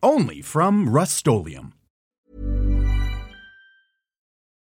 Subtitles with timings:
[0.00, 1.26] Only from Rust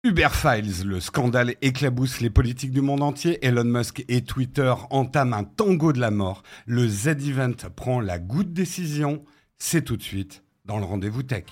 [0.03, 3.37] Uber Files, le scandale éclabousse les politiques du monde entier.
[3.45, 6.41] Elon Musk et Twitter entament un tango de la mort.
[6.65, 9.25] Le Z-Event prend la goutte décision.
[9.59, 11.45] C'est tout de suite dans le rendez-vous tech.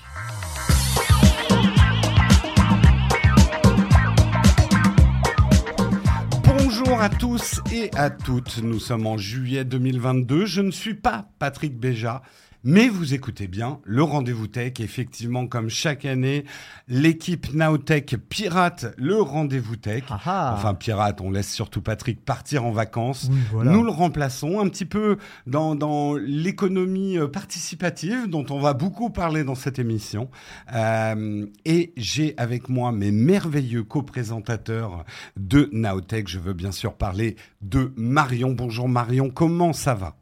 [6.43, 8.63] Bonjour à tous et à toutes.
[8.63, 10.47] Nous sommes en juillet 2022.
[10.47, 12.23] Je ne suis pas Patrick Béja.
[12.67, 16.45] Mais vous écoutez bien, le rendez-vous tech, effectivement, comme chaque année,
[16.87, 20.03] l'équipe Nowtech pirate le rendez-vous tech.
[20.09, 20.53] Ah ah.
[20.57, 23.29] Enfin, pirate, on laisse surtout Patrick partir en vacances.
[23.53, 29.11] Nous le remplaçons un petit peu dans, dans l'économie euh, participative dont on va beaucoup
[29.11, 30.31] parler dans cette émission.
[30.73, 35.05] Euh, et j'ai avec moi mes merveilleux co-présentateurs
[35.37, 36.27] de Nowtech.
[36.27, 38.53] Je veux bien sûr parler de Marion.
[38.53, 40.15] Bonjour Marion, comment ça va?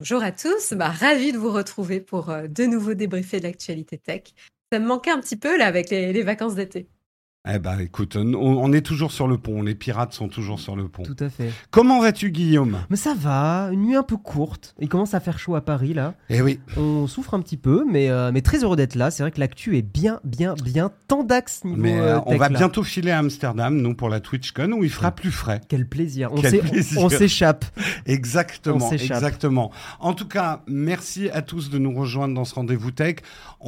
[0.00, 3.96] Bonjour à tous, bah, ravi de vous retrouver pour euh, de nouveau débriefer de l'actualité
[3.98, 4.24] tech.
[4.70, 6.88] Ça me manquait un petit peu là avec les vacances d'été.
[7.48, 9.62] Eh ben, écoute, on, est toujours sur le pont.
[9.62, 11.04] Les pirates sont toujours sur le pont.
[11.04, 11.52] Tout à fait.
[11.70, 12.78] Comment vas-tu, Guillaume?
[12.90, 13.68] Mais ça va.
[13.72, 14.74] Une nuit un peu courte.
[14.80, 16.14] Il commence à faire chaud à Paris là.
[16.28, 16.58] Eh oui.
[16.76, 19.12] On souffre un petit peu, mais euh, mais très heureux d'être là.
[19.12, 21.80] C'est vrai que l'actu est bien, bien, bien tendax niveau.
[21.80, 24.90] Mais euh, euh, on va bientôt filer à Amsterdam, nous pour la TwitchCon, où il
[24.90, 25.60] fera plus frais.
[25.68, 26.30] Quel plaisir.
[26.96, 27.64] On s'échappe.
[28.06, 28.90] Exactement.
[28.90, 29.70] Exactement.
[30.00, 33.16] En tout cas, merci à tous de nous rejoindre dans ce rendez-vous tech.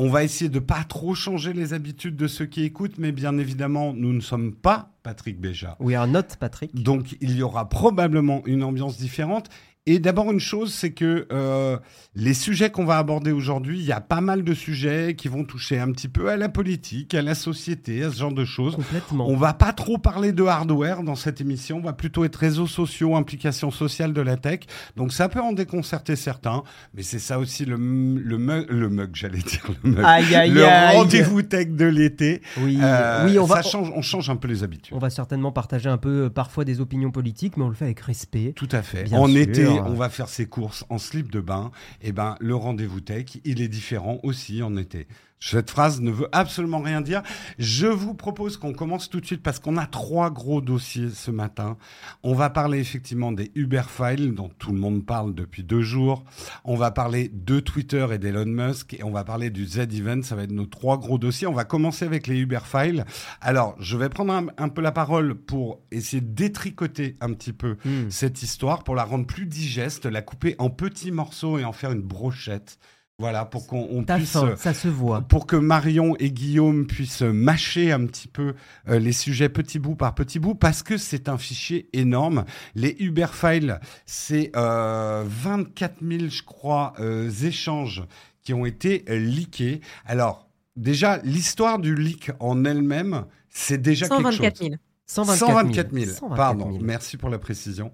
[0.00, 3.36] On va essayer de pas trop changer les habitudes de ceux qui écoutent, mais bien
[3.36, 5.76] évidemment, nous ne sommes pas Patrick Béja.
[5.80, 6.72] Oui, un autre Patrick.
[6.72, 9.48] Donc, il y aura probablement une ambiance différente.
[9.90, 11.78] Et d'abord, une chose, c'est que euh,
[12.14, 15.44] les sujets qu'on va aborder aujourd'hui, il y a pas mal de sujets qui vont
[15.44, 18.76] toucher un petit peu à la politique, à la société, à ce genre de choses.
[18.76, 19.26] Complètement.
[19.30, 22.66] On va pas trop parler de hardware dans cette émission, on va plutôt être réseaux
[22.66, 24.60] sociaux, implications sociales de la tech.
[24.96, 29.12] Donc ça peut en déconcerter certains, mais c'est ça aussi le, le mug, le mug
[29.14, 30.04] j'allais dire le mug.
[30.04, 32.42] Aïe, aïe, le rendez-vous tech de l'été.
[32.58, 34.94] Oui, euh, oui on va, change, on change un peu les habitudes.
[34.94, 37.86] On va certainement partager un peu euh, parfois des opinions politiques, mais on le fait
[37.86, 38.52] avec respect.
[38.54, 39.10] Tout à fait.
[39.14, 41.70] en été, on va faire ses courses en slip de bain.
[42.00, 45.06] Et eh ben, le rendez-vous tech, il est différent aussi en été.
[45.40, 47.22] Cette phrase ne veut absolument rien dire.
[47.58, 51.30] Je vous propose qu'on commence tout de suite parce qu'on a trois gros dossiers ce
[51.30, 51.76] matin.
[52.22, 56.24] On va parler effectivement des Uber Files dont tout le monde parle depuis deux jours.
[56.64, 60.22] On va parler de Twitter et d'Elon Musk et on va parler du Z-Event.
[60.22, 61.46] Ça va être nos trois gros dossiers.
[61.46, 63.04] On va commencer avec les Uber Files.
[63.40, 67.76] Alors, je vais prendre un, peu la parole pour essayer de détricoter un petit peu
[67.84, 68.10] hmm.
[68.10, 71.92] cette histoire, pour la rendre plus digeste, la couper en petits morceaux et en faire
[71.92, 72.78] une brochette.
[73.20, 74.38] Voilà, pour qu'on puisse.
[74.58, 75.22] ça se voit.
[75.22, 78.54] Pour que Marion et Guillaume puissent mâcher un petit peu
[78.88, 82.44] euh, les sujets petit bout par petit bout, parce que c'est un fichier énorme.
[82.76, 88.04] Les Uber Files, c'est euh, 24 000, je crois, euh, échanges
[88.42, 89.80] qui ont été euh, leakés.
[90.06, 94.52] Alors, déjà, l'histoire du leak en elle-même, c'est déjà quelque chose.
[94.60, 94.74] 000.
[95.06, 96.34] 124 000.
[96.36, 97.90] Pardon, merci pour la précision.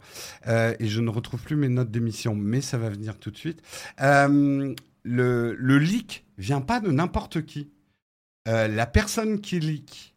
[0.46, 3.62] et je ne retrouve plus mes notes d'émission, mais ça va venir tout de suite.
[4.02, 4.74] Euh,
[5.04, 7.70] le, le leak vient pas de n'importe qui.
[8.48, 10.14] Euh, la personne qui leak,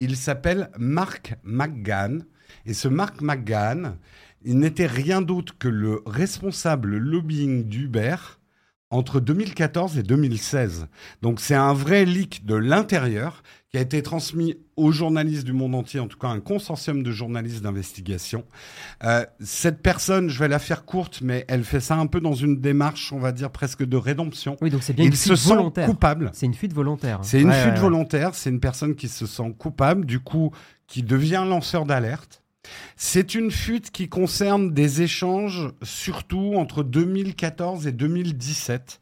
[0.00, 2.24] il s'appelle Mark McGann.
[2.64, 3.98] Et ce Mark McGann,
[4.42, 8.16] il n'était rien d'autre que le responsable lobbying d'Uber
[8.90, 10.86] entre 2014 et 2016.
[11.22, 15.74] Donc c'est un vrai leak de l'intérieur qui a été transmis aux journalistes du monde
[15.74, 18.44] entier, en tout cas un consortium de journalistes d'investigation.
[19.04, 22.32] Euh, cette personne, je vais la faire courte, mais elle fait ça un peu dans
[22.32, 24.56] une démarche, on va dire presque de rédemption.
[24.62, 25.86] Oui, donc c'est bien une fuite se volontaire.
[25.86, 26.30] coupable.
[26.32, 27.18] C'est une fuite volontaire.
[27.22, 28.34] C'est une fuite volontaire.
[28.34, 30.50] C'est une personne qui se sent coupable, du coup,
[30.86, 32.42] qui devient lanceur d'alerte.
[32.96, 39.00] C'est une fuite qui concerne des échanges surtout entre 2014 et 2017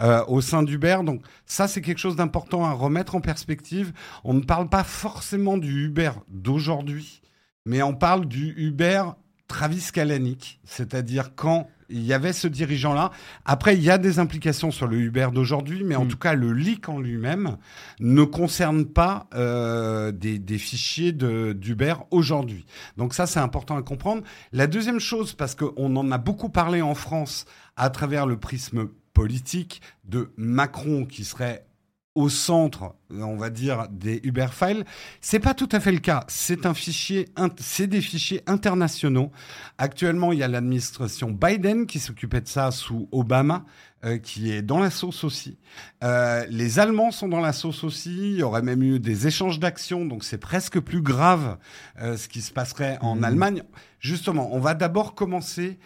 [0.00, 0.98] euh, au sein d'Uber.
[1.04, 3.92] Donc ça, c'est quelque chose d'important à remettre en perspective.
[4.24, 7.20] On ne parle pas forcément du Uber d'aujourd'hui,
[7.66, 9.02] mais on parle du Uber
[9.48, 13.10] Travis Kalanick, c'est-à-dire quand il y avait ce dirigeant-là.
[13.44, 16.08] Après, il y a des implications sur le Uber d'aujourd'hui, mais en mm.
[16.08, 17.56] tout cas, le leak en lui-même
[18.00, 22.66] ne concerne pas euh, des, des, fichiers d'Uber aujourd'hui.
[22.96, 24.22] Donc ça, c'est important à comprendre.
[24.52, 27.46] La deuxième chose, parce qu'on en a beaucoup parlé en France
[27.76, 31.67] à travers le prisme politique de Macron qui serait
[32.14, 34.84] au centre, on va dire, des Uber Files.
[35.20, 36.24] C'est pas tout à fait le cas.
[36.28, 37.28] C'est un fichier,
[37.58, 39.30] c'est des fichiers internationaux.
[39.78, 43.64] Actuellement, il y a l'administration Biden qui s'occupait de ça sous Obama.
[44.04, 45.58] Euh, qui est dans la sauce aussi.
[46.04, 48.16] Euh, les Allemands sont dans la sauce aussi.
[48.16, 51.58] Il y aurait même eu des échanges d'actions, donc c'est presque plus grave
[52.00, 53.24] euh, ce qui se passerait en mmh.
[53.24, 53.62] Allemagne.
[53.98, 55.80] Justement, on va d'abord commencer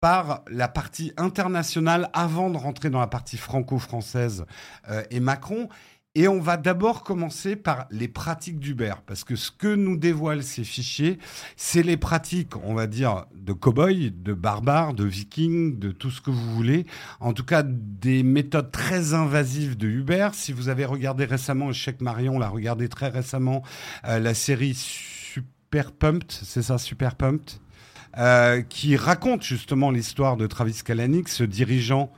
[0.00, 4.44] par la partie internationale avant de rentrer dans la partie franco-française
[5.10, 5.68] et Macron.
[6.18, 10.42] Et on va d'abord commencer par les pratiques d'Uber, parce que ce que nous dévoilent
[10.42, 11.18] ces fichiers,
[11.56, 16.22] c'est les pratiques, on va dire, de cow-boy, de barbares, de vikings, de tout ce
[16.22, 16.86] que vous voulez.
[17.20, 20.30] En tout cas, des méthodes très invasives de Uber.
[20.32, 23.62] Si vous avez regardé récemment, Cheikh Marion l'a regardé très récemment,
[24.06, 27.60] euh, la série Super Pumped, c'est ça, Super Pumped,
[28.18, 32.10] euh, qui raconte justement l'histoire de Travis Kalanick, ce dirigeant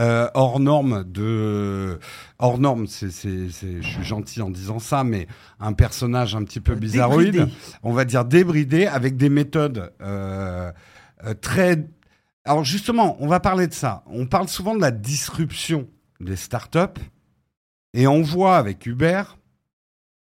[0.00, 1.98] euh, hors norme de
[2.38, 5.26] hors norme c'est je suis gentil en disant ça mais
[5.60, 7.46] un personnage un petit peu bizarroïde
[7.82, 10.72] on va dire débridé avec des méthodes euh,
[11.24, 11.86] euh, très
[12.46, 14.02] alors justement on va parler de ça.
[14.06, 15.86] On parle souvent de la disruption
[16.20, 16.98] des startups
[17.92, 19.24] et on voit avec Uber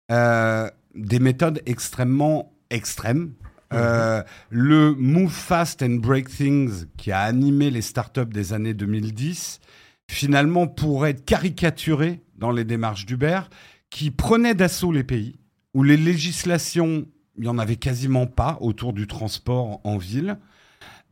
[0.09, 3.33] des méthodes extrêmement extrêmes
[3.73, 9.61] euh, le Move Fast and Break Things qui a animé les startups des années 2010,
[10.11, 13.41] finalement pourrait être caricaturé dans les démarches d'Uber,
[13.91, 15.39] qui prenait d'assaut les pays
[15.75, 17.07] où les législations,
[17.37, 20.39] il n'y en avait quasiment pas autour du transport en ville.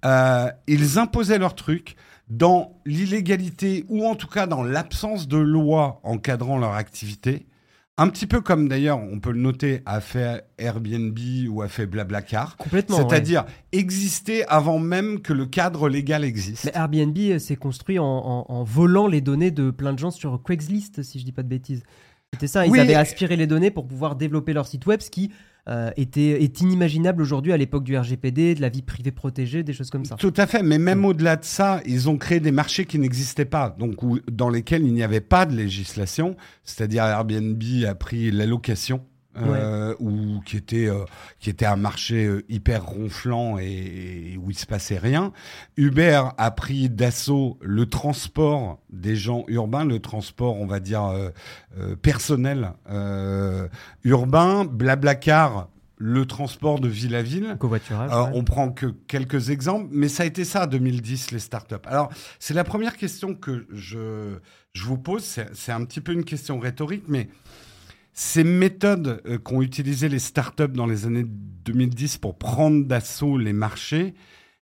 [0.04, 1.96] Euh, ils imposaient leurs trucs
[2.28, 7.46] dans l'illégalité ou en tout cas dans l'absence de loi encadrant leur activité.
[7.98, 11.86] Un petit peu comme d'ailleurs, on peut le noter, a fait Airbnb ou a fait
[11.86, 12.58] Blablacar.
[12.58, 12.96] Complètement.
[12.98, 16.66] C'est-à-dire exister avant même que le cadre légal existe.
[16.66, 21.02] Mais Airbnb euh, s'est construit en, volant les données de plein de gens sur Craigslist,
[21.02, 21.84] si je dis pas de bêtises.
[22.34, 25.32] C'était ça, ils avaient aspiré les données pour pouvoir développer leur site web, ce qui
[25.68, 29.72] euh, était, est inimaginable aujourd'hui à l'époque du RGPD, de la vie privée protégée, des
[29.72, 30.14] choses comme ça.
[30.16, 33.44] Tout à fait, mais même au-delà de ça, ils ont créé des marchés qui n'existaient
[33.44, 33.96] pas, donc
[34.30, 39.02] dans lesquels il n'y avait pas de législation, c'est-à-dire Airbnb a pris l'allocation
[39.38, 41.04] euh, ou qui était euh,
[41.38, 45.32] qui était un marché euh, hyper ronflant et, où il se passait rien.
[45.76, 51.12] Uber a pris d'assaut le transport des gens urbains, le transport, on va dire
[52.02, 52.72] personnel
[54.04, 54.64] urbain.
[54.64, 55.68] Blablacar
[55.98, 57.56] le transport de ville à ville.
[57.58, 58.10] Covoiturage.
[58.34, 61.74] On prend que quelques exemples, mais ça a été ça 2010 les startups.
[61.86, 64.38] Alors c'est la première question que je
[64.72, 65.24] je vous pose.
[65.52, 67.28] C'est un petit peu une question rhétorique, mais
[68.18, 73.52] ces méthodes euh, qu'ont utilisées les startups dans les années 2010 pour prendre d'assaut les
[73.52, 74.14] marchés,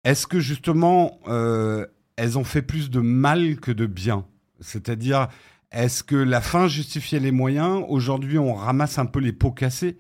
[0.05, 4.27] est-ce que justement euh, elles ont fait plus de mal que de bien?
[4.61, 5.29] C'est-à-dire,
[5.73, 7.83] est-ce que la fin justifiait les moyens?
[7.89, 9.97] Aujourd'hui, on ramasse un peu les pots cassés.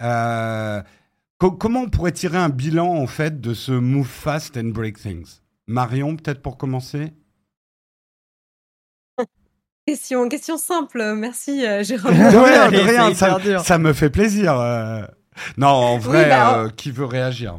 [0.00, 0.82] Euh,
[1.36, 5.40] comment on pourrait tirer un bilan en fait de ce move fast and break things?
[5.66, 7.12] Marion, peut-être pour commencer?
[9.88, 12.12] Question, question simple, merci euh, Jérôme.
[12.12, 14.60] rien, ça, me fait plaisir.
[14.60, 15.00] Euh.
[15.56, 17.58] Non, en vrai, bah, euh, qui veut réagir?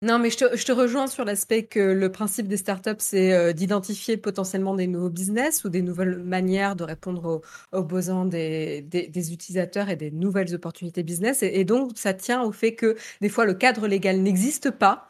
[0.00, 4.74] Non, mais je te, rejoins sur l'aspect que le principe des startups, c'est d'identifier potentiellement
[4.74, 7.42] des nouveaux business ou des nouvelles manières de répondre
[7.72, 8.86] aux, besoins des,
[9.30, 11.42] utilisateurs et des nouvelles opportunités business.
[11.42, 15.08] Et, donc, ça tient au fait que des fois, le cadre légal n'existe pas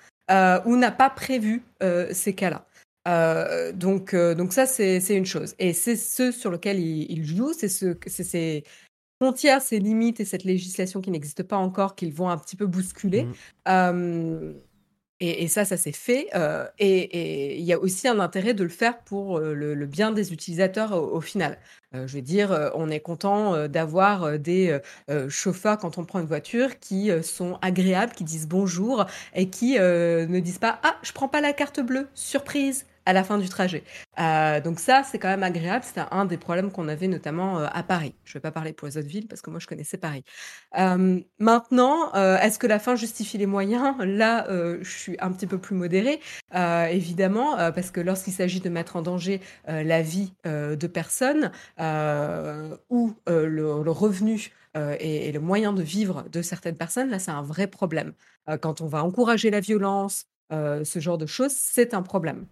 [0.67, 1.63] ou n'a pas prévu
[2.11, 2.67] ces cas-là.
[3.09, 5.55] Euh, donc, euh, donc ça, c'est une chose.
[5.59, 8.65] Et c'est ce sur lequel il, joue, c'est ce, ces
[9.21, 12.67] frontières, ces limites et cette législation qui n'existe pas encore qu'ils vont un petit peu
[12.67, 13.25] bousculer.
[13.25, 13.33] Mmh.
[13.69, 14.53] Euh,
[15.21, 16.29] et, ça, ça s'est fait.
[16.79, 20.93] et il y a aussi un intérêt de le faire pour le, bien des utilisateurs
[20.93, 21.59] au, final.
[21.93, 24.79] je veux dire, on est content d'avoir des
[25.29, 30.39] chauffeurs quand on prend une voiture qui sont agréables, qui disent bonjour et qui ne
[30.39, 33.85] disent pas Ah, je prends pas la carte bleue, surprise à la fin du trajet.
[34.21, 35.83] Euh, donc ça, c'est quand même agréable.
[35.83, 38.15] C'était un des problèmes qu'on avait notamment euh, à Paris.
[38.25, 40.25] Je ne vais pas parler pour les autres villes parce que moi, je connaissais Paris.
[40.79, 43.97] Euh, maintenant, est-ce que la fin justifie les moyens?
[44.01, 46.21] Là, je suis un petit peu plus modérée,
[46.53, 51.51] évidemment, parce que lorsqu'il s'agit de mettre en danger la vie de personnes
[52.91, 57.43] ou le, revenu et, et, le moyen de vivre de certaines personnes, là, c'est un
[57.43, 58.13] vrai problème.
[58.61, 62.47] quand on va encourager la violence, ce genre de choses, c'est un problème.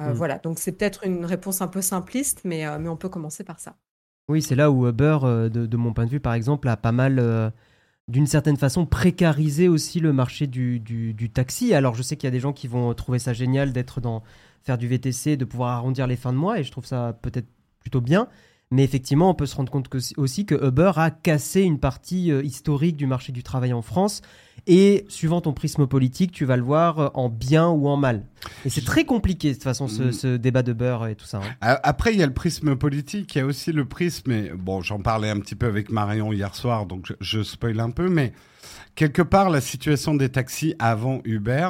[0.00, 0.12] Euh, mmh.
[0.12, 3.44] Voilà, donc c'est peut-être une réponse un peu simpliste, mais, euh, mais on peut commencer
[3.44, 3.76] par ça.
[4.28, 6.92] Oui, c'est là où Uber, euh, de, mon point de vue, par exemple, a pas
[6.92, 7.52] mal,
[8.08, 11.74] d'une certaine façon, précarisé aussi le marché du, du, taxi.
[11.74, 14.22] Alors, je sais qu'il y a des gens qui vont trouver ça génial d'être dans
[14.62, 17.48] faire du VTC, de pouvoir arrondir les fins de mois, et je trouve ça peut-être
[17.80, 18.28] plutôt bien.
[18.70, 22.96] Mais effectivement, on peut se rendre compte aussi que Uber a cassé une partie historique
[22.96, 24.22] du marché du travail en France.
[24.66, 28.24] Et suivant ton prisme politique, tu vas le voir euh, en bien ou en mal.
[28.64, 30.38] Et c'est très compliqué de toute façon ce, mm.
[30.38, 31.38] débat de beurre et tout ça.
[31.38, 31.78] Hein.
[31.82, 34.30] Après, il y a le prisme politique, il y a aussi le prisme.
[34.32, 37.80] Et bon, j'en parlais un petit peu avec Marion hier soir, donc je, je spoil
[37.80, 38.32] un peu, mais
[38.94, 41.68] quelque part, la situation des taxis avant Uber,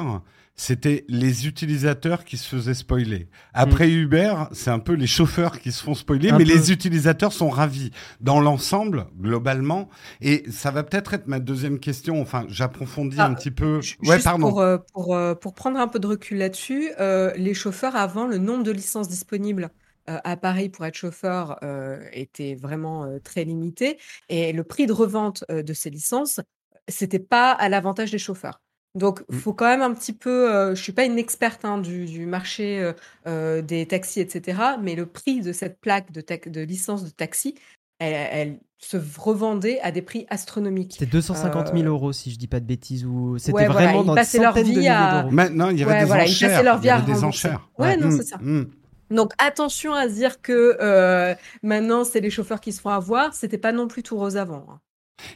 [0.55, 3.27] c'était les utilisateurs qui se faisaient spoiler.
[3.53, 3.91] Après mm.
[3.91, 7.91] Uber, c'est un peu les chauffeurs qui se font spoiler, mais les utilisateurs sont ravis
[8.19, 9.89] dans l'ensemble, globalement.
[10.21, 12.21] Et ça va peut-être être ma deuxième question.
[12.21, 13.79] Enfin, j'approfondis ah, un petit peu.
[14.03, 14.49] Ouais, pardon.
[14.49, 18.27] Pour, euh, pour, euh, pour, prendre un peu de recul là-dessus, euh, les chauffeurs avant,
[18.27, 19.69] le nombre de licences disponibles
[20.07, 21.59] à Paris pour être chauffeur
[22.11, 23.97] était vraiment très limité
[24.29, 26.41] et le prix de revente de ces licences,
[26.87, 28.61] c'était pas à l'avantage des chauffeurs.
[28.93, 29.39] Donc, il mmh.
[29.39, 30.53] faut quand même un petit peu.
[30.53, 32.93] Euh, je suis pas une experte hein, du, marché euh,
[33.25, 34.59] euh, des taxis, etc.
[34.81, 37.55] Mais le prix de cette plaque de, de licence de taxi,
[37.99, 40.93] elle, se revendait à des prix astronomiques.
[40.93, 44.23] C'était 250 000 euros, si je dis pas de bêtises, ou c'était vraiment dans des
[44.23, 45.23] centaines leur vie de à...
[45.29, 46.63] Maintenant, il y avait des enchères.
[46.63, 47.69] Leur vie il y avait des enchères.
[47.77, 48.37] Ouais, non, c'est ça.
[48.41, 48.65] Mmh.
[49.11, 53.33] Donc attention à se dire que maintenant c'est les chauffeurs qui se font avoir.
[53.35, 54.65] C'était pas non plus tout rose avant.
[54.69, 54.79] Hein.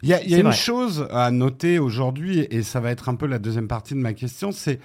[0.03, 3.15] Il y a, y a une chose à noter aujourd'hui, et ça va être un
[3.15, 4.79] peu la deuxième partie de ma question, c'est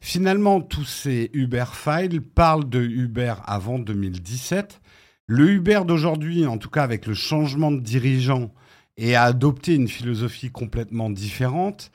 [0.00, 4.80] finalement tous ces Uber Files parlent de Uber avant 2017.
[5.26, 8.50] Le Uber d'aujourd'hui, en tout cas avec le changement de dirigeant,
[8.98, 11.90] et a adopté une philosophie complètement différente.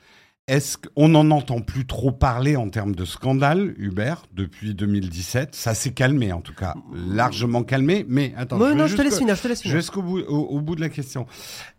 [0.46, 5.72] Est-ce qu'on n'en entend plus trop parler en termes de scandale, Uber, depuis 2017 Ça
[5.72, 8.04] s'est calmé, en tout cas, largement calmé.
[8.10, 9.36] Mais attends, je, non, je te laisse finir.
[9.36, 9.78] Je te laisse finir.
[9.78, 11.24] Jusqu'au bout, au, bout de la question.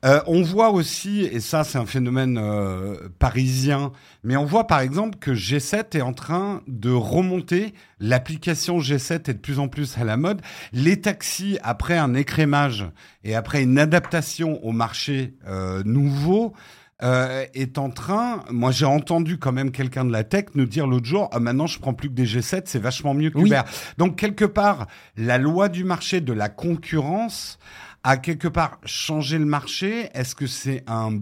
[0.04, 3.92] Euh, on voit aussi, et ça, c'est un phénomène euh, parisien,
[4.24, 7.76] mais on voit par exemple que G7 est en train de remonter.
[8.00, 10.42] L'application G7 est de plus en plus à la mode.
[10.74, 12.84] Les taxis, après un écrémage
[13.24, 16.56] et après une adaptation au marché euh, nouveau,
[17.04, 18.44] euh, est en train.
[18.50, 21.68] Moi, j'ai entendu quand même quelqu'un de la tech nous dire l'autre jour ah, maintenant,
[21.68, 23.62] je prends plus que des G7, c'est vachement mieux que Uber.
[23.98, 24.88] Donc, quelque part,
[25.18, 27.60] la loi du marché de la concurrence
[28.04, 30.10] a quelque part changé le marché.
[30.14, 31.20] Est-ce que c'est un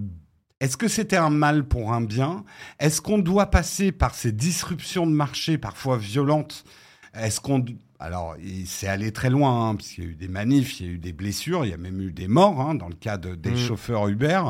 [0.59, 2.45] est-ce que c'était un mal pour un bien?
[2.79, 6.63] Est-ce qu'on doit passer par ces disruptions de marché parfois violentes?
[7.13, 7.65] Est-ce qu'on
[8.03, 10.89] alors, c'est allé très loin, hein, parce qu'il y a eu des manifs, il y
[10.89, 13.15] a eu des blessures, il y a même eu des morts hein, dans le cas
[13.17, 13.55] des mm.
[13.55, 14.41] chauffeurs Uber.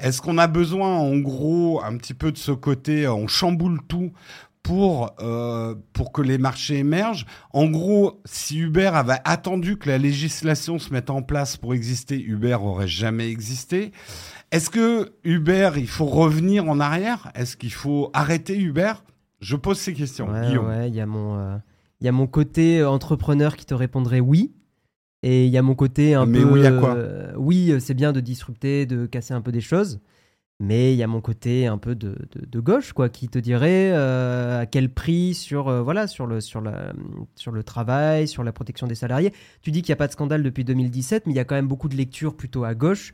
[0.00, 4.10] Est-ce qu'on a besoin, en gros, un petit peu de ce côté, on chamboule tout
[4.64, 7.26] pour, euh, pour que les marchés émergent?
[7.52, 12.20] En gros, si Uber avait attendu que la législation se mette en place pour exister,
[12.20, 13.92] Uber aurait jamais existé.
[14.50, 17.30] Est-ce que Uber, il faut revenir en arrière?
[17.36, 18.94] Est-ce qu'il faut arrêter Uber?
[19.38, 20.28] Je pose ces questions.
[20.28, 21.38] Ouais, il y a mon...
[21.38, 21.56] Euh,
[22.00, 24.52] il y a mon côté euh, entrepreneur qui te répondrait oui.
[25.22, 26.44] Et il y a mon côté un mais peu.
[26.44, 29.60] oui, à quoi euh, Oui, euh, c'est bien de disrupter, de casser un peu des
[29.60, 30.00] choses.
[30.60, 33.92] Mais il y a mon côté un peu de, de, gauche, quoi, qui te dirait
[33.92, 36.94] à quel prix sur, voilà, sur, le, sur, la,
[37.34, 39.34] sur le travail, sur la protection des salariés.
[39.60, 41.56] Tu dis qu'il n'y a pas de scandale depuis 2017, mais il y a quand
[41.56, 43.12] même beaucoup de lectures plutôt à gauche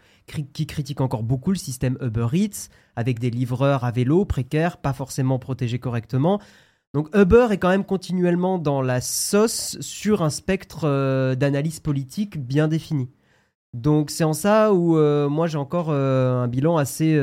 [0.52, 4.92] qui critiquent encore beaucoup le système Uber Eats, avec des livreurs à vélo précaires, pas
[4.92, 6.40] forcément protégés correctement.
[6.94, 12.38] Donc Uber est quand même continuellement dans la sauce sur un spectre euh, d'analyse politique
[12.38, 13.08] bien défini.
[13.72, 17.18] Donc c'est en ça où euh, moi j'ai encore euh, un bilan assez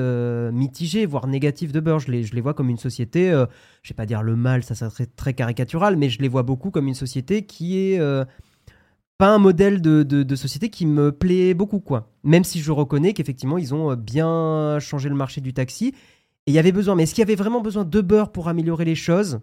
[0.52, 3.30] mitigé, voire négatif de Je les, je les vois comme une société,
[3.84, 6.72] je vais pas dire le mal, ça serait très, caricatural, mais je les vois beaucoup
[6.72, 8.00] comme une société qui est
[9.20, 11.80] pas un modèle de, de, société qui me plaît beaucoup.
[11.80, 12.12] quoi.
[12.24, 15.94] Même si je reconnais qu'effectivement ils ont bien changé le marché du taxi.
[16.48, 18.86] Et il y avait besoin, mais est-ce qu'il y avait vraiment besoin d'Uber pour améliorer
[18.86, 19.42] les choses?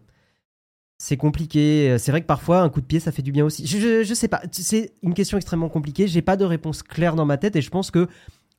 [0.98, 1.96] C'est compliqué.
[1.98, 3.66] C'est vrai que parfois, un coup de pied, ça fait du bien aussi.
[3.66, 4.42] Je, je, sais pas.
[4.50, 6.06] C'est une question extrêmement compliquée.
[6.06, 8.08] J'ai pas de réponse claire dans ma tête et je pense que,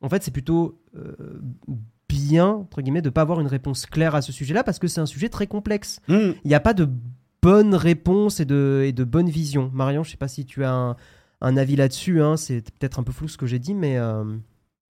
[0.02, 1.42] en fait, c'est plutôt euh,
[2.08, 5.02] bien, entre guillemets, de pas avoir une réponse claire à ce sujet-là parce que c'est
[5.02, 6.00] un sujet très complexe.
[6.08, 6.34] Mmh.
[6.44, 6.88] Il n'y a pas de
[7.42, 9.72] bonne réponse et de, et de bonne vision.
[9.74, 10.96] Marion, je sais pas si tu as un,
[11.42, 12.22] un avis là-dessus.
[12.22, 12.38] Hein.
[12.38, 13.98] C'est peut-être un peu flou ce que j'ai dit, mais.
[13.98, 14.24] Euh,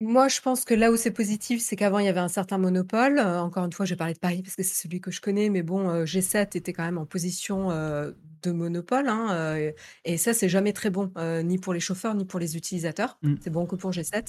[0.02, 2.56] moi, je pense que là où c'est positif, c'est qu'avant, il y avait un certain
[2.56, 3.18] monopole.
[3.18, 5.20] Euh, encore une fois, je vais parler de Paris parce que c'est celui que je
[5.20, 9.58] connais, mais bon, euh, G7 était quand même en position euh, de monopole, hein,
[10.06, 11.12] et ça, c'est jamais très bon,
[11.44, 13.18] ni pour les chauffeurs, ni pour les utilisateurs.
[13.20, 13.34] Mmh.
[13.42, 14.28] C'est bon que pour G7.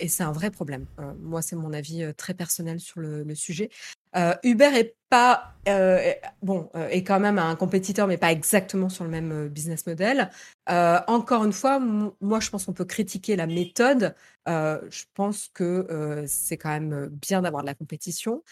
[0.00, 0.86] et c'est un vrai problème.
[1.20, 3.70] moi, c'est mon avis très personnel sur le sujet.
[4.16, 9.04] Euh, Uber est pas euh, bon est quand même un compétiteur, mais pas exactement sur
[9.04, 10.30] le même business model.
[10.66, 14.14] encore une fois, moi je pense qu'on peut critiquer la méthode.
[14.46, 18.42] je pense que c'est quand même bien d'avoir de la compétition.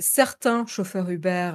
[0.00, 1.52] certains chauffeurs Uber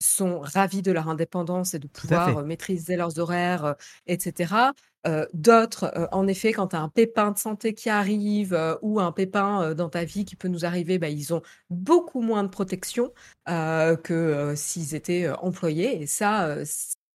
[0.00, 3.74] sont ravis de leur indépendance et de pouvoir maîtriser leurs horaires,
[4.06, 4.54] etc.
[5.32, 9.74] d'autres, en effet, quand tu as un pépin de santé qui arrive ou un pépin
[9.74, 13.12] dans ta vie qui peut nous arriver, bah, ils ont beaucoup moins de protection
[13.46, 16.02] que s'ils étaient employés.
[16.02, 16.56] Et ça,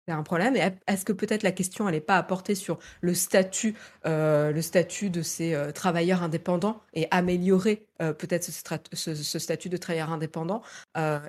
[0.06, 0.56] c'est un problème.
[0.56, 3.75] Est-ce que peut-être la question, n'est pas à porter sur le statut,
[4.06, 9.78] euh, le statut de ces euh, travailleurs indépendants et améliorer euh, peut-être ce, statut de
[9.78, 10.62] travailleur indépendant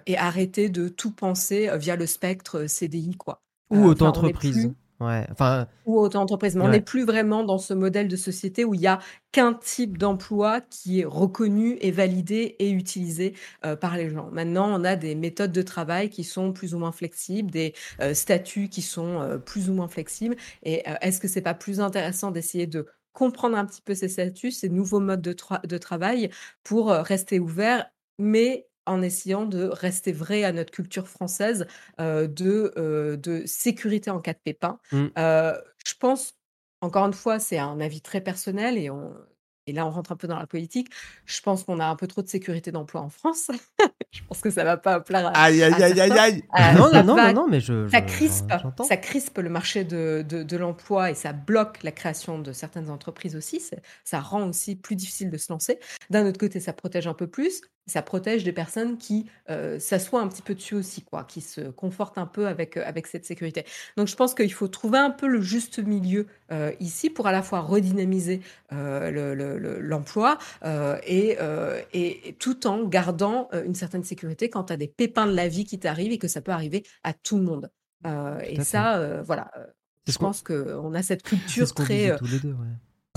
[0.07, 3.43] et arrêter de tout penser via le spectre CDI, quoi.
[3.71, 4.73] Ou auto-entreprise.
[5.01, 6.55] Ouais, enfin, ou auto-entreprise.
[6.55, 9.01] Mais on n'est plus vraiment dans ce modèle de société où il y a
[9.33, 13.35] qu'un type d'emploi qui est reconnu et validé et utilisé
[13.65, 14.31] euh, par les gens.
[14.31, 18.15] Maintenant, on a des méthodes de travail qui sont plus ou moins flexibles, des euh,
[18.15, 20.37] statuts qui sont euh, plus ou moins flexibles.
[20.63, 24.53] Et est-ce que c'est pas plus intéressant d'essayer de comprendre un petit peu ces statuts,
[24.53, 25.37] ces nouveaux modes de,
[25.67, 26.31] de travail
[26.63, 27.87] pour rester ouvert,
[28.19, 31.67] mais en essayant de rester vrai à notre culture française
[31.99, 34.79] de, de sécurité en cas de pépin.
[34.93, 36.35] Je pense,
[36.81, 39.15] encore une fois, c'est un avis très personnel et on,
[39.67, 40.89] et là, on rentre un peu dans la politique.
[41.25, 43.51] Je pense qu'on a un peu trop de sécurité d'emploi en France.
[44.13, 45.31] je pense que ça va pas plaire à.
[45.31, 46.45] Aïe, aïe, aïe, aïe, aïe.
[46.77, 47.89] non, non, non, non, mais je.
[47.89, 48.53] Ça crispe,
[48.87, 52.91] ça crispe le marché de, de, de l'emploi et ça bloque la création de certaines
[52.91, 53.63] entreprises aussi.
[54.05, 55.79] Ça rend aussi plus difficile de se lancer.
[56.11, 60.21] D'un autre côté, ça protège un peu plus ça protège des personnes qui euh, s'assoient
[60.21, 63.25] un petit peu dessus aussi, quoi, qui se confortent un peu avec, euh, avec cette
[63.25, 63.65] sécurité.
[63.97, 67.33] Donc je pense qu'il faut trouver un peu le juste milieu euh, ici pour à
[67.33, 70.39] la fois redynamiser l'emploi
[71.07, 71.37] et,
[71.93, 75.65] et, tout en gardant une certaine sécurité quand tu as des pépins de la vie
[75.65, 77.71] qui t'arrivent et que ça peut arriver à tout le monde.
[78.45, 79.51] et ça, voilà,
[80.07, 82.17] je pense qu'on a cette culture très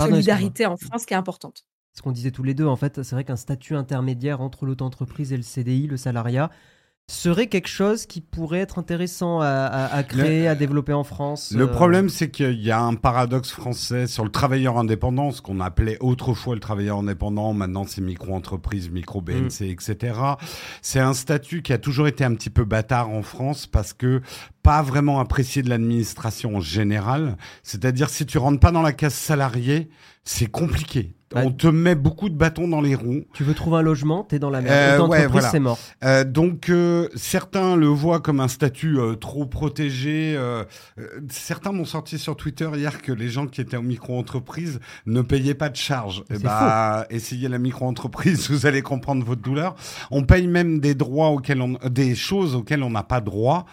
[0.00, 1.64] solidarité en France qui est importante
[1.98, 5.32] ce qu'on disait tous les deux, en fait, c'est vrai qu'un statut intermédiaire entre l'auto-entreprise
[5.32, 6.48] et le CDI, le salariat,
[7.10, 11.66] serait quelque chose qui pourrait être intéressant à, créer, à développer en France Le euh,
[11.66, 15.96] problème, c'est qu'il y a un paradoxe français sur le travailleur indépendant, ce qu'on appelait
[16.00, 19.64] autrefois le travailleur indépendant, maintenant c'est micro-entreprise, micro-BNC, mm.
[19.64, 20.20] etc.
[20.82, 24.20] C'est un statut qui a toujours été un petit peu bâtard en France parce que
[24.62, 27.36] pas vraiment apprécié de l'administration en général.
[27.62, 29.88] C'est-à-dire, si tu rentres pas dans la case salariée,
[30.24, 31.14] c'est compliqué.
[31.30, 33.24] Bah, on te met beaucoup de bâtons dans les roues.
[33.34, 35.10] Tu veux trouver un logement, t'es dans la merde.
[35.12, 35.78] Euh, c'est mort.
[36.02, 40.38] Euh, donc euh, certains le voient comme un statut trop protégé.
[41.28, 45.54] certains m'ont sorti sur Twitter hier que les gens qui étaient en micro-entreprise ne payaient
[45.54, 46.24] pas de charges.
[46.30, 49.74] Eh bah, essayez la micro-entreprise, vous allez comprendre votre douleur.
[50.10, 53.66] On paye même des droits auxquels on, des choses auxquelles on n'a pas droit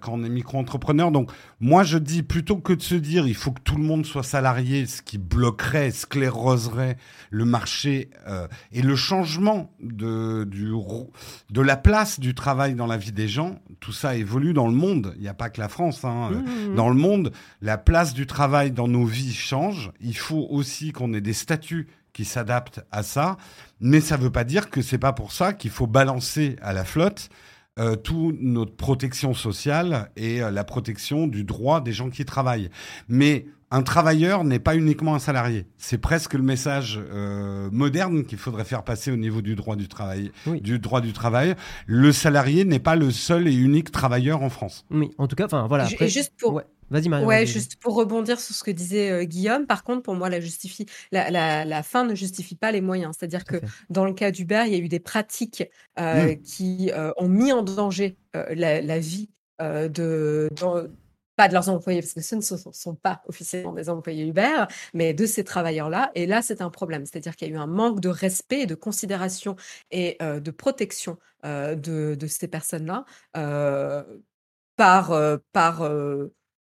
[0.00, 1.10] quand on est micro-entrepreneur.
[1.10, 1.30] Donc
[1.60, 4.22] moi je dis plutôt que de se dire il faut que tout le monde soit
[4.22, 6.96] salarié, ce qui bloquerait, scléroserait
[7.30, 10.72] le marché euh, et le changement de, du,
[11.50, 14.74] de la place du travail dans la vie des gens, tout ça évolue dans le
[14.74, 15.12] monde.
[15.16, 16.04] Il n'y a pas que la France.
[16.04, 16.30] Hein.
[16.30, 16.74] Mmh, mmh, mmh.
[16.74, 19.90] Dans le monde, la place du travail dans nos vies change.
[20.00, 23.36] Il faut aussi qu'on ait des statuts qui s'adaptent à ça.
[23.80, 26.72] Mais ça ne veut pas dire que c'est pas pour ça qu'il faut balancer à
[26.72, 27.30] la flotte
[27.78, 32.68] euh, toute notre protection sociale et euh, la protection du droit des gens qui travaillent.
[33.08, 35.66] Mais un travailleur n'est pas uniquement un salarié.
[35.78, 39.88] C'est presque le message euh, moderne qu'il faudrait faire passer au niveau du droit du
[39.88, 40.30] travail.
[40.60, 41.54] Du droit du travail,
[41.86, 44.84] le salarié n'est pas le seul et unique travailleur en France.
[44.90, 45.86] Oui, en tout cas, enfin voilà.
[45.86, 46.08] Après...
[46.08, 46.60] juste pour.
[46.92, 47.24] Vas-y, Marie.
[47.24, 50.40] Ouais, juste pour rebondir sur ce que disait euh, Guillaume, par contre, pour moi, la,
[50.40, 53.16] justifie, la, fin ne justifie pas les moyens.
[53.18, 53.56] C'est-à-dire que
[53.90, 55.64] dans le cas d'Uber, il y a eu des pratiques
[55.98, 56.42] euh, mmh.
[56.42, 60.48] qui ont mis en danger la, vie de,
[61.36, 65.14] pas de leurs employés, parce que ce ne sont, pas officiellement des employés Uber, mais
[65.14, 66.10] de ces travailleurs-là.
[66.14, 67.06] Et là, c'est un problème.
[67.06, 69.56] C'est-à-dire qu'il y a eu un manque de respect, de considération
[69.90, 73.04] et euh, de protection euh, de, ces personnes-là
[73.36, 74.02] euh,
[74.76, 75.12] par,
[75.52, 75.88] par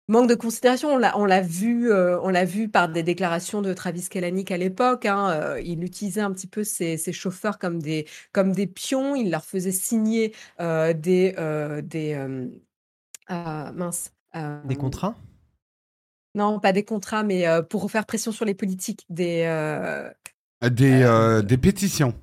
[0.08, 0.90] manque de considération.
[0.90, 5.06] On l'a vu, on l'a vu par des déclarations de Travis Kalanick à l'époque.
[5.06, 9.14] Hein, il utilisait un petit peu ses, chauffeurs comme des, comme des pions.
[9.14, 11.34] Il leur faisait signer des,
[11.82, 12.26] des
[13.28, 14.12] mince,
[14.64, 15.14] des contrats?
[16.36, 19.44] Non, pas des contrats, mais pour faire pression sur les politiques, des.
[20.62, 22.14] des, des pétitions.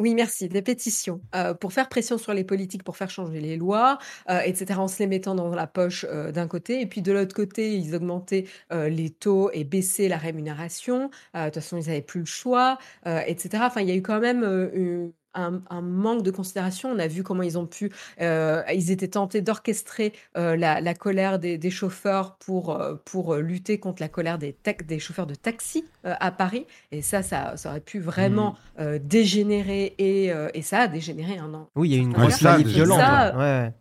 [0.00, 0.48] Oui, merci.
[0.48, 1.20] Des pétitions
[1.60, 5.08] pour faire pression sur les politiques, pour faire changer les lois, etc., en se les
[5.08, 6.80] mettant dans la poche d'un côté.
[6.80, 11.10] Et puis de l'autre côté, ils augmentaient les taux et baissaient la rémunération.
[11.34, 13.64] de toute façon, ils n'avaient plus le choix, etc.
[13.66, 16.90] Enfin, il y a eu quand même un, manque de considération.
[16.90, 21.38] On a vu comment ils ont pu, euh, ils étaient tentés d'orchestrer euh, la, colère
[21.38, 26.30] des, chauffeurs pour, euh, pour lutter contre la colère des, des chauffeurs de taxi à
[26.30, 26.66] Paris.
[26.92, 28.98] Et ça, ça, aurait pu vraiment mmh.
[28.98, 31.70] dégénérer et, et, ça a dégénéré un an.
[31.76, 33.72] Oui, il y a eu une grosse violente.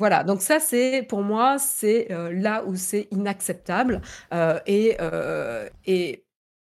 [0.00, 4.02] Voilà, donc ça, c'est pour moi, c'est euh, là où c'est inacceptable.
[4.32, 6.23] Euh, et, euh, et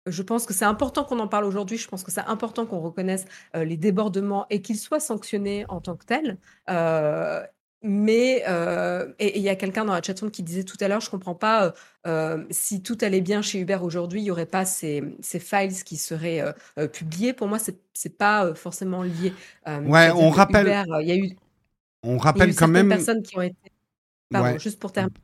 [0.05, 1.77] je pense que c'est important qu'on en parle aujourd'hui.
[1.77, 5.95] Je pense que c'est important qu'on reconnaisse les débordements et qu'ils soient sanctionnés en tant
[5.95, 6.37] que tels.
[7.81, 8.43] mais
[9.19, 11.35] et il y a quelqu'un dans la chatroom qui disait tout à l'heure, je comprends
[11.35, 11.73] pas
[12.51, 15.97] si tout allait bien chez Uber aujourd'hui, il y aurait pas ces, ces files qui
[15.97, 16.43] seraient
[16.93, 17.33] publiés.
[17.33, 19.33] Pour moi, c'est c'est pas forcément lié.
[19.65, 20.85] ouais, on rappelle.
[21.01, 21.35] Il y a eu
[22.03, 22.89] on rappelle quand même.
[22.89, 23.71] personnes qui ont été.
[24.41, 25.15] Pardon, juste pour terminer,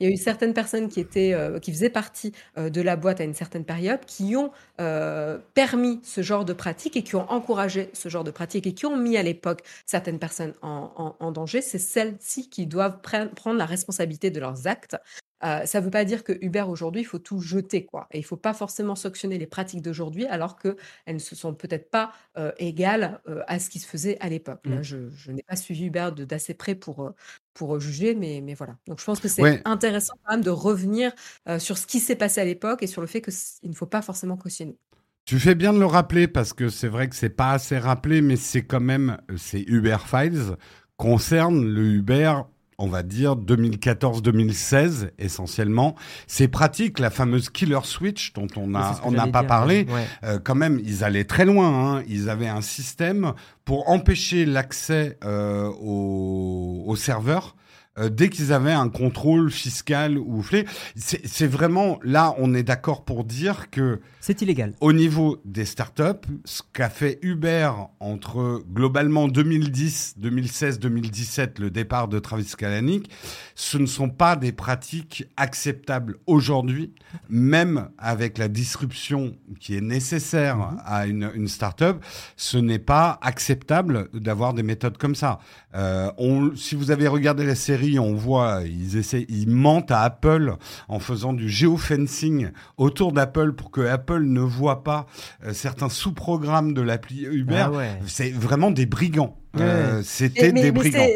[0.00, 2.96] il y a eu certaines personnes qui étaient, euh, qui faisaient partie euh, de la
[2.96, 4.50] boîte à une certaine période, qui ont
[4.80, 8.74] euh, permis ce genre de pratique et qui ont encouragé ce genre de pratique et
[8.74, 11.62] qui ont mis à l'époque certaines personnes en, en danger.
[11.62, 14.96] C'est celles-ci qui doivent prendre la responsabilité de leurs actes.
[15.44, 18.06] Euh, ça ne veut pas dire que Uber aujourd'hui, il faut tout jeter, quoi.
[18.10, 21.54] Et il ne faut pas forcément sanctionner les pratiques d'aujourd'hui, alors qu'elles ne se sont
[21.54, 24.66] peut-être pas euh, égales euh, à ce qui se faisait à l'époque.
[24.66, 24.82] Mmh.
[24.82, 27.12] je, n'ai pas suivi Uber d'assez près pour,
[27.54, 28.76] pour juger, mais, mais voilà.
[28.86, 31.12] Donc je pense que c'est intéressant quand même de revenir
[31.58, 34.02] sur ce qui s'est passé à l'époque et sur le fait qu'il ne faut pas
[34.02, 34.76] forcément cautionner.
[35.24, 38.22] Tu fais bien de le rappeler parce que c'est vrai que c'est pas assez rappelé,
[38.22, 40.56] mais c'est quand même ces Uber Files
[40.96, 42.32] concernent le Uber
[42.78, 45.96] on va dire 2014-2016 essentiellement.
[46.28, 49.86] C'est pratique, la fameuse killer switch dont on a on n'a pas parlé.
[50.24, 51.96] Euh, quand même, ils allaient très loin.
[51.96, 52.02] Hein.
[52.08, 57.56] Ils avaient un système pour empêcher l'accès euh, aux, aux serveurs
[57.98, 60.66] euh, dès qu'ils avaient un contrôle fiscal ou flé.
[60.96, 64.74] C'est vraiment là, on est d'accord pour dire que c'est illégal.
[64.80, 72.08] Au niveau des startups, ce qu'a fait Uber entre globalement 2010, 2016, 2017, le départ
[72.08, 73.08] de Travis Kalanick,
[73.54, 76.92] ce ne sont pas des pratiques acceptables aujourd'hui,
[77.30, 80.80] même avec la disruption qui est nécessaire mhm.
[80.84, 81.96] à une, une startup.
[82.36, 85.38] Ce n'est pas acceptable d'avoir des méthodes comme ça.
[85.74, 90.00] Euh, on, si vous avez regardé la série, on voit ils essaient, ils mentent à
[90.00, 90.56] Apple
[90.88, 95.06] en faisant du géofencing autour d'Apple pour que Apple ne voit pas
[95.44, 97.68] euh, certains sous-programmes de l'appli Uber.
[97.72, 99.36] Ah C'est vraiment des brigands.
[99.58, 101.06] Euh, c'était des brigands.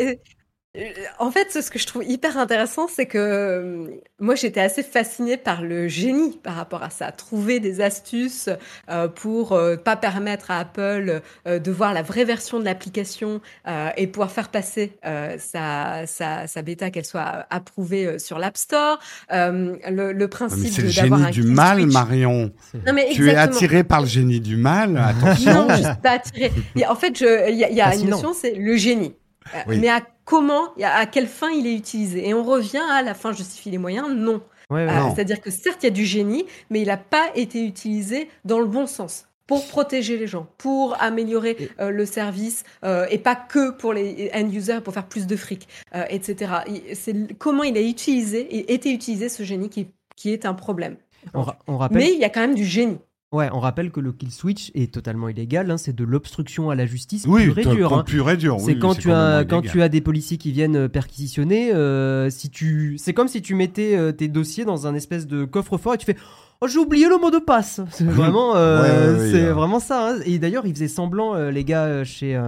[1.19, 3.87] En fait, ce que je trouve hyper intéressant, c'est que euh,
[4.19, 7.13] moi, j'étais assez fascinée par le génie par rapport à ça.
[7.13, 8.49] Trouver des astuces
[8.89, 13.43] euh, pour euh, pas permettre à Apple de voir la vraie version de l'application
[13.97, 14.97] et pouvoir faire passer
[15.39, 18.99] sa, sa, sa, bêta, qu'elle soit approuvée sur l'App Store.
[19.31, 22.51] le, principe C'est le génie du mal, Marion.
[23.13, 24.97] tu es attiré par le génie du mal.
[24.97, 25.53] Attention.
[25.53, 26.53] Non, je suis pas attirée.
[26.89, 29.15] En fait, il y, a une notion, c'est le génie.
[29.67, 32.29] Mais à comment, à quelle fin il est utilisé.
[32.29, 34.43] Et on revient à la fin justifie les moyens, non.
[34.71, 38.29] Euh, c'est-à-dire que certes, il y a du génie, mais il n'a pas été utilisé
[38.45, 43.19] dans le bon sens pour protéger les gens, pour améliorer euh, le service euh, et
[43.19, 45.69] pas que pour les end users pour faire plus de fric,
[46.09, 46.53] etc.
[46.95, 50.97] C'est comment il a utilisé et été utilisé ce génie qui, qui est un problème.
[51.35, 51.99] On, rappelle...
[51.99, 52.99] Mais il y a quand même du génie.
[53.33, 55.71] Ouais, on rappelle que le kill switch est totalement illégal.
[55.71, 57.95] Hein, c'est de l'obstruction à la justice oui, pure et dure.
[57.95, 58.05] Hein.
[58.05, 58.61] Pure et dure.
[58.61, 61.73] C'est quand tu as quand tu as des policiers qui viennent euh, perquisitionner.
[61.73, 65.47] Euh, si tu, c'est comme si tu mettais euh, tes dossiers dans un espèce de
[65.47, 66.17] coffre-fort et tu fais.
[66.61, 67.81] Oh, j'ai oublié le mot de passe.
[67.91, 70.11] C'est vraiment, c'est vraiment ça.
[70.11, 70.21] Hein.
[70.25, 72.41] Et d'ailleurs, ils faisaient semblant, les gars chez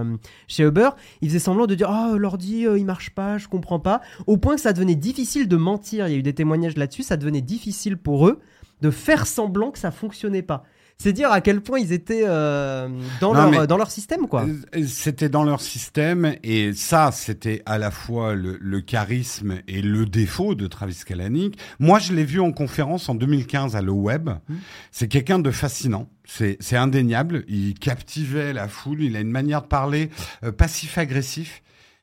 [0.47, 3.81] chez Uber, ils faisaient semblant de dire, ah, oh, l'ordi, il marche pas, je comprends
[3.81, 3.99] pas.
[4.25, 6.07] Au point que ça devenait difficile de mentir.
[6.07, 7.03] Il y a eu des témoignages là-dessus.
[7.03, 8.39] Ça devenait difficile pour eux
[8.81, 10.63] de faire semblant que ça fonctionnait pas
[10.97, 12.87] c'est dire à quel point ils étaient euh,
[13.19, 14.45] dans, leur, dans leur système, quoi.
[14.45, 20.05] Euh, c'était dans leur système, et ça, c'était à la fois le, charisme et le
[20.05, 21.59] défaut de Travis Kalanick.
[21.79, 24.29] Moi, je l'ai vu en conférence en 2015 à Le Web.
[24.29, 24.55] Mmh.
[24.91, 26.07] C'est quelqu'un de fascinant.
[26.25, 27.43] C'est indéniable.
[27.47, 29.01] Il captivait la foule.
[29.01, 30.09] Il a une manière de parler
[30.43, 31.61] euh, passif-agressif.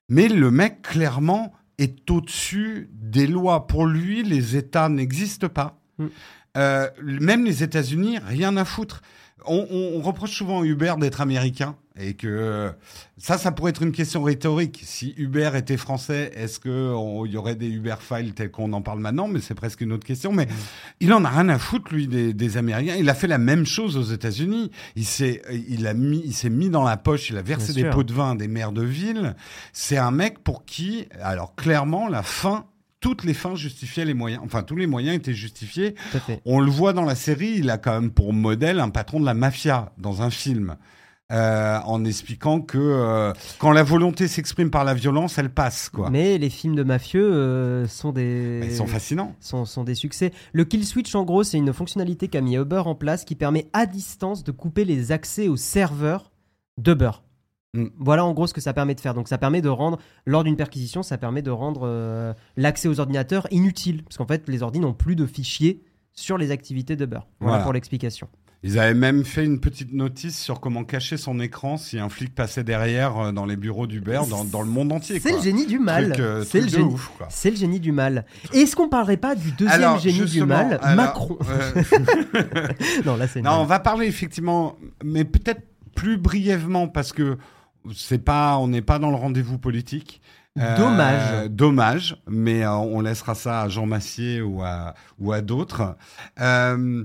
[0.08, 3.66] Mais le mec, clairement, est au-dessus des lois.
[3.66, 5.80] Pour lui, les États n'existent pas.
[5.98, 6.06] Mmh.
[6.56, 9.02] Euh, même les États-Unis, rien à foutre.
[9.44, 12.72] On, reproche souvent à Uber d'être américain et que
[13.18, 14.82] ça, ça pourrait être une question rhétorique.
[14.84, 19.00] Si Uber était français, est-ce qu'il y aurait des Uber files tels qu'on en parle
[19.00, 19.26] maintenant?
[19.26, 20.32] Mais c'est presque une autre question.
[20.32, 20.46] Mais
[21.00, 22.94] il en a rien à foutre lui des, Américains.
[22.96, 24.70] Il a fait la même chose aux États-Unis.
[24.94, 27.30] Il s'est, il a mis, il s'est mis dans la poche.
[27.30, 29.34] Il a versé des pots de vin des maires de ville.
[29.72, 32.66] C'est un mec pour qui, alors clairement, la fin
[33.02, 34.40] toutes les fins justifiaient les moyens.
[34.42, 35.94] Enfin, tous les moyens étaient justifiés.
[36.46, 39.26] On le voit dans la série, il a quand même pour modèle un patron de
[39.26, 40.76] la mafia dans un film.
[41.30, 45.88] Euh, en expliquant que euh, quand la volonté s'exprime par la violence, elle passe.
[45.88, 46.10] Quoi.
[46.10, 48.60] Mais les films de mafieux euh, sont des.
[48.64, 49.34] Ils sont fascinants.
[49.40, 50.30] Sont, sont, des succès.
[50.52, 53.66] Le kill switch, en gros, c'est une fonctionnalité qu'a mis Uber en place qui permet
[53.72, 56.32] à distance de couper les accès aux serveurs
[56.76, 57.12] d'Uber.
[57.74, 57.86] Mm.
[57.98, 59.14] Voilà en gros ce que ça permet de faire.
[59.14, 63.00] Donc ça permet de rendre, lors d'une perquisition, ça permet de rendre euh, l'accès aux
[63.00, 64.02] ordinateurs inutile.
[64.04, 65.82] Parce qu'en fait, les ordinateurs n'ont plus de fichiers
[66.12, 67.62] sur les activités de Voilà, voilà.
[67.62, 68.28] pour l'explication.
[68.64, 72.32] Ils avaient même fait une petite notice sur comment cacher son écran si un flic
[72.32, 75.18] passait derrière euh, dans les bureaux d'Uber dans, dans, le monde entier.
[75.18, 76.14] C'est le génie du mal.
[76.20, 76.94] Euh, c'est le, génie...
[77.44, 78.24] le génie du mal.
[78.52, 81.38] Est-ce qu'on parlerait pas du deuxième génie du mal, Macron
[83.04, 83.42] Non, là c'est.
[83.42, 85.62] Non, on va parler effectivement, mais peut-être
[85.96, 87.38] plus brièvement parce que
[87.94, 90.20] c'est pas, on n'est pas dans le rendez-vous politique.
[90.56, 91.32] Dommage.
[91.32, 95.96] Euh, dommage, mais euh, on laissera ça à Jean Massier ou à, ou à d'autres.
[96.40, 97.04] Euh,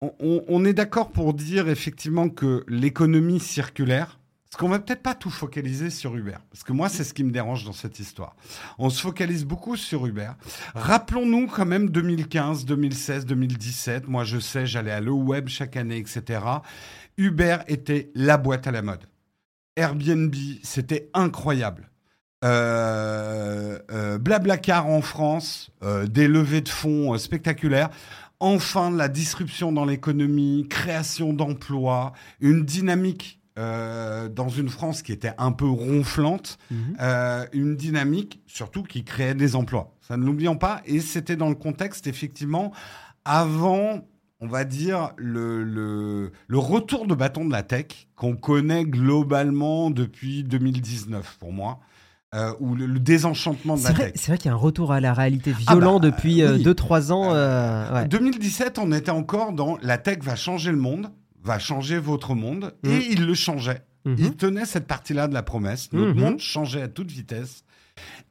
[0.00, 5.14] on, on, est d'accord pour dire effectivement que l'économie circulaire, parce qu'on va peut-être pas
[5.14, 8.34] tout focaliser sur Uber, parce que moi c'est ce qui me dérange dans cette histoire.
[8.78, 10.30] On se focalise beaucoup sur Uber.
[10.74, 14.08] Rappelons-nous quand même 2015, 2016, 2017.
[14.08, 16.40] Moi je sais, j'allais à le web chaque année, etc.
[17.16, 19.06] Uber était la boîte à la mode.
[19.76, 21.90] Airbnb, c'était incroyable.
[22.44, 27.90] Euh, euh, Blablacar en France, euh, des levées de fonds spectaculaires.
[28.40, 35.50] Enfin, la disruption dans l'économie, création d'emplois, une dynamique dans une France qui était un
[35.50, 37.46] peu ronflante, mhm.
[37.54, 39.96] une dynamique surtout qui créait des emplois.
[40.02, 40.82] Ça ne l'oublions pas.
[40.84, 42.74] Et c'était dans le contexte, effectivement,
[43.24, 44.06] avant
[44.40, 50.44] on va dire, le, le, retour de bâton de la tech qu'on connaît globalement depuis
[50.44, 51.80] 2019 pour moi.
[52.34, 54.12] Euh, ou le, désenchantement de la tech.
[54.16, 57.10] C'est vrai qu'il y a un retour à la réalité ah violent bah, depuis 2-3
[57.10, 57.34] euh, ans.
[57.34, 61.10] Euh, 2017, on était encore dans la tech va changer le monde,
[61.42, 62.90] va changer votre monde, mm.
[62.90, 63.86] et il le changeait.
[64.04, 64.16] Mm-hmm.
[64.18, 65.92] Il tenait cette partie-là de la promesse.
[65.92, 66.20] Notre mm-hmm.
[66.20, 67.62] monde changeait à toute vitesse.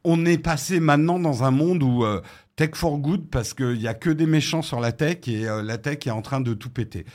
[0.03, 2.21] On est passé maintenant dans un monde où euh,
[2.55, 5.61] tech for good parce qu'il n'y a que des méchants sur la tech et euh,
[5.61, 7.05] la tech est en train de tout péter.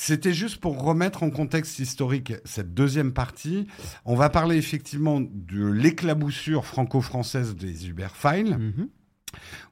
[0.00, 3.66] C'était juste pour remettre en contexte historique cette deuxième partie.
[4.04, 8.56] On va parler effectivement de l'éclaboussure franco-française des Uber Files.
[8.56, 8.88] Mhm.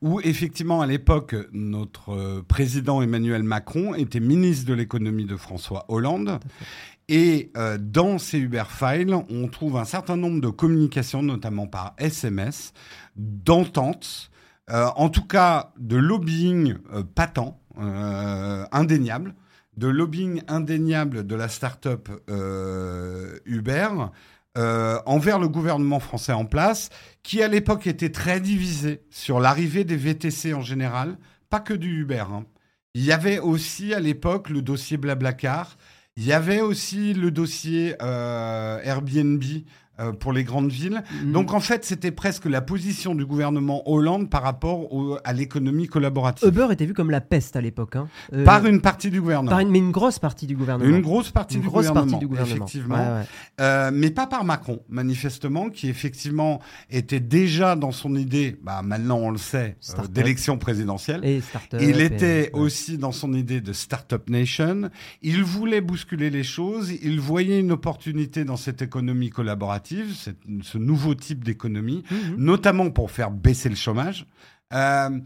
[0.02, 5.86] Où effectivement à l'époque notre euh, président Emmanuel Macron était ministre de l'économie de François
[5.88, 6.38] Hollande
[7.08, 11.94] et euh, dans ces Uber Files, on trouve un certain nombre de communications, notamment par
[11.98, 12.72] SMS,
[13.14, 14.35] d'ententes euh,
[14.68, 19.34] en tout cas, de lobbying euh, patent, euh, indéniable,
[19.76, 22.08] de lobbying indéniable de la start-up
[23.44, 23.88] Uber
[24.56, 26.88] envers le gouvernement français en place,
[27.22, 31.18] qui à l'époque était très divisé sur l'arrivée des VTC en général,
[31.50, 32.24] pas que du Uber.
[32.32, 32.46] Hein.
[32.94, 35.76] Il y avait aussi à l'époque le dossier Blablacar,
[36.16, 39.44] il y avait aussi le dossier Airbnb
[39.98, 41.02] euh, pour les grandes villes.
[41.24, 41.32] Mm.
[41.32, 44.90] Donc en fait, c'était presque la position du gouvernement Hollande par rapport
[45.24, 46.46] à l'économie collaborative.
[46.46, 47.96] Uber était vu comme la peste à l'époque.
[47.96, 48.06] Hein.
[48.34, 49.56] Euh, par une partie du gouvernement.
[49.70, 50.94] mais une grosse partie du gouvernement.
[50.94, 53.22] Une grosse partie, du, gouvernement, effectivement.
[53.58, 59.16] Euh, mais pas par Macron, manifestement, qui effectivement était déjà dans son idée, bah, maintenant
[59.16, 59.78] on le sait,
[60.10, 61.24] d'élection présidentielle.
[61.24, 61.40] Et
[61.80, 64.90] Il était aussi dans son idée de Startup Nation.
[65.22, 66.92] Il voulait bousculer les choses.
[67.02, 72.36] Il voyait une opportunité dans cette économie collaborative ce nouveau type d'économie, mhm.
[72.36, 74.26] notamment pour faire baisser le chômage.
[74.72, 75.18] Euh,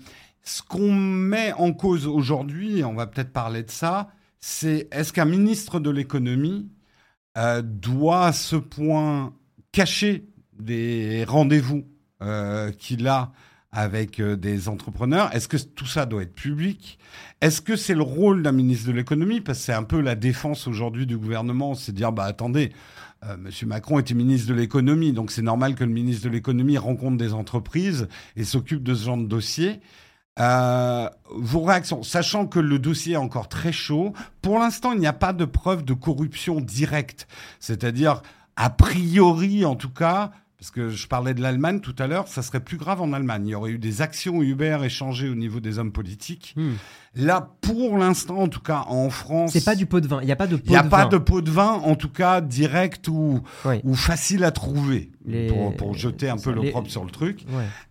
[0.43, 5.27] ce qu'on met en cause aujourd'hui, on va peut-être parler de ça, c'est est-ce qu'un
[5.27, 6.71] ministre de l'économie
[7.37, 9.35] euh, doit à ce point
[9.73, 10.27] cacher
[10.59, 11.85] des rendez-vous
[12.23, 13.33] euh, qu'il a
[13.71, 15.35] avec des entrepreneurs?
[15.35, 16.99] Est-ce que tout ça doit être public?
[17.41, 19.41] Est-ce que c'est le rôle d'un ministre de l'économie?
[19.41, 22.73] Parce que c'est un peu la défense aujourd'hui du gouvernement, c'est dire, bah attendez,
[23.25, 26.79] euh, Monsieur Macron était ministre de l'économie, donc c'est normal que le ministre de l'économie
[26.79, 29.81] rencontre des entreprises et s'occupe de ce genre de dossier.
[30.39, 35.07] Euh, vos réactions, sachant que le dossier est encore très chaud, pour l'instant, il n'y
[35.07, 37.29] a pas de preuve de corruption directe.
[37.59, 38.23] C'est-à-dire,
[38.57, 42.43] a priori, en tout cas, parce que je parlais de l'Allemagne tout à l'heure, ça
[42.43, 43.47] serait plus grave en Allemagne.
[43.47, 46.53] Il y aurait eu des actions Uber échangées au niveau des hommes politiques.
[46.55, 46.73] Hmm.
[47.15, 49.53] Là, pour l'instant, en tout cas, en France.
[49.53, 50.21] C'est pas du pot de vin.
[50.21, 50.79] Il n'y a pas de pot de vin.
[50.79, 53.41] Il n'y a pas de pot de vin, en tout cas, direct ou,
[53.85, 55.11] ou facile à trouver.
[55.79, 57.47] Pour, jeter un peu l'opprobre sur le truc.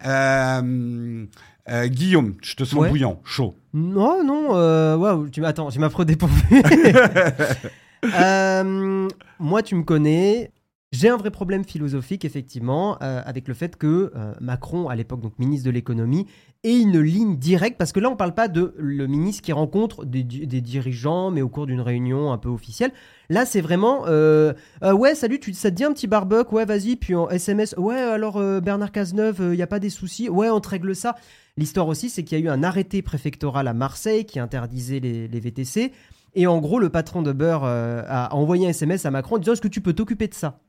[0.05, 1.25] Euh,
[1.69, 3.55] euh, Guillaume, je te sens bouillant, chaud.
[3.73, 6.62] Non, non, euh, tu attends, j'ai ma pro dépourvu.
[9.39, 10.51] moi, tu me connais.
[10.91, 15.21] J'ai un vrai problème philosophique, effectivement, euh, avec le fait que euh, Macron, à l'époque
[15.21, 16.25] donc ministre de l'économie,
[16.63, 19.52] ait une ligne directe, parce que là, on ne parle pas de le ministre qui
[19.52, 22.91] rencontre des, dirigeants, mais au cours d'une réunion un peu officielle.
[23.30, 26.95] Là, c'est vraiment, euh, ouais, salut, tu, ça te dit un petit barbecue Ouais, vas-y,
[26.95, 30.28] puis en SMS, ouais, alors Bernard Cazeneuve, il n'y a pas des soucis?
[30.28, 31.15] Ouais, on te règle ça.
[31.56, 35.28] L'histoire aussi, c'est qu'il y a eu un arrêté préfectoral à Marseille qui interdisait les,
[35.28, 35.91] les VTC.
[36.34, 39.54] Et en gros, le patron de Beurre a envoyé un SMS à Macron en disant
[39.54, 40.60] Est-ce que tu peux t'occuper de ça?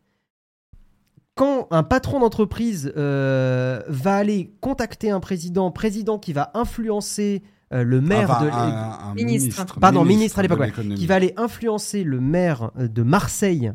[1.40, 7.82] Quand un patron d'entreprise euh, va aller contacter un président, président qui va influencer euh,
[7.82, 9.78] le maire Ah, de bah, un- un Ministre.
[9.80, 13.72] pardon ministre à de l'époque, qui va aller influencer le maire euh, de Marseille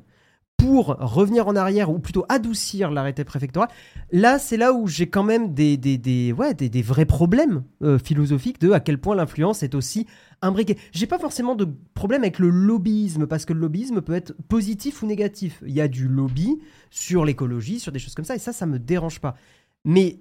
[0.58, 3.68] pour revenir en arrière ou plutôt adoucir l'arrêté préfectoral.
[4.12, 7.64] Là, c'est là où j'ai quand même des, des, des, ouais, des, des vrais problèmes
[7.84, 10.06] euh, philosophiques de à quel point l'influence est aussi
[10.42, 10.78] imbriquée.
[10.92, 15.04] J'ai pas forcément de problème avec le lobbyisme parce que le lobbyisme peut être positif
[15.04, 15.62] ou négatif.
[15.66, 18.66] Il y a du lobby sur l'écologie, sur des choses comme ça et ça, ça
[18.66, 19.36] me dérange pas.
[19.84, 20.20] Mais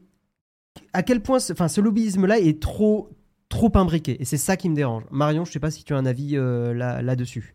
[0.92, 3.10] à quel point ce, ce lobbyisme-là est trop,
[3.48, 5.04] trop imbriqué et c'est ça qui me dérange.
[5.10, 7.54] Marion, je sais pas si tu as un avis euh, là- là-dessus.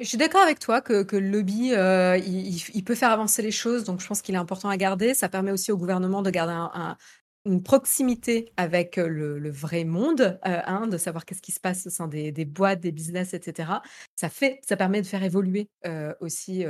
[0.00, 3.84] Je suis d'accord avec toi que, le lobby, euh, il, peut faire avancer les choses,
[3.84, 5.12] donc je pense qu'il est important à garder.
[5.12, 6.96] Ça permet aussi au gouvernement de garder un-
[7.44, 11.86] une proximité avec euh, le, vrai monde, euh, hein, de savoir qu'est-ce qui se passe
[11.86, 13.82] au sein des, boîtes, des business, etc.
[14.16, 16.64] Ça fait, ça permet de faire évoluer euh, aussi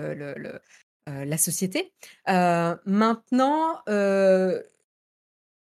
[1.07, 1.93] la société.
[2.27, 4.63] Maintenant, je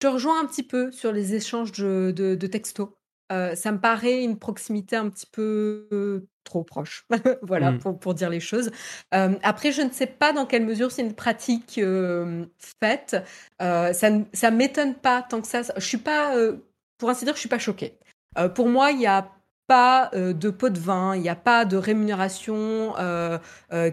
[0.06, 2.90] rejoins un petit peu sur les échanges de, de- de textos.
[3.30, 7.06] Ça me paraît une proximité un petit peu trop proche,
[7.42, 7.78] voilà, Mm.
[7.78, 8.70] pour, pour dire les choses.
[9.14, 12.44] Euh, après, je ne sais pas dans quelle mesure c'est une pratique euh,
[12.80, 13.16] faite.
[13.60, 15.62] Euh, ça ne m'étonne pas tant que ça.
[15.76, 16.56] Je suis pas, euh,
[16.98, 17.98] pour ainsi dire, je suis pas choquée.
[18.54, 19.28] Pour moi, il n'y a
[19.66, 22.94] pas de pot de vin, il n'y a pas de rémunération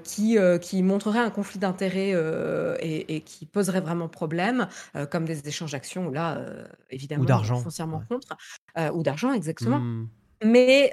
[0.04, 4.68] qui, qui montrerait un conflit d'intérêts euh, et, et qui poserait vraiment problème,
[5.12, 6.42] comme des échanges d'actions, là,
[6.90, 8.06] évidemment, Ou d'argent, foncièrement ouais.
[8.10, 8.38] contre,
[8.94, 9.80] ou d'argent, exactement.
[9.80, 10.08] Hmm.
[10.44, 10.92] Mais,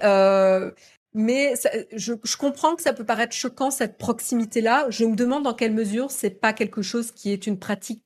[1.17, 1.55] mais
[1.93, 4.87] je, comprends que ça peut paraître choquant, cette proximité-là.
[4.91, 8.05] Je me demande dans quelle mesure c'est pas quelque chose qui est une pratique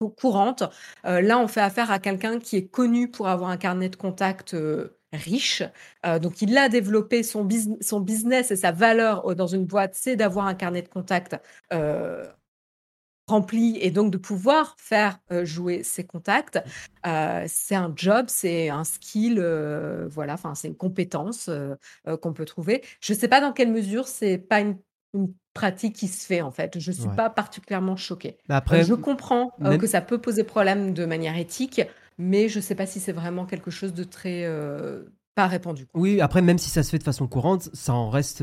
[0.00, 0.62] cou- courante.
[1.04, 3.96] Euh, là, on fait affaire à quelqu'un qui est connu pour avoir un carnet de
[3.96, 5.64] contacts euh, riche.
[6.06, 7.48] Euh, donc, il a développé son,
[7.80, 11.36] son business et sa valeur dans une boîte, c'est d'avoir un carnet de contacts
[11.72, 12.24] euh,
[13.28, 16.58] rempli et donc de pouvoir faire euh, jouer ses contacts.
[17.06, 21.76] Euh, c'est un job, c'est un skill, euh, voilà, enfin c'est une compétence euh,
[22.20, 22.82] qu'on peut trouver.
[23.00, 24.76] Je ne sais pas dans quelle mesure c'est pas une,
[25.14, 26.78] une pratique qui se fait en fait.
[26.78, 27.16] Je suis Ouais.
[27.16, 28.38] pas particulièrement choquée.
[28.48, 31.80] Mais Euh, Après, je comprends même- que ça peut poser problème de manière éthique,
[32.18, 34.46] mais je ne sais pas si c'est vraiment quelque chose de très
[35.34, 35.86] pas répandu.
[35.94, 38.42] oui, après, même si ça se fait de façon courante, ça en reste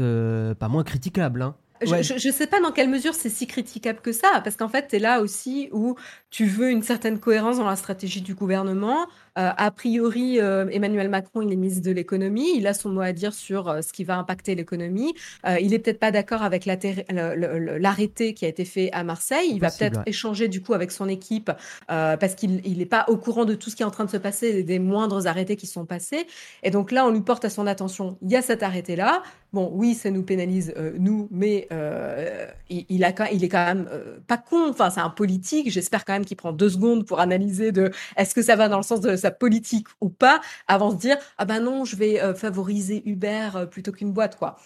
[0.55, 1.41] pas moins critiquable.
[1.43, 1.55] Hein.
[1.81, 2.03] Je- Ouais.
[2.03, 4.87] Je ne sais pas dans quelle mesure c'est si critiquable que ça, parce qu'en fait,
[4.89, 5.95] tu es là aussi où
[6.29, 9.07] tu veux une certaine cohérence dans la stratégie du gouvernement.
[9.37, 12.99] Euh, a priori, euh, Emmanuel Macron, il est ministre de l'économie, il a son mot
[13.01, 15.13] à dire sur euh, ce qui va impacter l'économie.
[15.61, 19.49] Il est peut-être pas d'accord avec l'arrêté qui a été fait à Marseille.
[19.53, 20.03] Il va peut-être ouais.
[20.07, 21.51] échanger du coup avec son équipe
[21.87, 24.17] parce qu'il n'est pas au courant de tout ce qui est en train de se
[24.17, 26.25] passer, des moindres arrêtés qui sont passés.
[26.63, 29.23] Et donc là, on lui porte à son attention, il y a cet arrêté-là.
[29.51, 33.65] Bon, oui, ça nous pénalise, euh, nous, mais euh, il, il a, il est quand
[33.65, 34.69] même euh, pas con.
[34.69, 35.71] Enfin, c'est un politique.
[35.71, 38.77] J'espère quand même qu'il prend deux secondes pour analyser de est-ce que ça va dans
[38.77, 41.95] le sens de sa politique ou pas, avant de se dire ah ben non, je
[41.95, 44.57] vais euh, favoriser Uber plutôt qu'une boîte, quoi.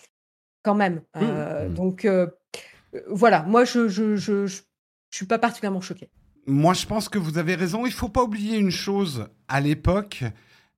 [0.64, 1.02] Quand même.
[1.16, 1.74] Mmh.
[1.74, 2.28] Donc euh,
[2.96, 4.62] euh, voilà, moi, je, je, je, je,
[5.10, 6.10] je suis pas particulièrement choquée.
[6.46, 7.86] Moi, je pense que vous avez raison.
[7.86, 9.28] Il faut pas oublier une chose.
[9.48, 10.24] À l'époque,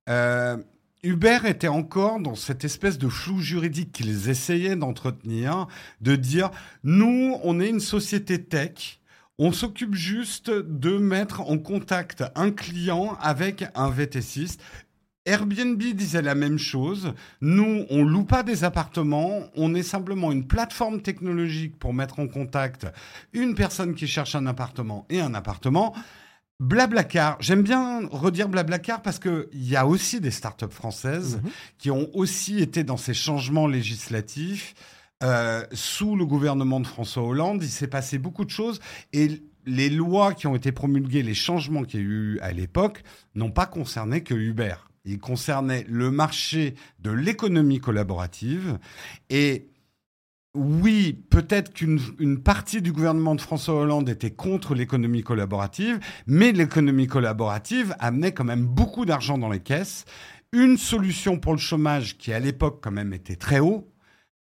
[0.10, 0.58] euh,
[1.06, 5.68] Uber était encore dans cette espèce de flou juridique qu'ils essayaient d'entretenir,
[6.02, 6.50] de dire
[6.84, 9.00] nous, on est une société tech.
[9.38, 14.58] On s'occupe juste de mettre en contact un client avec un VT6.
[15.28, 17.13] Airbnb disait la même chose.
[17.39, 19.44] Nous, on loue pas des appartements.
[19.56, 22.88] On est simplement une plateforme technologique pour mettre en contact
[23.34, 25.94] une personne qui cherche un appartement et un appartement.
[26.62, 31.52] Blablacar, j'aime bien redire Blablacar parce qu'il y a aussi des startups françaises Mhm.
[31.78, 34.74] qui ont aussi été dans ces changements législatifs.
[35.24, 38.80] Euh, sous le gouvernement de François Hollande, il s'est passé beaucoup de choses
[39.13, 43.04] et les lois qui ont été promulguées, les changements qu'il y a eu à l'époque,
[43.34, 44.76] n'ont pas concerné que Uber.
[45.06, 48.78] Ils concernaient le marché de l'économie collaborative
[49.30, 49.68] et
[50.56, 56.52] oui, peut-être qu'une une partie du gouvernement de François Hollande était contre l'économie collaborative, mais
[56.54, 60.06] l'économie collaborative amenait quand même beaucoup d'argent dans les caisses.
[60.54, 63.92] Une solution pour le chômage qui à l'époque quand même était très haut.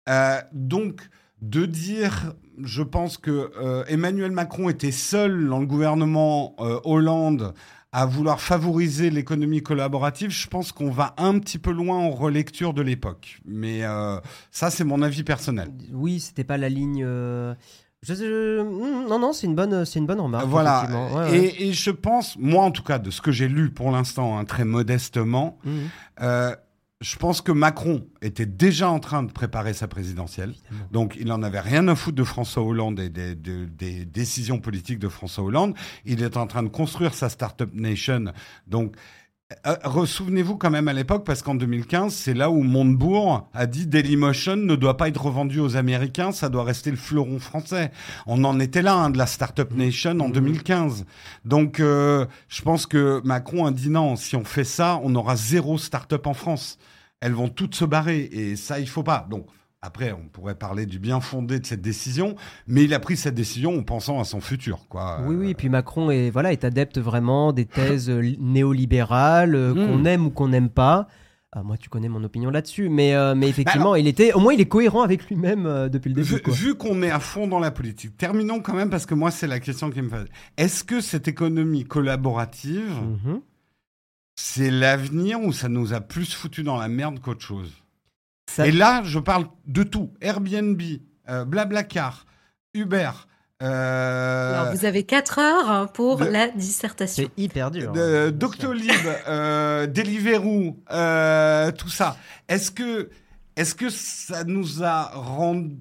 [0.10, 1.02] Euh, donc
[1.42, 7.54] de dire, je pense que euh, Emmanuel Macron était seul dans le gouvernement euh, Hollande
[7.94, 12.74] à vouloir favoriser l'économie collaborative, je pense qu'on va un petit peu loin en relecture
[12.74, 13.40] de l'époque.
[13.46, 14.18] Mais euh,
[14.50, 15.70] ça, c'est mon avis personnel.
[15.92, 17.04] Oui, c'était pas la ligne.
[17.06, 17.54] euh,
[18.02, 20.48] je- je- hmm, non, non, c'est une bonne, c'est une bonne remarque.
[20.48, 20.88] Voilà.
[21.16, 21.54] ouais.
[21.60, 24.46] Et, je pense, moi en tout cas, de ce que j'ai lu pour l'instant, hein,
[24.46, 25.74] très modestement, Mhm.
[26.22, 26.56] euh,
[27.02, 30.54] je pense que Macron était déjà en train de préparer sa présidentielle.
[30.92, 35.00] Donc, il n'en avait rien à foutre de François Hollande et des, des, décisions politiques
[35.00, 35.76] de François Hollande.
[36.06, 38.26] Il est en train de construire sa Startup Nation.
[38.68, 38.96] Donc,
[39.68, 43.88] euh, Souvenez-vous quand même à l'époque, parce qu'en 2015, c'est là où Montebourg a dit
[43.88, 47.92] Dailymotion ne doit pas être revendu aux Américains, ça doit rester le fleuron français.
[48.28, 51.02] On en était là, hein, de la Startup Nation en 2015.
[51.02, 51.06] Mmh.
[51.46, 55.36] Donc, euh, je pense que Macron a dit non, si on fait ça, on aura
[55.36, 56.78] zéro startup en France.
[57.20, 59.28] Elles vont toutes se barrer, et ça, il faut pas.
[59.30, 59.46] Donc,
[59.84, 62.36] après, on pourrait parler du bien fondé de cette décision,
[62.68, 64.88] mais il a pris cette décision en pensant à son futur.
[64.88, 65.22] Quoi.
[65.26, 69.74] Oui, oui, et puis Macron est, voilà, est adepte vraiment des thèses euh, néolibérales, euh,
[69.74, 69.88] hmm.
[69.88, 71.08] qu'on aime ou qu'on n'aime pas.
[71.52, 74.54] Ah, moi, tu connais mon opinion là-dessus, mais, euh, mais effectivement, il était, au moins,
[74.54, 76.42] il est cohérent avec lui-même depuis le début.
[76.46, 79.48] Vu, qu'on est à fond dans la politique, terminons quand même parce que moi, c'est
[79.48, 80.30] la question qui me fait.
[80.58, 82.94] Est-ce que cette économie collaborative,
[83.26, 83.42] mhm.
[84.36, 87.82] c'est l'avenir ou ça nous a plus foutu dans la merde qu'autre chose?
[88.60, 90.12] Et là, je parle de tout.
[90.22, 90.82] Airbnb,
[91.30, 92.26] euh, Blablacar,
[92.74, 93.12] Uber.
[93.62, 97.24] Euh, Alors, vous avez 4 heures pour la dissertation.
[97.24, 97.94] C'est hyper dur.
[97.96, 98.92] Hein, Doctolib,
[99.28, 100.78] euh, Deliveroo,
[101.78, 102.18] tout ça.
[102.48, 103.10] Est-ce que,
[103.56, 105.76] est que ça nous a rendu.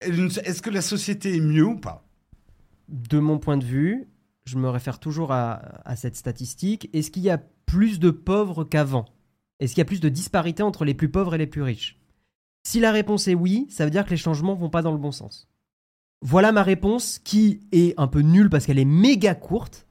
[0.00, 2.04] Est-ce que la société est mieux ou pas?
[2.88, 4.08] De mon point de vue,
[4.44, 6.90] je me réfère toujours à, à cette statistique.
[6.92, 9.04] Est-ce qu'il y a plus de pauvres qu'avant?
[9.60, 11.99] Est-ce qu'il y a plus de disparité entre les plus pauvres et les plus riches?
[12.62, 14.98] Si la réponse est oui, ça veut dire que les changements vont pas dans le
[14.98, 15.48] bon sens.
[16.22, 19.86] Voilà ma réponse qui est un peu nulle parce qu'elle est méga courte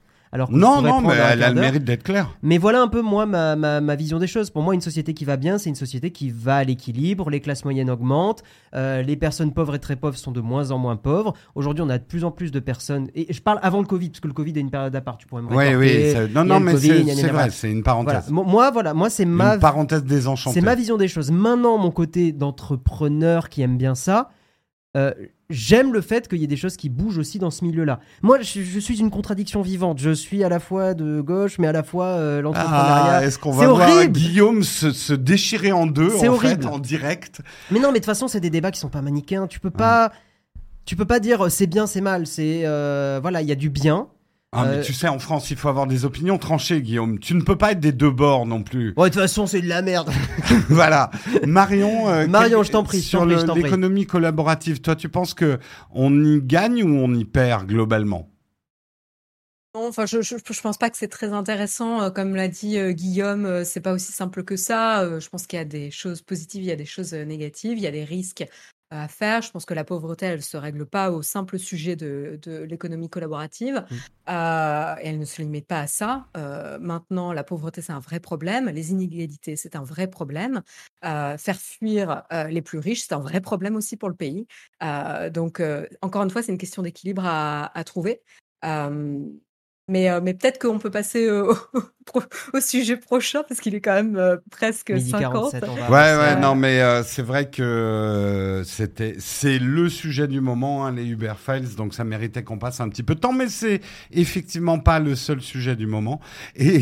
[0.51, 2.37] non, non, mais elle a le mérite d'être claire.
[2.43, 4.49] Mais voilà un peu moi ma, ma, vision des choses.
[4.49, 7.39] Pour moi, une société qui va bien, c'est une société qui va à l'équilibre, les
[7.39, 8.43] classes moyennes augmentent,
[8.75, 11.33] euh, les personnes pauvres et très pauvres sont de moins en moins pauvres.
[11.55, 14.09] Aujourd'hui, on a de plus en plus de personnes, et je parle avant le Covid,
[14.09, 16.43] parce que le Covid est une période à part, tu pourrais me Oui, oui, non,
[16.45, 18.29] non, mais c'est vrai, c'est une parenthèse.
[18.29, 19.55] Moi, voilà, moi, c'est ma...
[19.55, 20.53] Une parenthèse désenchantée.
[20.59, 21.31] C'est ma vision des choses.
[21.31, 24.29] Maintenant, mon côté d'entrepreneur qui aime bien ça,
[24.97, 25.13] euh,
[25.49, 27.99] j'aime le fait qu'il y ait des choses qui bougent aussi dans ce milieu-là.
[28.21, 29.99] Moi, je, suis une contradiction vivante.
[29.99, 33.17] Je suis à la fois de gauche, mais à la fois euh, l'entrepreneuriat.
[33.17, 37.79] Ah, est-ce qu'on va voir Guillaume se, déchirer en deux en, fait, en direct Mais
[37.79, 39.47] non, mais de toute façon, c'est des débats qui sont pas manichéens.
[39.47, 40.11] Tu peux pas,
[40.85, 42.27] tu peux pas dire euh, c'est bien, c'est mal.
[42.27, 44.07] C'est euh, voilà, il y a du bien.
[44.51, 47.19] Ah, mais tu sais, en France, il faut avoir des opinions tranchées, Guillaume.
[47.19, 48.93] Tu ne peux pas être des deux bords non plus.
[48.97, 50.09] Ouais, de toute façon, c'est de la merde.
[50.69, 51.11] voilà.
[51.45, 53.01] Marion, Marion, je t'en prie.
[53.01, 55.59] Sur l'économie collaborative, toi, tu penses que
[55.91, 58.31] on y gagne ou on y perd globalement?
[59.75, 62.09] Non, enfin, je, je, pense pas que c'est très intéressant.
[62.09, 65.19] Comme l'a dit Guillaume, c'est pas aussi simple que ça.
[65.19, 67.83] je pense qu'il y a des choses positives, il y a des choses négatives, il
[67.83, 68.43] y a des risques
[68.91, 69.41] à faire.
[69.41, 73.09] Je pense que la pauvreté, elle ne se règle pas au simple sujet de, l'économie
[73.09, 73.85] collaborative.
[73.89, 73.95] Mmh.
[74.29, 76.27] Euh, et elle ne se limite pas à ça.
[76.37, 78.69] Euh, maintenant, la pauvreté, c'est un vrai problème.
[78.69, 80.61] Les inégalités, c'est un vrai problème.
[81.05, 84.47] Euh, faire fuir les plus riches, c'est un vrai problème aussi pour le pays.
[85.31, 85.61] donc,
[86.01, 88.21] encore une fois, c'est une question d'équilibre à, à, trouver.
[89.89, 91.53] Mais, mais peut-être qu'on peut passer au,
[92.53, 95.53] au sujet prochain parce qu'il est quand même euh, presque 50.
[95.53, 100.85] ouais, ouais, non, mais euh, c'est vrai que euh, c'était, c'est le sujet du moment,
[100.85, 103.47] hein, les Uber Files, donc ça méritait qu'on passe un petit peu de temps, mais
[103.47, 103.81] c'est
[104.11, 106.19] effectivement pas le seul sujet du moment.
[106.55, 106.79] Et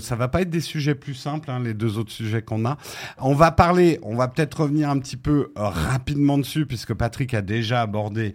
[0.00, 2.76] ça va pas être des sujets plus simples, hein, les deux autres sujets qu'on a.
[3.18, 7.42] On va parler, on va peut-être revenir un petit peu rapidement dessus, puisque Patrick a
[7.42, 8.34] déjà abordé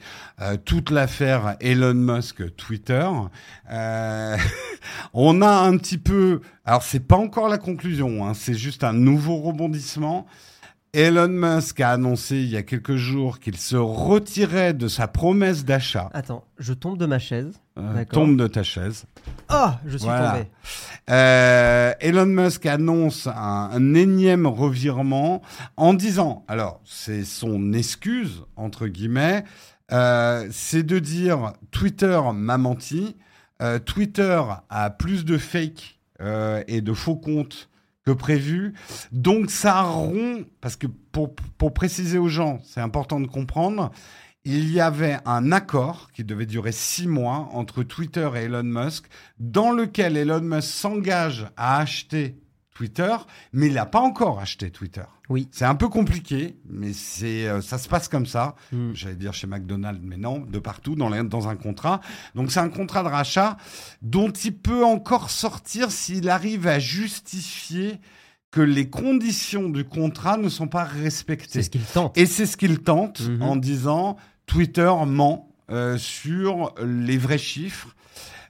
[0.65, 3.07] toute l'affaire Elon Musk Twitter.
[5.13, 8.93] on a un petit peu alors c'est pas encore la conclusion, hein, c'est juste un
[8.93, 10.25] nouveau rebondissement.
[10.93, 15.63] Elon Musk a annoncé il y a quelques jours qu'il se retirait de sa promesse
[15.65, 16.09] d'achat.
[16.13, 17.53] Attends, je tombe de ma chaise.
[17.77, 19.05] Euh, tombe de ta chaise.
[19.53, 20.47] Oh, je suis tombé.
[21.09, 25.41] Euh, Elon Musk annonce un, énième revirement
[25.77, 29.43] en disant, alors c'est son excuse entre guillemets,
[29.91, 33.17] euh, c'est de dire Twitter m'a menti.
[33.85, 37.69] Twitter a plus de fake euh, et de faux comptes
[38.05, 38.73] que prévu.
[39.11, 43.91] Donc ça rompt, parce que pour, pour préciser aux gens, c'est important de comprendre,
[44.45, 49.07] il y avait un accord qui devait durer six mois entre Twitter et Elon Musk,
[49.39, 52.35] dans lequel Elon Musk s'engage à acheter
[52.75, 53.15] Twitter,
[53.53, 55.05] mais il n'a pas encore acheté Twitter.
[55.29, 55.47] Oui.
[55.51, 58.55] C'est un peu compliqué, mais c'est euh, ça se passe comme ça.
[58.73, 58.91] Hmm.
[58.93, 62.01] J'allais dire chez McDonald's, mais non, de partout dans, dans un contrat.
[62.35, 63.55] Donc c'est un contrat de rachat
[64.01, 68.01] dont il peut encore sortir s'il arrive à justifier
[68.51, 71.47] que les conditions du contrat ne sont pas respectées.
[71.53, 72.17] C'est ce qu'il tente.
[72.17, 73.41] Et c'est ce qu'il tente mhm.
[73.41, 74.17] en disant
[74.47, 77.95] Twitter ment euh, sur les vrais chiffres.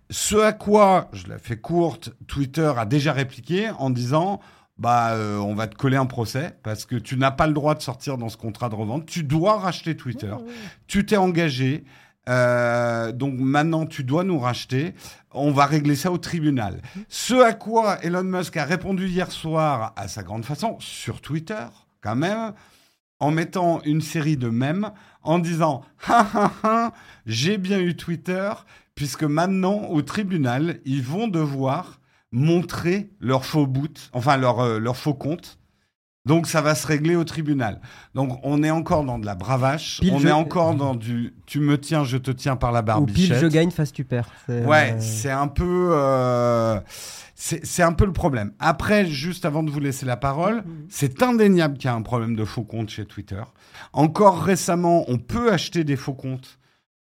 [0.10, 4.39] Ce à quoi, je la fais courte, Twitter a déjà répliqué en disant
[4.78, 7.76] bah, euh, on va te coller un procès parce que tu n'as pas le droit
[7.76, 9.06] de sortir dans ce contrat de revente.
[9.06, 10.36] Tu dois racheter Twitter.
[10.88, 11.86] Tu t'es engagé.
[12.28, 14.93] Euh, donc maintenant, tu dois nous racheter.
[15.32, 16.82] On va régler ça au tribunal.
[17.08, 21.66] Ce à quoi Elon Musk a répondu hier soir, à sa grande façon, sur Twitter,
[22.01, 22.53] quand même,
[23.20, 24.91] en mettant une série de mèmes,
[25.24, 25.84] en disant
[27.26, 28.51] j'ai bien eu Twitter,
[28.96, 32.00] puisque maintenant, au tribunal, ils vont devoir
[32.32, 35.58] montrer leur faux boot, enfin leur, euh, leur faux compte.
[36.26, 37.80] Donc ça va se régler au tribunal.
[38.16, 41.36] Donc on est encore dans de la bravache, Pile on je- est encore dans du
[41.46, 43.38] tu me tiens, je te tiens par la Ou barbichette.
[43.38, 44.30] pile je gagne, face tu perds.
[44.48, 46.80] C'est, Ouais, euh, c'est un peu, euh,
[47.36, 48.54] c'est c'est un peu le problème.
[48.58, 52.36] Après, juste avant de vous laisser la parole, c'est indéniable qu'il y a un problème
[52.36, 53.43] de faux comptes chez Twitter.
[53.93, 56.58] Encore récemment, on peut acheter des faux comptes.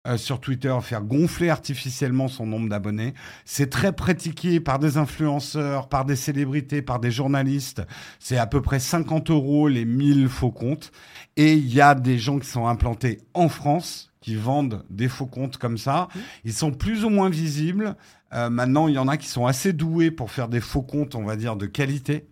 [0.06, 3.14] Euh, sur Twitter, faire gonfler artificiellement son nombre d'abonnés.
[3.44, 7.82] C'est très pratiqué par des influenceurs, par des célébrités, par des journalistes.
[8.18, 10.92] C'est à peu près 50 euros les 1000 faux comptes.
[11.36, 15.26] Et il y a des gens qui sont implantés en France qui vendent des faux
[15.26, 16.08] comptes comme ça.
[16.44, 17.94] Ils sont plus ou moins visibles.
[18.32, 21.14] Euh, maintenant, il y en a qui sont assez doués pour faire des faux comptes,
[21.14, 22.26] on va dire, de qualité.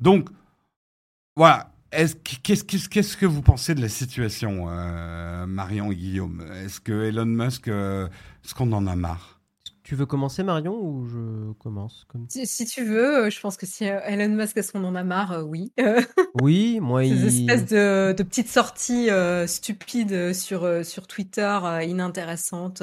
[0.00, 0.30] Donc,
[1.36, 1.73] voilà.
[1.94, 6.44] Est-ce que- Qu'est-ce que vous pensez de la situation, euh, Marion et Guillaume?
[6.64, 8.06] Est-ce que Elon Musk, euh,
[8.44, 9.40] est-ce qu'on en a marre?
[9.82, 12.26] Tu veux commencer Marion ou je commence comme...
[12.30, 15.04] Si, si tu veux, euh, je pense que si Elon Musk, est-ce qu'on en a
[15.04, 15.72] marre euh, Oui.
[16.42, 17.26] Oui, moi Ces il...
[17.26, 22.82] espèces de, de petites sorties euh, stupides sur, euh, sur Twitter, euh, inintéressantes.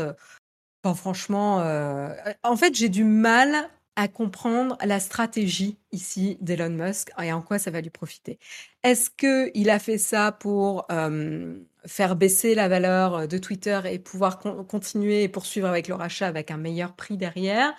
[0.84, 2.10] Enfin, franchement, euh,
[2.44, 7.60] en fait, j'ai du mal à comprendre la stratégie ici d'Elon Musk et en quoi
[7.60, 8.40] ça va lui profiter.
[8.84, 14.40] Est-ce qu'il a fait ça pour euh, faire baisser la valeur de Twitter et pouvoir
[14.40, 17.74] con- continuer et poursuivre avec le rachat avec un meilleur prix derrière?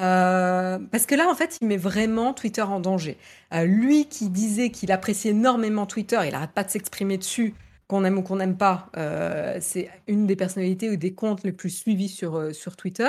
[0.00, 3.16] Euh, parce que là, en fait, il met vraiment Twitter en danger.
[3.52, 7.54] Euh, lui qui disait qu'il appréciait énormément Twitter, il n'arrête pas de s'exprimer dessus,
[7.86, 8.90] qu'on aime ou qu'on n'aime pas.
[9.60, 13.08] c'est une des personnalités ou des comptes les plus suivis sur, sur Twitter.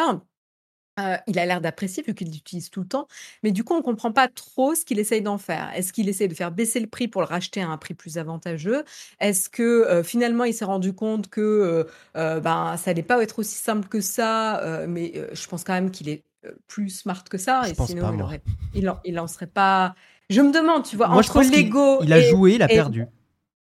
[1.27, 3.07] Il a l'air d'apprécier vu qu'il l'utilise tout le temps,
[3.43, 5.69] mais du coup on comprend pas trop ce qu'il essaye d'en faire.
[5.75, 8.17] Est-ce qu'il essaye de faire baisser le prix pour le racheter à un prix plus
[8.17, 8.83] avantageux?
[9.19, 13.89] Est-ce que finalement il s'est rendu compte que ben ça allait pas être aussi simple
[13.89, 16.23] que ça Mais je pense quand même qu'il est
[16.67, 18.25] plus smart que ça, Je et pense sinon pas, il moi.
[18.25, 18.41] aurait,
[18.73, 19.95] il en, il en serait pas.
[20.29, 22.53] Je me demande, tu vois, Moi je entre pense qu'il l'ego, il a et- joué,
[22.55, 23.05] il a et- perdu.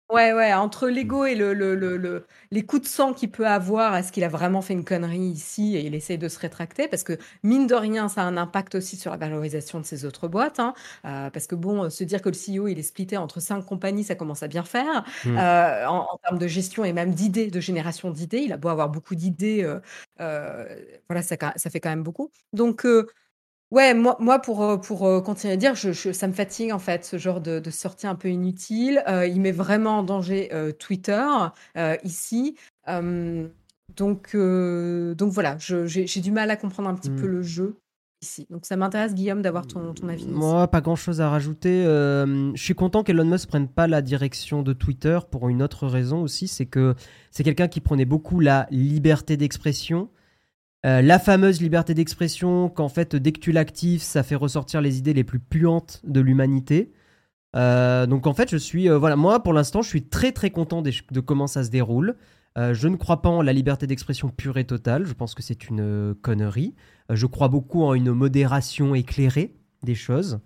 [0.09, 3.45] Ouais, ouais, entre l'ego et le, le, le, le- les coups de sang qu'il peut
[3.45, 6.87] avoir, est-ce qu'il a vraiment fait une connerie ici et il essaye de se rétracter?
[6.87, 10.05] Parce que, mine de rien, ça a un impact aussi sur la valorisation de ses
[10.05, 10.61] autres boîtes.
[10.61, 10.73] hein.
[11.03, 13.63] Euh, parce que, bon, euh, se dire que le CEO, il est splitté entre cinq
[13.65, 15.03] compagnies, ça commence à bien faire.
[15.25, 15.37] Mm.
[15.37, 18.69] Euh, en, en termes de gestion et même d'idées, de génération d'idées, il a beau
[18.69, 19.81] avoir beaucoup d'idées, euh,
[20.21, 20.65] euh,
[21.09, 22.31] voilà, ça, ca- ça fait quand même beaucoup.
[22.53, 23.07] Donc, euh,
[23.71, 26.71] Ouais, moi, moi pour, euh, pour euh, continuer à dire, je, je- ça me fatigue
[26.71, 29.03] en fait, ce genre de, de sortie un peu inutile.
[29.09, 31.21] Euh, il met vraiment en danger euh, Twitter
[31.77, 32.55] euh, ici.
[32.87, 33.47] Euh,
[33.95, 37.41] donc, euh, donc voilà, je- j'ai j'ai du mal à comprendre un petit peu le
[37.41, 37.75] jeu
[38.21, 38.47] ici.
[38.49, 40.27] Donc ça m'intéresse, Guillaume, d'avoir ton, ton avis.
[40.27, 41.83] Moi, pas grand chose à rajouter.
[41.85, 45.87] Euh, je suis content qu'Elon Musk prenne pas la direction de Twitter pour une autre
[45.87, 46.95] raison aussi, c'est que
[47.31, 50.09] c'est quelqu'un qui prenait beaucoup la liberté d'expression.
[50.87, 54.97] Euh, la fameuse liberté d'expression qu'en fait, dès que tu l'actives, ça fait ressortir les
[54.99, 56.93] idées les plus puantes de l'humanité.
[57.57, 60.49] Euh, donc en fait, je suis, euh, voilà, moi pour l'instant, je suis très très
[60.49, 62.15] content de comment ça se déroule.
[62.71, 65.05] Je ne crois pas en la liberté d'expression pure et totale.
[65.05, 66.73] Je pense que c'est une connerie.
[67.11, 70.39] Je crois beaucoup en une modération éclairée des choses.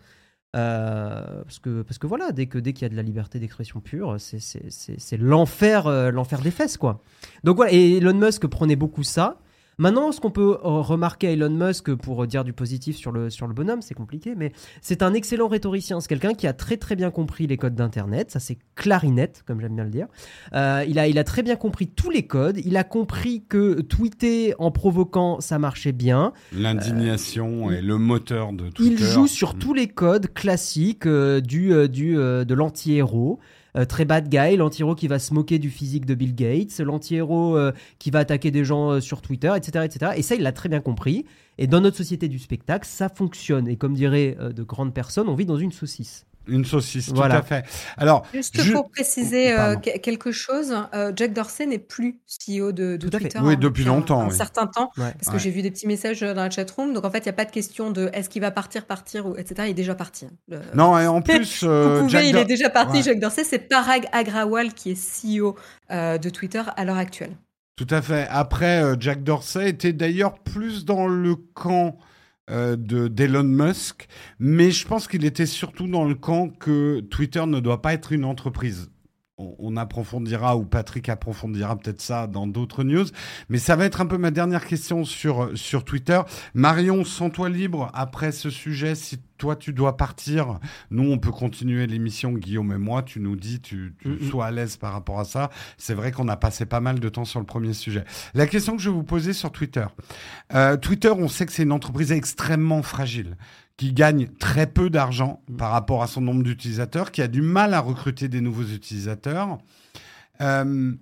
[0.52, 3.80] Parce, que, parce que voilà, dès que dès qu'il y a de la liberté d'expression
[3.80, 7.02] pure, c'est- l'enfer l'enfer des fesses, quoi.
[7.46, 9.39] Donc voilà, et Elon Musk prenait beaucoup ça.
[9.82, 13.32] Maintenant, ce qu'on peut euh, remarquer à Elon Musk pour dire du positif sur le,
[13.32, 16.00] sur le bonhomme, c'est compliqué, mais c'est un excellent rhétoricien.
[16.00, 18.30] C'est quelqu'un qui a très très bien compris les codes d'Internet.
[18.30, 20.06] Ça, c'est clarinette, comme j'aime bien le dire.
[20.54, 22.60] Euh, il, a, il a très bien compris tous les codes.
[22.64, 26.32] Il a compris que tweeter en provoquant, ça marchait bien.
[26.54, 28.94] L'indignation est le moteur de Twitter.
[28.94, 33.40] Il joue sur tous les codes classiques euh, du, euh, du, euh, de l'anti-héros.
[33.78, 37.57] Euh, très bad guy, l'anti-héros qui va se moquer du physique de Bill Gates, l'anti-héros
[37.57, 40.11] euh, qui va attaquer des gens euh, sur Twitter, etc., etc.
[40.17, 41.26] Et ça, il l'a très bien compris.
[41.57, 43.67] Et dans notre société du spectacle, ça fonctionne.
[43.67, 46.26] Et comme diraient de grandes personnes, on vit dans une saucisse.
[46.48, 47.36] Une saucisse, Voilà.
[47.36, 47.66] tout à fait.
[47.98, 49.82] Alors, Juste je- pour préciser euh, Pardon.
[49.82, 52.98] que- quelque chose, euh, Jack Dorsey n'est plus CEO de.
[52.98, 53.39] Twitter.
[53.42, 54.36] Oui, hein, depuis un- longtemps, Un, oui.
[54.36, 54.89] certain temps.
[54.98, 55.12] Ouais.
[55.14, 55.34] Parce Ouais.
[55.34, 56.94] que j'ai vu des petits messages euh, dans la chatroom.
[56.94, 59.28] Donc en fait, il n'y a pas de question de est-ce qu'il va partir, partir,
[59.28, 59.54] ou etc.
[59.66, 60.26] Il est déjà parti.
[60.26, 60.32] hein.
[60.48, 61.32] Le- non, et en plus,
[61.64, 63.04] Vous euh, pouvez, Jack il Dor- est déjà parti, Ouais.
[63.04, 63.44] Jack Dorsey.
[63.44, 65.56] C'est Parag Agrawal qui est CEO
[65.92, 67.38] euh, de Twitter à l'heure actuelle.
[67.76, 68.28] Tout à fait.
[68.30, 71.98] Après, euh, Jack Dorsey était d'ailleurs plus dans le camp
[72.52, 74.08] euh, de d'Elon Musk,
[74.39, 78.12] mais je pense qu'il était surtout dans le camp que Twitter ne doit pas être
[78.12, 78.91] une entreprise
[79.60, 83.06] on, approfondira ou Patrick approfondira peut-être ça dans d'autres news.
[83.50, 86.22] Mais ça va être un peu ma dernière question sur, sur Twitter.
[86.54, 88.96] Marion, sens-toi libre après ce sujet.
[88.96, 90.60] Si toi tu dois partir,
[90.92, 93.02] nous on peut continuer l'émission, Guillaume et moi.
[93.02, 93.96] Tu nous dis, tu,
[94.30, 95.50] sois à l'aise par rapport à ça.
[95.78, 98.04] C'est vrai qu'on a passé pas mal de temps sur le premier sujet.
[98.34, 99.86] La question que je vais vous poser sur Twitter.
[100.54, 103.36] Euh, Twitter, on sait que c'est une entreprise extrêmement fragile
[103.78, 105.57] qui gagne très peu d'argent mm.
[105.57, 109.57] par rapport à son nombre d'utilisateurs, qui a du mal à recruter des nouveaux utilisateurs.
[110.41, 110.93] Euh,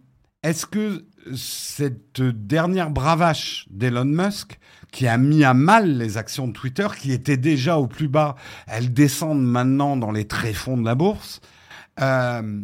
[0.43, 1.05] est-ce que
[1.35, 4.57] cette dernière bravache d'Elon Musk,
[4.91, 8.35] qui a mis à mal les actions de Twitter, qui étaient déjà au plus bas,
[8.67, 11.41] elles descendent maintenant dans les tréfonds de la bourse,
[11.99, 12.61] euh,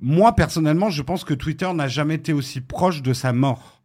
[0.00, 3.82] moi personnellement, je pense que Twitter n'a jamais été aussi proche de sa mort.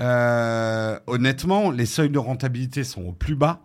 [0.00, 3.62] Euh, honnêtement, les seuils de rentabilité sont au plus bas.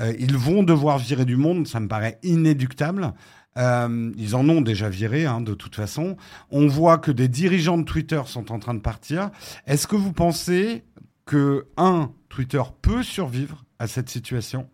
[0.00, 3.12] Euh, ils vont devoir virer du monde, ça me paraît inéductable.
[3.56, 6.16] Euh, ils en ont déjà viré, hein, de toute façon.
[6.50, 9.30] On voit que des dirigeants de Twitter sont en train de partir.
[9.66, 10.84] Est-ce que vous pensez
[11.26, 14.68] que, un, Twitter peut survivre à cette situation?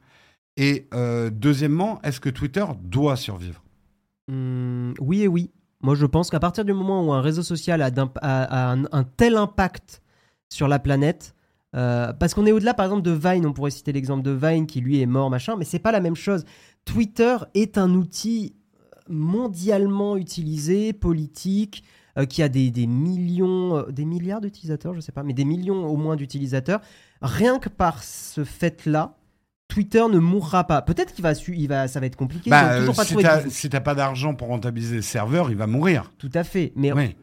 [0.57, 3.63] Et euh, deuxièmement, est-ce que Twitter doit survivre?
[4.29, 5.51] Mmh, Oui et oui.
[5.81, 7.91] Moi, je pense qu'à partir du moment où un réseau social a,
[8.23, 10.03] un, tel impact
[10.49, 11.35] sur la planète,
[11.75, 13.47] euh, parce qu'on est au-delà, par exemple, de Vine.
[13.47, 16.01] On pourrait citer l'exemple de Vine qui lui est mort, machin, mais c'est pas la
[16.01, 16.45] même chose.
[16.85, 18.55] Twitter est un outil
[19.09, 21.85] mondialement utilisé, politique,
[22.17, 25.87] euh, qui a des, millions, euh, des milliards d'utilisateurs, je sais pas, mais des millions
[25.87, 26.81] au moins d'utilisateurs.
[27.21, 29.17] Rien que par ce fait-là,
[29.67, 30.83] Twitter ne mourra pas.
[30.83, 32.51] Peut-être qu'il va, il va, ça va être compliqué.
[32.51, 32.81] Bah,
[33.49, 36.13] si tu n'as pas d'argent pour rentabiliser le serveur, il va mourir.
[36.19, 36.73] Tout à fait.
[36.77, 37.17] Mais oui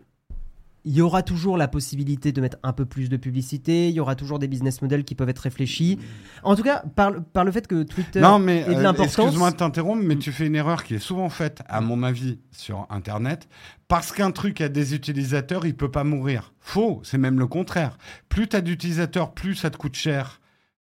[0.83, 3.99] il y aura toujours la possibilité de mettre un peu plus de publicité, il y
[3.99, 5.99] aura toujours des business models qui peuvent être réfléchis.
[6.43, 9.25] En tout cas, par, par le fait que Twitter non, mais, de euh, l'importance...
[9.25, 12.39] Excuse-moi de t'interrompre, mais tu fais une erreur qui est souvent faite, à mon avis,
[12.51, 13.47] sur Internet.
[13.87, 16.53] Parce qu'un truc a des utilisateurs, il peut pas mourir.
[16.59, 17.97] Faux, c'est même le contraire.
[18.29, 20.41] Plus tu as d'utilisateurs, plus ça te coûte cher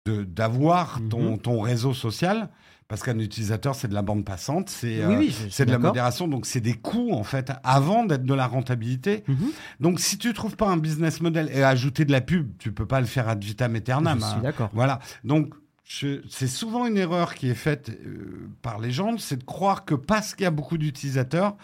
[0.06, 1.38] d'avoir ton, mhm.
[1.38, 2.50] ton réseau social
[2.88, 6.44] parce qu'un utilisateur, c'est de la bande passante, c'est euh, c'est de la modération, donc
[6.44, 9.24] c'est des coûts en fait avant d'être de la rentabilité.
[9.26, 9.50] Mhm.
[9.80, 12.86] Donc si tu trouves pas un business model et ajouter de la pub, tu peux
[12.86, 14.18] pas le faire ad vitam aeternam.
[14.20, 14.40] Je suis hein.
[14.42, 14.70] d'accord.
[14.74, 15.00] Voilà.
[15.24, 15.54] Donc
[15.86, 19.94] c'est souvent une erreur qui est faite euh, par les gens, c'est de croire que
[19.94, 21.56] parce qu'il y a beaucoup d'utilisateurs,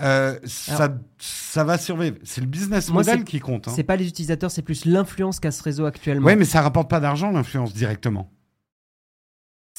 [0.00, 2.16] euh, ça, ça va survivre.
[2.24, 3.68] C'est le business model qui compte.
[3.68, 3.72] Hein.
[3.74, 6.26] C'est pas les utilisateurs, c'est plus l'influence qu'a ce réseau actuellement.
[6.26, 8.28] Oui, mais ça rapporte pas d'argent l'influence directement.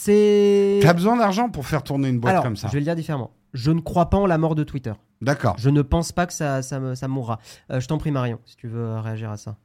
[0.03, 0.79] C'est.
[0.81, 2.67] T'as besoin d'argent pour faire tourner une boîte comme ça.
[2.69, 3.29] Je vais le dire différemment.
[3.53, 4.93] Je ne crois pas en la mort de Twitter.
[5.21, 5.55] D'accord.
[5.59, 7.37] Je ne pense pas que ça, ça, ça mourra.
[7.69, 9.57] Euh, je t'en prie, Marion, si tu veux réagir à ça.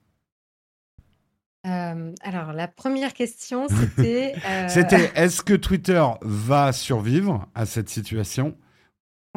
[1.66, 4.34] Euh, alors, la première question, c'était.
[4.46, 8.54] Euh, c'était est-ce que Twitter va survivre à cette situation?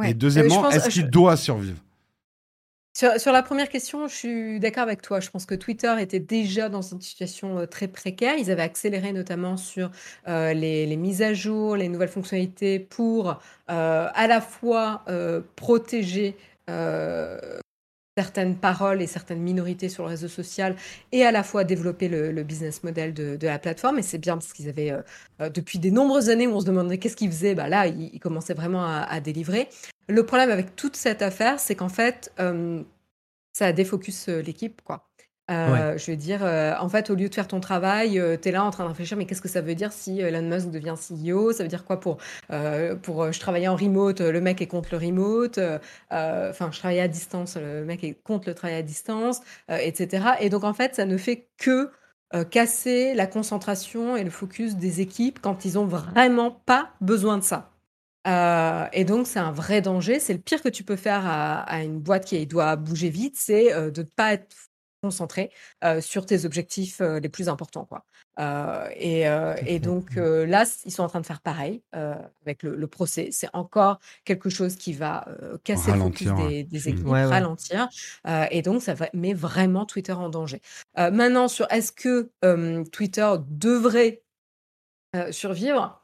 [0.03, 1.79] Et deuxièmement, est-ce qu'il doit survivre?
[2.93, 5.19] Sur, la première question, je suis d'accord avec toi.
[5.19, 8.35] Je pense que Twitter était déjà dans une situation euh, très précaire.
[8.37, 9.91] Ils avaient accéléré notamment sur
[10.27, 15.05] euh, les, mises à jour, les nouvelles fonctionnalités pour euh, à la fois
[15.55, 16.35] protéger
[18.17, 20.75] certaines paroles et certaines minorités sur le réseau social
[21.11, 23.99] et à la fois développer le, business model de, la plateforme.
[23.99, 24.93] Et c'est bien parce qu'ils avaient,
[25.39, 28.85] depuis des nombreuses années on se demandait qu'est-ce qu'ils faisaient, bah là, ils, commençaient vraiment
[28.85, 29.69] à, délivrer.
[30.09, 32.81] Le problème avec toute cette affaire, c'est qu'en fait, euh,
[33.53, 35.05] ça défocus euh, l'équipe, quoi.
[35.51, 38.63] Euh, je veux dire, en fait, au lieu de faire ton travail, tu es là
[38.63, 41.53] en train de réfléchir, mais qu'est-ce que ça veut dire si Elon Musk devient CEO
[41.53, 42.17] Ça veut dire quoi pour,
[43.01, 45.57] pour je travaillais en remote, le mec est contre le remote,
[46.11, 50.33] enfin, je travaillais à distance, le mec est contre le travail à distance, etc.
[50.39, 51.89] Et donc, en fait, ça ne fait que
[52.51, 57.43] casser la concentration et le focus des équipes quand ils ont vraiment pas besoin de
[57.43, 57.71] ça.
[58.27, 60.19] Euh, et donc, c'est un vrai danger.
[60.19, 63.73] C'est le pire que tu peux faire à, une boîte qui doit bouger vite, c'est
[63.73, 64.55] euh, de ne pas être
[65.01, 65.49] concentré
[65.85, 67.85] euh, sur tes objectifs les plus importants.
[67.85, 68.03] Quoi.
[68.97, 69.23] Et,
[69.65, 73.29] et, donc là, ils sont en train de faire pareil avec le, procès.
[73.31, 75.25] C'est encore quelque chose qui va
[75.63, 76.27] casser le focus
[76.69, 77.87] des, équipes, ralentir.
[78.51, 80.61] et donc, ça va, met vraiment Twitter en danger.
[80.97, 82.29] maintenant, sur est-ce que
[82.91, 84.21] Twitter devrait
[85.31, 85.98] survivre?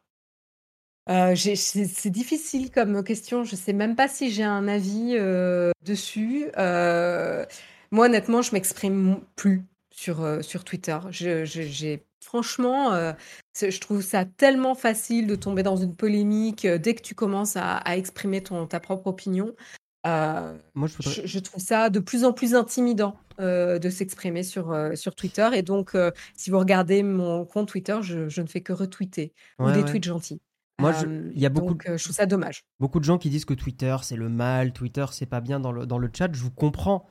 [1.10, 3.44] Euh, c'est difficile comme question.
[3.44, 6.50] Je sais même pas si j'ai un avis euh, dessus.
[6.58, 7.46] Euh,
[7.92, 10.98] moi, honnêtement, je m'exprime plus sur, sur Twitter.
[11.12, 13.14] j'ai franchement,
[13.56, 17.78] je trouve ça tellement facile de tomber dans une polémique dès que tu commences à,
[17.78, 19.56] à exprimer ton, ta propre opinion.
[20.04, 25.48] Moi, je, trouve ça de plus en plus intimidant de s'exprimer sur, sur Twitter.
[25.54, 25.96] Et donc,
[26.36, 30.42] si vous regardez mon compte Twitter, je, ne fais que retweeter ou des tweets gentils.
[30.80, 30.94] Moi,
[31.34, 32.66] il y a beaucoup, donc, je trouve ça dommage.
[32.80, 35.72] Beaucoup de gens qui disent que Twitter, c'est le mal, Twitter, c'est pas bien dans
[35.72, 36.34] le, dans le chat.
[36.34, 37.08] Je vous comprends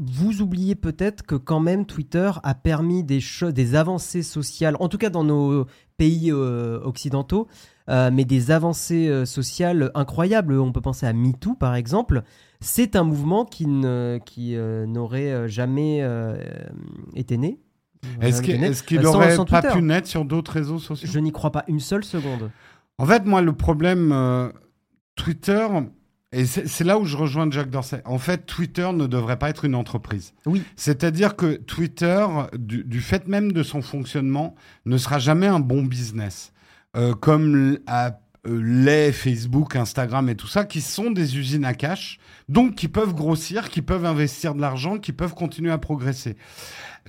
[0.00, 3.20] vous oubliez peut-être que quand même Twitter a permis des
[3.52, 5.66] des avancées sociales, en tout cas dans nos
[5.98, 7.48] pays euh, occidentaux,
[7.90, 10.58] euh, mais des avancées euh, sociales incroyables.
[10.58, 12.22] On peut penser à MeToo par exemple.
[12.60, 16.06] C'est un mouvement qui n'aurait jamais
[17.14, 17.58] été né.
[18.20, 21.08] Est-ce qu'il n'aurait pas pu naître sur d'autres réseaux sociaux?
[21.10, 22.50] Je n'y crois pas une seule seconde.
[22.98, 24.52] En fait, moi, le problème
[25.16, 25.66] Twitter,
[26.32, 28.02] et c'est là où je rejoins Jack Dorsey.
[28.04, 30.32] En fait, Twitter ne devrait pas être une entreprise.
[30.46, 30.62] Oui.
[30.76, 32.24] C'est-à-dire que Twitter,
[32.56, 34.54] du, fait même de son fonctionnement,
[34.86, 36.52] ne sera jamais un bon business.
[36.96, 38.10] Euh, comme à, euh,
[38.44, 42.18] les Facebook, Instagram et tout ça, qui sont des usines à cash,
[42.48, 46.36] donc qui peuvent grossir, qui peuvent investir de l'argent, qui peuvent continuer à progresser.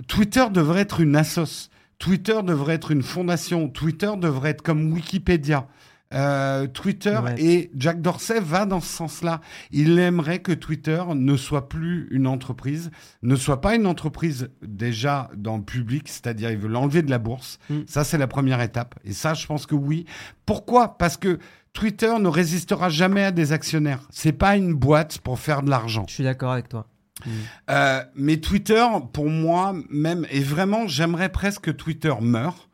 [0.08, 1.70] Twitter devrait être une assoce.
[1.98, 3.68] Twitter devrait être une fondation.
[3.68, 5.68] Twitter devrait être comme Wikipédia.
[6.12, 9.40] Euh, Twitter et Jack Dorsey va dans ce sens-là.
[9.70, 12.90] Il aimerait que Twitter ne soit plus une entreprise,
[13.22, 17.18] ne soit pas une entreprise déjà dans le public, c'est-à-dire il veut l'enlever de la
[17.18, 17.58] bourse.
[17.70, 17.80] Mm.
[17.86, 18.94] Ça, c'est la première étape.
[19.04, 20.06] Et ça, je pense que oui.
[20.46, 20.98] Pourquoi?
[20.98, 21.38] Parce que
[21.72, 24.06] Twitter ne résistera jamais à des actionnaires.
[24.10, 26.04] C'est pas une boîte pour faire de l'argent.
[26.08, 26.86] Je suis d'accord avec toi.
[27.24, 27.30] Mm.
[27.70, 32.68] Euh, mais Twitter, pour moi, même, et vraiment, j'aimerais presque que Twitter meure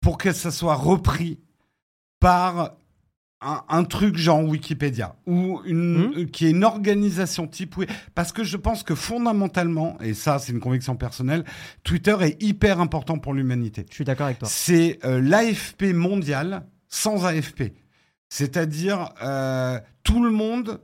[0.00, 1.38] pour que ça soit repris
[2.22, 2.76] par
[3.40, 6.26] un, truc genre Wikipédia ou une, hmm.
[6.30, 10.52] qui est une organisation type oui parce que je pense que fondamentalement et ça c'est
[10.52, 11.44] une conviction personnelle
[11.82, 13.84] Twitter est hyper important pour l'humanité.
[13.90, 14.46] Je suis d'accord avec toi.
[14.48, 17.72] C'est euh, l'AFP mondial sans AFP.
[18.28, 20.80] C'est-à-dire euh, tout le monde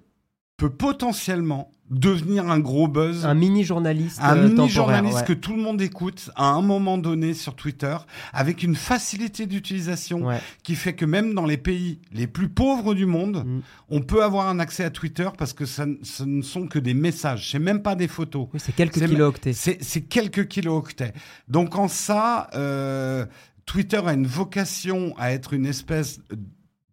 [0.56, 3.24] peut potentiellement devenir un gros buzz.
[3.24, 4.18] Un mini journaliste.
[4.22, 7.96] Un euh, mini journaliste que tout le monde écoute à un moment donné sur Twitter,
[8.32, 10.28] avec une facilité d'utilisation
[10.62, 13.60] qui fait que même dans les pays les plus pauvres du monde, mm.
[13.90, 16.94] on peut avoir un accès à Twitter parce que ça, ce ne sont que des
[16.94, 18.48] messages, c'est même pas des photos.
[18.56, 19.52] c'est quelques kilooctets.
[19.52, 21.14] C'est quelques kilooctets.
[21.48, 23.26] Donc en ça, euh,
[23.66, 26.20] Twitter a une vocation à être une espèce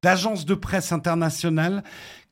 [0.01, 1.83] d'agence de presse internationale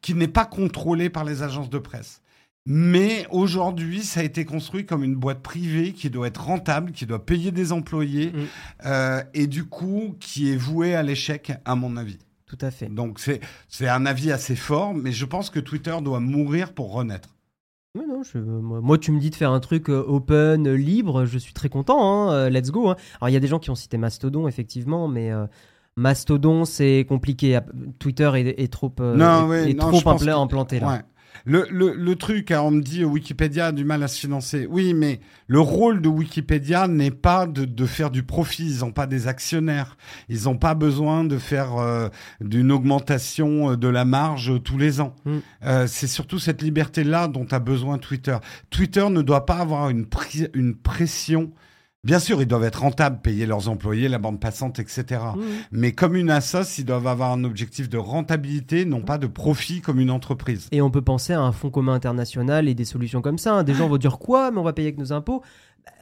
[0.02, 2.22] qui n'est pas contrôlée par les agences de presse.
[2.66, 7.06] Mais aujourd'hui, ça a été construit comme une boîte privée qui doit être rentable, qui
[7.06, 8.40] doit payer des employés, mm.
[8.86, 12.20] euh, et du coup, qui est vouée à l'échec, à mon avis.
[12.46, 12.88] Tout à fait.
[12.88, 13.20] Donc
[13.68, 17.30] c'est un avis assez fort, mais je pense que Twitter doit mourir pour renaître.
[17.96, 18.22] Oui, non,
[18.82, 22.00] moi, tu me dis de faire un truc euh, open, libre, je suis très content,
[22.02, 22.90] hein, euh, let's go.
[22.90, 22.96] Hein.
[23.20, 25.32] Alors il y a des gens qui ont cité Mastodon, effectivement, mais...
[25.96, 27.60] Mastodon, c'est compliqué.
[28.00, 31.04] Twitter est, trop, est, trop implanté là.
[31.46, 34.68] Le, le, le, truc, hein, on me dit Wikipédia a du mal à se financer.
[34.70, 38.66] Oui, mais le rôle de Wikipédia n'est pas de, de, faire du profit.
[38.66, 39.98] Ils n'ont pas des actionnaires.
[40.30, 42.10] Ils n'ont pas besoin de faire euh,
[42.42, 45.16] d'une augmentation euh, de la marge tous les ans.
[45.26, 45.38] Mm.
[45.66, 48.38] Euh, c'est surtout cette liberté-là dont a besoin Twitter.
[48.70, 50.06] Twitter ne doit pas avoir une,
[50.54, 51.52] une pression
[52.06, 55.22] Bien sûr, ils doivent être rentables, payer leurs employés, la bande passante, etc.
[55.72, 59.80] Mais comme une assoce, ils doivent avoir un objectif de rentabilité, non pas de profit
[59.80, 60.68] comme une entreprise.
[60.74, 63.54] Et on peut penser à un fonds commun international et des solutions comme ça.
[63.54, 63.64] Hein.
[63.64, 64.52] Des gens vont dire quoi?
[64.52, 65.44] Mais on va payer avec nos impôts.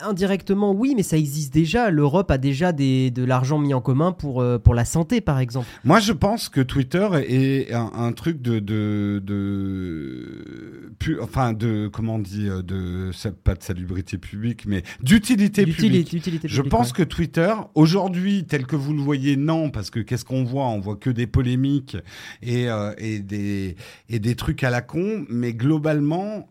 [0.04, 1.90] Indirectement, oui, mais ça existe déjà.
[1.90, 5.40] L'Europe a déjà des, de l'argent mis en commun pour, euh, pour la santé, par
[5.40, 5.68] exemple.
[5.84, 12.20] Moi, je pense que Twitter est un, truc de, de, de, enfin, de, comment on
[12.20, 13.12] dit, euh, de,
[13.44, 16.18] pas de salubrité publique, mais d'utilité publique.
[16.46, 20.44] je pense que Twitter, aujourd'hui, tel que vous le voyez, non, parce que qu'est-ce qu'on
[20.44, 20.66] voit?
[20.66, 21.98] On voit que des polémiques
[22.42, 23.76] et, euh, et, des,
[24.10, 26.50] et des trucs à la con, mais globalement,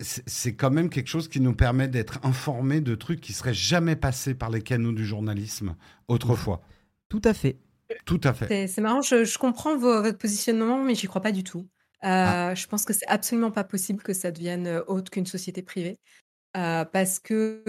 [0.00, 3.96] c'est quand même quelque chose qui nous permet d'être informés de trucs qui seraient jamais
[3.96, 5.76] passés par les canaux du journalisme
[6.08, 6.62] autrefois.
[7.08, 7.58] Tout à fait.
[8.04, 8.66] Tout à fait.
[8.66, 11.68] C'est marrant, je, comprends votre positionnement, mais j'y crois pas du tout.
[12.04, 12.54] Euh, ah.
[12.54, 15.98] Je pense que c'est absolument pas possible que ça devienne euh, autre qu'une société privée.
[16.56, 17.62] Euh, parce que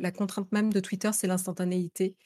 [0.00, 2.16] la contrainte même de Twitter, c'est l'instantanéité.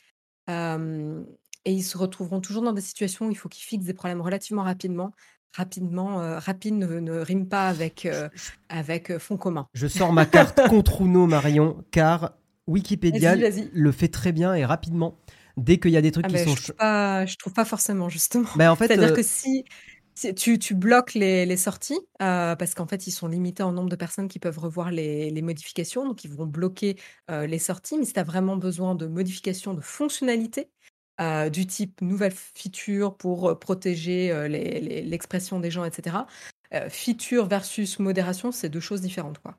[0.49, 4.21] et ils se retrouveront toujours dans des situations où il faut qu'ils fixent des problèmes
[4.21, 5.13] relativement rapidement
[5.53, 8.29] rapidement, euh, rapide ne, rime pas avec, euh,
[8.69, 9.67] avec euh, fond commun.
[9.75, 12.35] Je sors ma carte contre Uno, Marion, car
[12.67, 15.19] Wikipédia le fait très bien et rapidement.
[15.57, 16.55] Dès qu'il y a des trucs ah qui ben, sont...
[16.55, 18.49] Je trouve, pas, je trouve pas forcément, justement.
[18.57, 19.65] Ben, en fait, C'est-à-dire que si,
[20.37, 23.97] tu, tu, bloques les, les sorties, parce qu'en fait, ils sont limités en nombre de
[23.97, 26.97] personnes qui peuvent revoir les, les modifications, donc ils vont bloquer
[27.31, 27.97] les sorties.
[27.97, 30.69] Mais si tu as vraiment besoin de modifications de fonctionnalités,
[31.19, 36.17] du type nouvelle feature pour protéger l'expression des gens, etc.
[36.89, 39.39] feature versus modération, c'est deux choses différentes.
[39.39, 39.57] Quoi.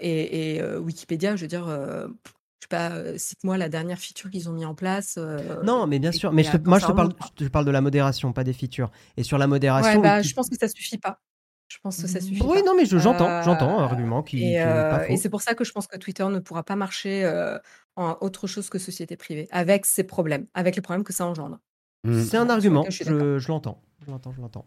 [0.00, 2.08] et, Wikipédia, je veux dire, je
[2.62, 5.18] sais pas, cite-moi la dernière feature qu'ils ont mis en place.
[5.62, 6.32] non, mais bien sûr.
[6.32, 8.90] Mais moi, je te, parle, je parle de la modération, pas des features.
[9.16, 10.00] Et sur la modération.
[10.00, 11.20] Bah, je pense que ça suffit pas.
[11.70, 12.42] Je pense que ça suffit.
[12.42, 15.86] Oui, non, mais j'entends, j'entends un argument qui, et c'est pour ça que je pense
[15.86, 17.24] que Twitter ne pourra pas marcher
[17.96, 21.58] en autre chose que société privée, avec ses problèmes, avec les problèmes que ça engendre.
[22.04, 22.22] Mmh.
[22.22, 23.04] C'est un argument, je,
[23.38, 24.66] je l'entends, je l'entends, je l'entends.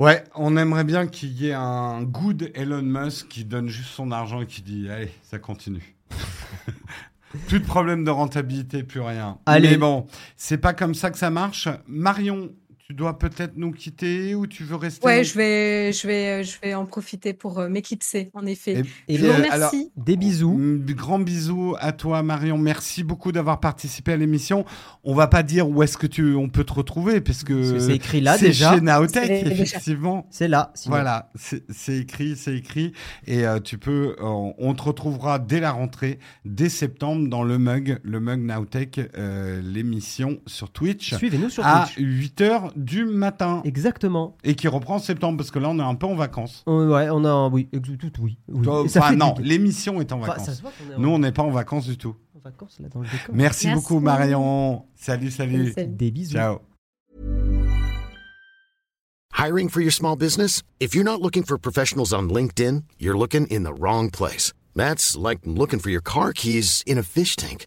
[0.00, 4.10] Ouais, on aimerait bien qu'il y ait un good Elon Musk qui donne juste son
[4.10, 5.96] argent et qui dit allez, ça continue.
[7.46, 9.38] plus de problème de rentabilité, plus rien.
[9.46, 9.70] Allez.
[9.70, 11.68] Mais bon, c'est pas comme ça que ça marche.
[11.86, 12.50] Marion,
[12.92, 16.58] tu dois peut-être nous quitter ou tu veux rester Ouais, je vais, je vais, je
[16.62, 18.82] vais en profiter pour euh, m'éclipser, en effet.
[19.08, 19.90] Et, je vous remercie.
[19.96, 20.60] des bisous.
[20.90, 22.58] Grand bisous à toi, Marion.
[22.58, 24.66] Merci beaucoup d'avoir participé à l'émission.
[25.04, 27.94] On va pas dire où est-ce que tu, on peut te retrouver, parce que c'est
[27.94, 28.72] écrit là déjà.
[28.72, 30.26] C'est chez Naotech, effectivement.
[30.28, 30.70] C'est là.
[30.84, 32.92] Voilà, c'est écrit, c'est écrit.
[33.26, 37.56] Et euh, tu peux, euh, on te retrouvera dès la rentrée, dès septembre, dans le
[37.56, 39.00] mug, le mug Naotech,
[39.62, 41.14] l'émission sur Twitch.
[41.14, 41.72] Suivez-nous sur Twitch.
[41.72, 43.62] À 8 h du matin.
[43.64, 44.36] Exactement.
[44.44, 46.62] Et qui reprend en septembre, parce que là, on est un peu en vacances.
[46.66, 47.48] ouais, on a.
[47.48, 48.38] Oui, tout, oui.
[48.48, 48.68] oui.
[48.68, 50.62] Enfin, non, l'émission est en vacances.
[50.98, 52.14] Nous, on n'est pas en vacances du tout.
[52.36, 53.34] En vacances, là, dans le décor.
[53.34, 54.84] Merci, beaucoup, Marion.
[54.96, 55.74] Salut, salut.
[55.76, 56.34] Des bisous.
[56.34, 56.60] Ciao.
[59.32, 60.62] Hiring for your small business?
[60.78, 64.52] If you're not looking for professionals on LinkedIn, you're looking in the wrong place.
[64.76, 67.66] That's like looking for your car keys in a fish tank.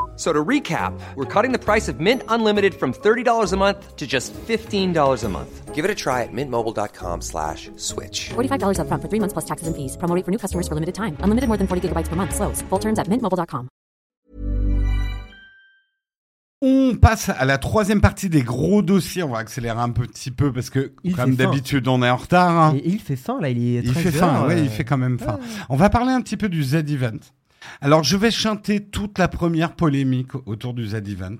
[0.21, 4.05] So to recap, we're cutting the price of Mint Unlimited from $30 a month to
[4.05, 5.73] just $15 a month.
[5.73, 8.29] Give it a try at mintmobile.com slash switch.
[8.29, 9.97] $45 up front for three months plus taxes and fees.
[9.97, 11.17] Promo for new customers for limited time.
[11.21, 12.35] Unlimited more than 40 gigabytes per month.
[12.35, 12.61] Slows.
[12.69, 13.67] Full terms at mintmobile.com.
[16.63, 19.23] On passe à la troisième partie des gros dossiers.
[19.23, 22.51] On va accélérer un petit peu parce que, il comme d'habitude, on est en retard.
[22.51, 22.75] Hein.
[22.75, 23.49] Et, il fait faim, là.
[23.49, 25.39] Il, est il fait faim, ouais, il fait quand même faim.
[25.69, 27.17] On va parler un petit peu du Z-Event.
[27.79, 31.37] Alors, je vais chanter toute la première polémique autour du Z-Event,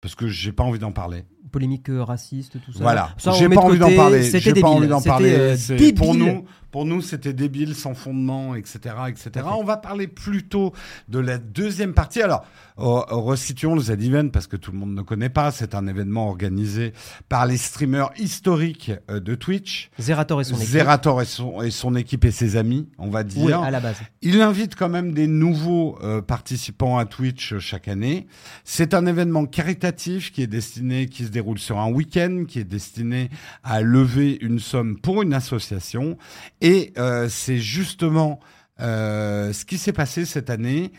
[0.00, 1.24] parce que j'ai pas envie d'en parler.
[1.48, 2.78] Polémique euh, raciste, tout ça.
[2.80, 4.22] Voilà, j'ai pas, envie d'en parler.
[4.22, 5.56] J'ai pas envie d'en parler.
[5.96, 9.46] pour nous, pour nous, c'était débile, sans fondement, etc., etc.
[9.58, 10.74] On va parler plutôt
[11.08, 12.20] de la deuxième partie.
[12.20, 12.44] Alors,
[12.76, 15.50] oh, resituons le Z-Event parce que tout le monde ne connaît pas.
[15.50, 16.92] C'est un événement organisé
[17.30, 19.90] par les streamers historiques euh, de Twitch.
[19.98, 20.68] Zerator et son équipe.
[20.68, 23.46] Zerator et son, et son équipe et ses amis, on va dire.
[23.46, 23.96] Oui, à la base.
[24.20, 28.26] Il invite quand même des nouveaux euh, participants à Twitch euh, chaque année.
[28.64, 32.64] C'est un événement caritatif qui est destiné, qui se déroule sur un week-end, qui est
[32.64, 33.30] destiné
[33.62, 36.18] à lever une somme pour une association
[36.60, 38.40] et euh, c'est justement
[38.80, 40.90] euh, ce qui s'est passé cette année.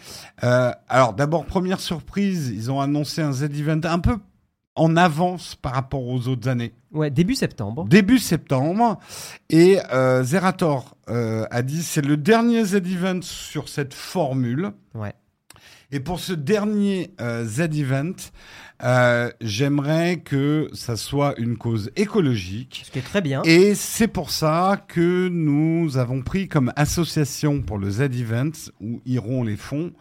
[0.45, 4.17] Euh, alors d'abord, première surprise, ils ont annoncé un Z-Event un peu
[4.75, 6.71] en avance par rapport aux autres années.
[6.93, 7.83] Ouais, début septembre.
[7.89, 8.97] Début septembre.
[9.49, 9.77] Et
[10.21, 14.71] Zerator a dit c'est le dernier Z-Event sur cette formule.
[14.95, 15.13] Ouais.
[15.91, 18.13] Et pour ce dernier Z-Event,
[18.83, 22.83] euh, j'aimerais que ça soit une cause écologique.
[22.85, 23.41] Ce qui est très bien.
[23.43, 29.43] Et c'est pour ça que nous avons pris comme association pour le Z-Event, où iront
[29.43, 29.91] les fonds,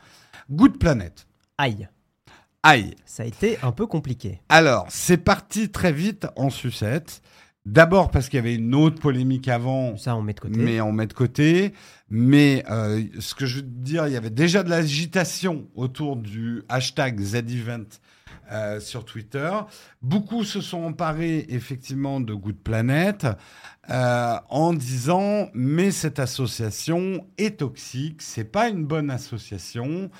[0.50, 1.26] Good Planet.
[1.56, 1.88] Aïe.
[2.62, 2.94] Aïe.
[3.06, 4.42] Ça a été un peu compliqué.
[4.50, 7.22] Alors, c'est parti très vite en sucette.
[7.66, 9.96] D'abord parce qu'il y avait une autre polémique avant.
[9.96, 10.58] Ça, on met de côté.
[10.58, 11.72] Mais on met de côté.
[12.10, 16.62] Mais euh, ce que je veux dire, il y avait déjà de l'agitation autour du
[16.68, 17.84] hashtag Z-Event
[18.50, 19.50] euh, sur Twitter.
[20.00, 23.26] Beaucoup se sont emparés effectivement de Good Planet
[23.90, 30.10] euh, en disant mais cette association est toxique, c'est pas une bonne association.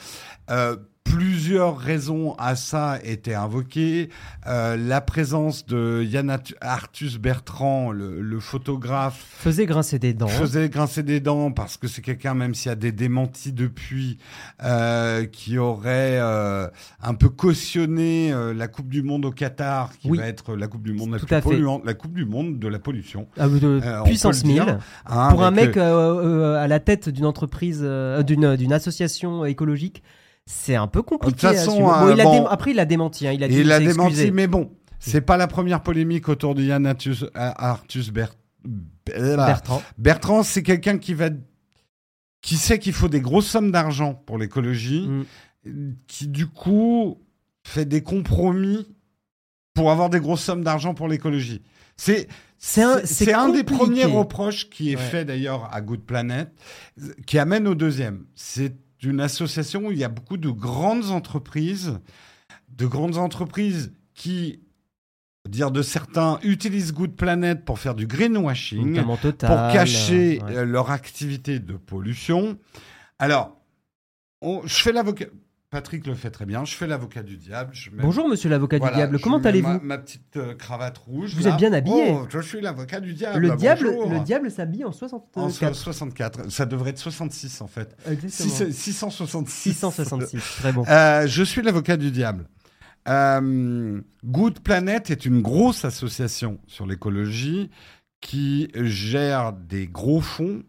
[0.50, 4.10] Euh, Plusieurs raisons à ça étaient invoquées.
[4.46, 10.28] Euh, la présence de Yann Art- Arthus Bertrand, le, le photographe, Faisait grincer des dents.
[10.28, 14.18] faisait grincer des dents parce que c'est quelqu'un, même s'il y a des démentis depuis,
[14.62, 16.68] euh, qui aurait euh,
[17.00, 20.18] un peu cautionné la Coupe du Monde au Qatar, qui Oui.
[20.18, 22.68] va être la Coupe du Monde la Tout plus polluante, la Coupe du Monde de
[22.68, 23.28] la pollution.
[23.38, 24.78] Ah, de Euh, puissance peut le dire, 1000.
[25.06, 27.80] hein, Pour un mec euh, euh, euh, à la tête d'une entreprise,
[28.26, 30.02] d'une d'une association écologique,
[30.46, 31.34] c'est un peu compliqué.
[31.34, 32.06] De toute façon, à assumer.
[32.08, 32.40] Bon, il a bon.
[32.42, 33.26] dé- Après, il a démenti.
[33.26, 34.30] hein, il a dit il démenti, excusé.
[34.30, 38.34] mais bon, c'est pas la première polémique autour de Yann Arthus, Arthus Ber-
[38.64, 39.82] Ber- Bertrand.
[39.98, 41.28] Bertrand, c'est quelqu'un qui va,
[42.42, 45.08] qui sait qu'il faut des grosses sommes d'argent pour l'écologie,
[45.64, 45.92] Mm.
[46.06, 47.18] qui du coup
[47.66, 48.86] fait des compromis
[49.74, 51.62] pour avoir des grosses sommes d'argent pour l'écologie.
[51.98, 55.02] C'est C'est un- des premiers reproches qui est Ouais.
[55.02, 56.50] fait d'ailleurs à Good Planet,
[57.26, 58.24] qui amène au deuxième.
[58.34, 61.98] C'est une association où il y a beaucoup de grandes entreprises,
[62.70, 64.60] de grandes entreprises qui,
[65.48, 69.48] dire de certains, utilisent Good Planet pour faire du greenwashing Total.
[69.50, 70.66] pour cacher euh, ouais.
[70.66, 72.58] leur activité de pollution.
[73.20, 73.56] Alors,
[74.42, 75.26] on- je fais l'avocat.
[75.70, 76.64] Patrick le fait très bien.
[76.64, 77.70] Je fais l'avocat du diable.
[77.74, 79.18] Je mets- Bonjour, monsieur l'avocat Voilà, du diable.
[79.20, 81.34] Comment allez-vous ma, ma petite euh, cravate rouge.
[81.34, 81.50] Vous là.
[81.50, 82.06] êtes bien habillé.
[82.10, 83.38] Oh, je suis l'avocat du diable.
[83.38, 84.10] Le diable, bonjour.
[84.10, 85.44] le diable s'habille en 64.
[85.44, 86.50] En so- 64.
[86.50, 87.94] Ça devrait être 66 en fait.
[88.10, 88.70] Exactement.
[88.70, 89.72] Six- 666.
[89.74, 90.56] 666.
[90.58, 90.84] Très bon.
[90.88, 92.48] Euh, je suis l'avocat du diable.
[93.06, 97.68] Euh, Good Planet est une grosse association sur l'écologie
[98.22, 100.62] qui gère des gros fonds.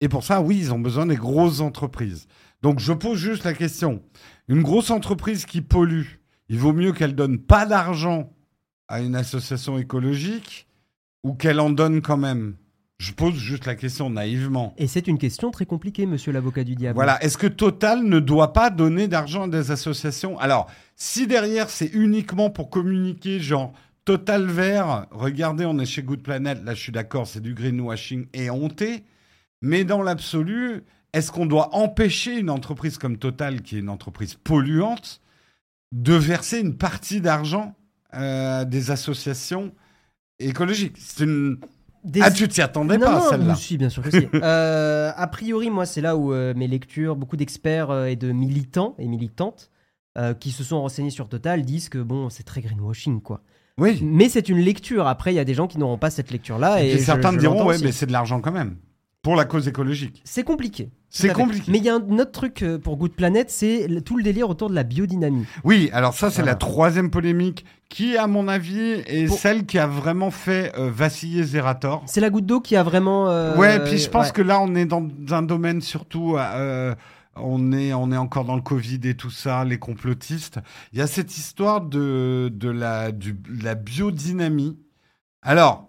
[0.00, 2.26] Et pour ça, oui, ils ont besoin des grosses entreprises.
[2.62, 4.02] Donc je pose juste la question.
[4.48, 6.06] Une grosse entreprise qui pollue,
[6.48, 8.32] il vaut mieux qu'elle donne pas d'argent
[8.88, 10.66] à une association écologique
[11.22, 12.56] ou qu'elle en donne quand même?
[12.98, 14.74] Je pose juste la question naïvement.
[14.76, 16.96] Et c'est une question très compliquée, monsieur l'avocat du diable.
[16.96, 17.22] Voilà.
[17.22, 20.36] Est-ce que Total ne doit pas donner d'argent à des associations?
[20.40, 23.72] Alors, si derrière c'est uniquement pour communiquer, genre
[24.04, 28.26] Total Vert, regardez, on est chez Good Planet, là je suis d'accord, c'est du greenwashing
[28.32, 29.04] et honté.
[29.62, 30.82] Mais dans l'absolu,
[31.12, 35.20] est-ce qu'on doit empêcher une entreprise comme Total, qui est une entreprise polluante,
[35.92, 37.74] de verser une partie d'argent
[38.14, 39.72] euh, à des associations
[40.38, 40.96] écologiques?
[40.98, 41.58] C'est une.
[42.04, 44.26] Des- Ah, tu t'y attendais non, pas, non, celle-là bien sûr que si.
[44.34, 48.30] Euh, a priori, moi, c'est là où euh, mes lectures, beaucoup d'experts euh, et de
[48.30, 49.70] militants et militantes
[50.16, 53.42] euh, qui se sont renseignés sur Total disent que bon, c'est très greenwashing, quoi.
[53.78, 54.00] Oui.
[54.02, 55.06] Mais c'est une lecture.
[55.06, 56.82] Après, il y a des gens qui n'auront pas cette lecture-là.
[56.82, 57.84] Et, Et, puis je- certains je diront, ouais, aussi.
[57.84, 58.76] mais c'est de l'argent quand même.
[59.28, 60.22] Pour la cause écologique.
[60.24, 60.88] C'est compliqué.
[61.10, 61.70] C'est compliqué.
[61.70, 64.48] Mais il y a un autre truc euh, pour Good Planet, c'est tout le délire
[64.48, 65.44] autour de la biodynamie.
[65.64, 66.52] Oui, alors ça, c'est Voilà.
[66.52, 70.90] la troisième polémique qui, à mon avis, est Pour- celle qui a vraiment fait euh,
[70.90, 72.02] vaciller Zerator.
[72.06, 73.28] C'est la goutte d'eau qui a vraiment.
[73.28, 74.32] euh, ouais, puis je pense ouais.
[74.32, 76.36] que là, on est dans un domaine surtout.
[76.38, 76.94] euh,
[77.36, 80.58] on, est, on est encore dans le Covid et tout ça, les complotistes.
[80.94, 84.78] Il y a cette histoire de, de, la, du- de la biodynamie.
[85.42, 85.87] Alors,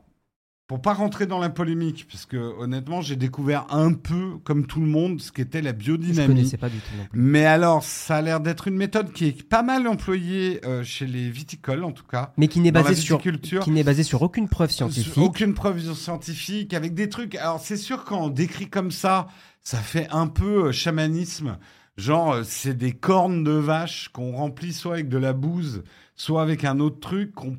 [0.70, 4.80] pour pas rentrer dans la polémique, parce que honnêtement, j'ai découvert un peu, comme tout
[4.80, 6.28] le monde, ce qu'était la Je biodynamie.
[6.28, 7.20] connaissais pas du tout non plus.
[7.20, 11.08] Mais alors, ça a l'air d'être une méthode qui est pas mal employée euh, chez
[11.08, 12.34] les viticoles, en tout cas.
[12.38, 15.18] Mais qui n'est basée sur qui n'est basée sur aucune preuve scientifique.
[15.18, 17.34] Aucune preuve scientifique, avec des trucs.
[17.34, 19.26] Alors, c'est sûr, quand on décrit comme ça,
[19.64, 21.58] ça fait un peu euh, chamanisme.
[21.98, 25.82] Genre, euh, c'est des cornes de vache qu'on remplit soit avec de la bouse,
[26.16, 27.58] soit avec un autre truc qu'on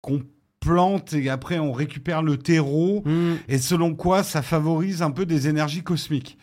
[0.00, 0.22] qu'on
[0.64, 3.34] plante et après on récupère le terreau Hmm.
[3.48, 6.38] et selon quoi ça favorise un peu des énergies cosmiques.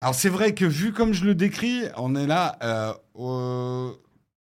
[0.00, 2.92] Alors c'est vrai que vu comme je le décris, on est là, euh,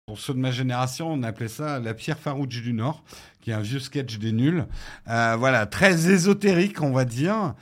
[0.05, 3.03] pour ceux de ma génération, on appelait ça la pierre farouche du Nord,
[3.41, 4.65] qui est un vieux sketch des nuls.
[5.09, 7.55] Euh, voilà, très ésotérique, on va dire.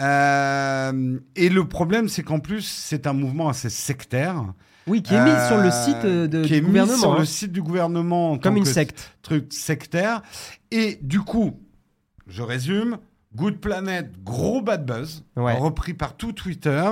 [0.00, 4.44] Euh, et le problème, c'est qu'en plus, c'est un mouvement assez sectaire.
[4.88, 6.98] Oui, qui est mis euh, sur le site euh, de, qui est du mis gouvernement.
[6.98, 7.18] sur hein.
[7.18, 9.12] le site du gouvernement en Comme tant une que secte.
[9.22, 10.22] truc sectaire.
[10.70, 11.58] Et du coup,
[12.26, 12.98] je résume,
[13.36, 15.54] Good Planet, gros bad buzz, Ouais.
[15.54, 16.90] repris par tout Twitter,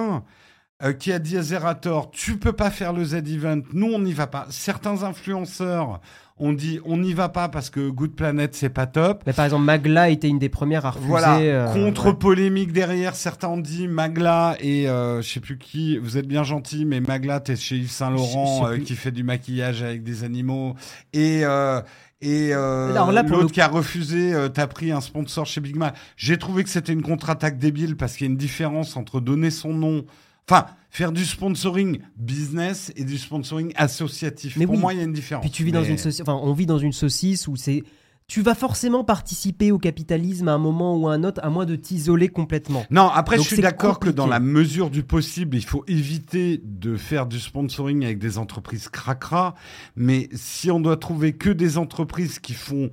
[0.82, 4.12] euh, qui a dit à Zerator, tu peux pas faire le Z-Event, nous on n'y
[4.12, 4.46] va pas.
[4.50, 6.00] Certains influenceurs
[6.38, 9.22] ont dit, on n'y va pas parce que Good Planet, c'est pas top.
[9.26, 11.08] Mais par exemple, Magla était une des premières à refuser.
[11.08, 16.18] Voilà, euh, contre-polémique derrière, certains ont dit Magla et euh, je sais plus qui, vous
[16.18, 19.12] êtes bien gentil, mais Magla, t'es chez Yves Saint Je Laurent sais euh, qui fait
[19.12, 20.74] du maquillage avec des animaux
[21.14, 21.80] et euh,
[22.20, 25.94] et euh, l'autre le- qui a refusé, euh, t'as pris un sponsor chez Big Mac.
[26.18, 29.50] J'ai trouvé que c'était une contre-attaque débile parce qu'il y a une différence entre donner
[29.50, 30.04] son nom,
[30.48, 34.56] enfin faire du sponsoring business et du sponsoring associatif.
[34.56, 34.80] Mais pour oui.
[34.80, 35.42] moi, il y a une différence.
[35.42, 36.22] Puis tu vis dans une saucisse.
[36.22, 37.82] Enfin, on vit dans une saucisse où c'est
[38.28, 41.64] tu vas forcément participer au capitalisme à un moment ou à un autre, à moins
[41.64, 42.84] de t'isoler complètement.
[42.90, 46.60] Non, après, Donc je suis d'accord que dans la mesure du possible, il faut éviter
[46.64, 49.54] de faire du sponsoring avec des entreprises cracra.
[49.94, 52.90] Mais si on doit trouver que des entreprises qui font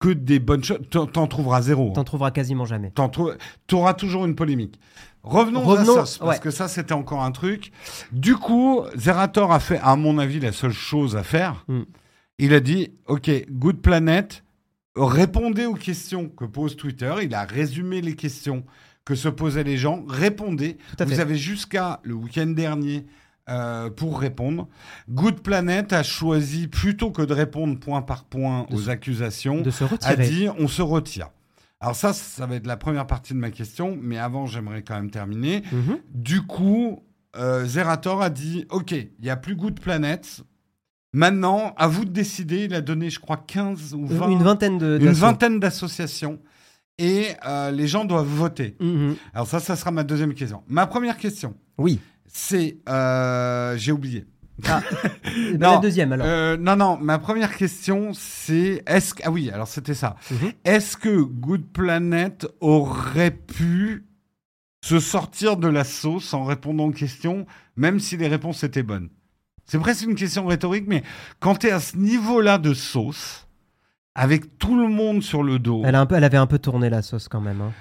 [0.00, 1.92] que des bonnes choses, t'en t'en trouveras zéro.
[1.94, 2.92] T'en trouveras quasiment jamais.
[3.66, 4.80] Tu auras toujours une polémique.
[5.22, 7.72] Revenons, Revenons, à SOS, parce que ça, c'était encore un truc.
[8.10, 11.64] Du coup, Zerator a fait, à mon avis, la seule chose à faire.
[11.68, 11.82] Mm.
[12.38, 14.42] Il a dit, OK, Good Planet,
[14.96, 17.12] répondez aux questions que pose Twitter.
[17.22, 18.64] Il a résumé les questions
[19.04, 20.04] que se posaient les gens.
[20.08, 20.78] Répondez.
[20.98, 23.04] Vous avez jusqu'à le week-end dernier
[23.50, 24.68] euh, pour répondre.
[25.08, 29.60] Good Planet a choisi, plutôt que de répondre point par point De aux se- accusations,
[29.62, 31.28] De se a dit on se retire.
[31.80, 34.94] Alors ça, ça va être la première partie de ma question, mais avant, j'aimerais quand
[34.94, 35.62] même terminer.
[35.72, 35.98] Mhm.
[36.14, 37.02] Du coup,
[37.36, 40.42] euh, Zerator a dit, OK, il n'y a plus Good Planet.
[41.12, 42.64] Maintenant, à vous de décider.
[42.66, 44.98] Il a donné, je crois, 15 ou 20, Une vingtaine de.
[45.00, 46.38] une vingtaine d'associations.
[46.98, 48.76] Et euh, les gens doivent voter.
[48.78, 49.16] Mhm.
[49.32, 50.62] Alors ça, ça sera ma deuxième question.
[50.68, 51.98] Ma première question, Oui.
[52.32, 52.78] C'est...
[52.88, 54.26] euh, J'ai oublié.
[55.24, 56.26] Eh ben, Non, la deuxième alors.
[56.26, 60.16] Euh, non, non, ma première question, c'est est-ce que ah oui, alors c'était ça.
[60.30, 60.52] Mhm.
[60.64, 64.06] Est-ce que Good Planet aurait pu
[64.84, 69.08] se sortir de la sauce en répondant aux questions, même si les réponses étaient bonnes?
[69.66, 71.04] C'est presque une question rhétorique, mais
[71.38, 73.46] quand tu es à ce niveau-là de sauce,
[74.14, 76.58] avec tout le monde sur le dos, Elle, a un peu, elle avait un peu
[76.58, 77.60] tourné la sauce quand même.
[77.60, 77.72] hein.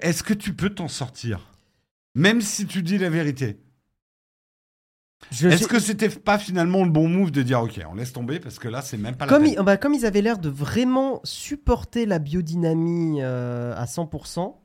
[0.00, 1.51] est-ce que tu peux t'en sortir?
[2.14, 3.58] Même si tu dis la vérité.
[5.30, 8.40] Est-ce sais- que c'était pas finalement le bon move de dire ok, on laisse tomber
[8.40, 9.54] parce que là c'est même pas la comme, peine.
[9.58, 14.56] ils, bah, comme ils avaient l'air de vraiment supporter la biodynamie euh, à 100%,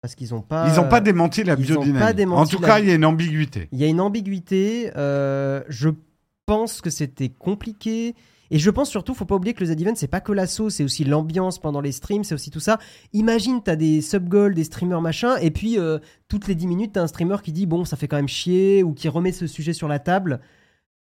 [0.00, 0.66] parce qu'ils n'ont pas.
[0.68, 1.98] Ils n'ont pas démenti la biodynamie.
[1.98, 3.68] pas démenti en tout la- cas, il y a une ambiguïté.
[3.70, 4.90] Il y a une ambiguïté.
[4.96, 5.90] euh, je
[6.46, 8.14] pense que c'était compliqué.
[8.50, 10.84] Et je pense surtout, faut pas oublier que le Z-Event, c'est pas que l'assaut, c'est
[10.84, 12.78] aussi l'ambiance pendant les streams, c'est aussi tout ça.
[13.12, 17.02] Imagine, t'as des sub-goals, des streamers machin, et puis euh, toutes les 10 minutes, t'as
[17.02, 19.72] un streamer qui dit bon, ça fait quand même chier, ou qui remet ce sujet
[19.72, 20.40] sur la table.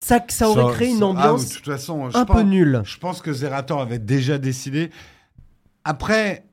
[0.00, 2.82] Ça, ça aurait créé une ah, ambiance de toute façon, je un pense, peu nulle.
[2.84, 4.90] Je pense que Zerator avait déjà décidé.
[5.84, 6.47] Après,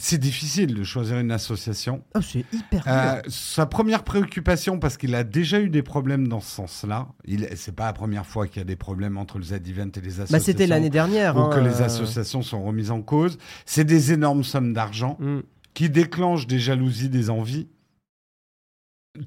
[0.00, 2.02] c'est difficile de choisir une association.
[2.14, 6.40] Oh, c'est hyper Euh, sa première préoccupation, parce qu'il a déjà eu des problèmes dans
[6.40, 7.08] ce sens-là,
[7.54, 10.20] c'est pas la première fois qu'il y a des problèmes entre le Z-Event et les
[10.20, 10.32] associations.
[10.32, 11.36] Bah, c'était l'année dernière.
[11.36, 13.36] Ou hein, que les euh, associations sont remises en cause.
[13.66, 15.40] C'est des énormes sommes d'argent hmm.
[15.74, 17.68] qui déclenchent des jalousies, des envies.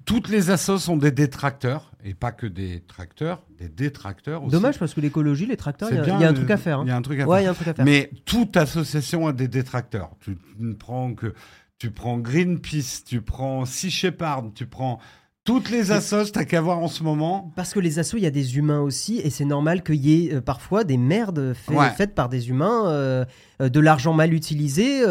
[0.06, 4.54] Toutes les assos sont des détracteurs, et pas que des tracteurs, des détracteurs aussi.
[4.54, 6.34] Dommage parce que l'écologie, les tracteurs, il y, C'est a- bien, il y a un
[6.34, 6.80] truc à faire.
[6.80, 6.84] hein.
[6.86, 7.44] Il y a un truc à Ouais, il faire.
[7.44, 7.86] y a un truc à faire.
[7.86, 10.12] Mais toute association a des détracteurs.
[10.22, 11.34] Tu ne prends que
[11.80, 15.00] tu prends Greenpeace, tu prends Sea Shepherd, tu prends
[15.46, 17.52] toutes les assos, t'as qu'à voir en ce moment.
[17.56, 20.28] Parce que les assos, il y a des humains aussi, et c'est normal qu'il y
[20.28, 21.90] ait euh, parfois des merdes fait- Ouais.
[21.90, 23.26] faites par des humains, euh,
[23.62, 25.02] euh, de l'argent mal utilisé.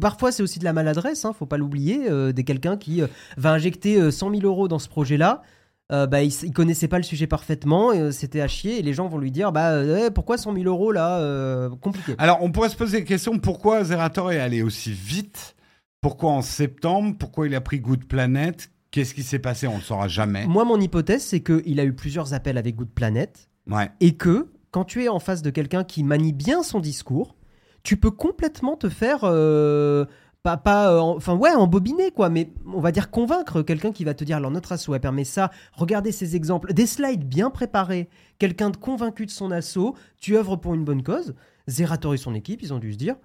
[0.00, 2.08] parfois, c'est aussi de la maladresse, hein, faut pas l'oublier.
[2.32, 3.02] des quelqu'un qui
[3.36, 5.42] va injecter euh, 100 000 euros dans ce projet-là.
[5.90, 9.18] bah, il, il connaissait pas le sujet parfaitement, c'était à chier, et les gens vont
[9.18, 12.14] lui dire bah eh, pourquoi 100 000 euros là Compliqué.
[12.18, 15.54] Alors, on pourrait se poser la question pourquoi Zerator est allé aussi vite?
[16.00, 17.14] Pourquoi en septembre?
[17.18, 18.70] Pourquoi il a pris Good Planet?
[18.92, 19.66] Qu'est-ce qui s'est passé?
[19.66, 20.46] On le saura jamais.
[20.46, 23.90] Moi, mon hypothèse, c'est qu'il a eu plusieurs appels avec Good Planet, Ouais.
[24.00, 27.34] et que quand tu es en face de quelqu'un qui manie bien son discours,
[27.82, 30.04] tu peux complètement te faire euh,
[30.42, 32.28] pas pas euh, en- enfin ouais embobiner quoi.
[32.28, 35.24] Mais on va dire convaincre quelqu'un qui va te dire alors notre assaut elle permet
[35.24, 35.50] ça.
[35.72, 36.72] Regardez ces exemples.
[36.74, 38.08] Des slides bien préparés.
[38.38, 39.94] Quelqu'un de convaincu de son assaut.
[40.20, 41.34] Tu œuvres pour une bonne cause.
[41.68, 43.16] Zerator et son équipe ils ont dû se dire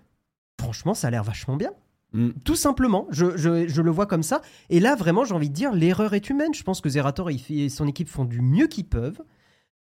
[0.60, 1.72] franchement ça a l'air vachement bien
[2.14, 2.30] Mm.
[2.46, 4.42] tout simplement, je, je- le vois comme ça.
[4.70, 6.54] Et là, vraiment, j'ai envie de dire, l'erreur est humaine.
[6.54, 9.22] Je pense que Zerator et son équipe font du mieux qu'ils peuvent.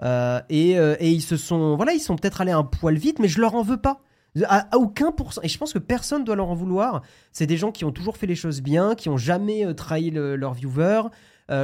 [0.01, 3.19] Euh, et, euh, et ils se sont, voilà, ils sont peut-être allés un poil vite,
[3.19, 4.01] mais je leur en veux pas.
[4.45, 5.41] À, à aucun pourcent.
[5.43, 7.03] Et je pense que personne doit leur en vouloir.
[7.31, 10.09] C'est des gens qui ont toujours fait les choses bien, qui ont jamais euh, trahi
[10.09, 11.03] le- leurs viewers,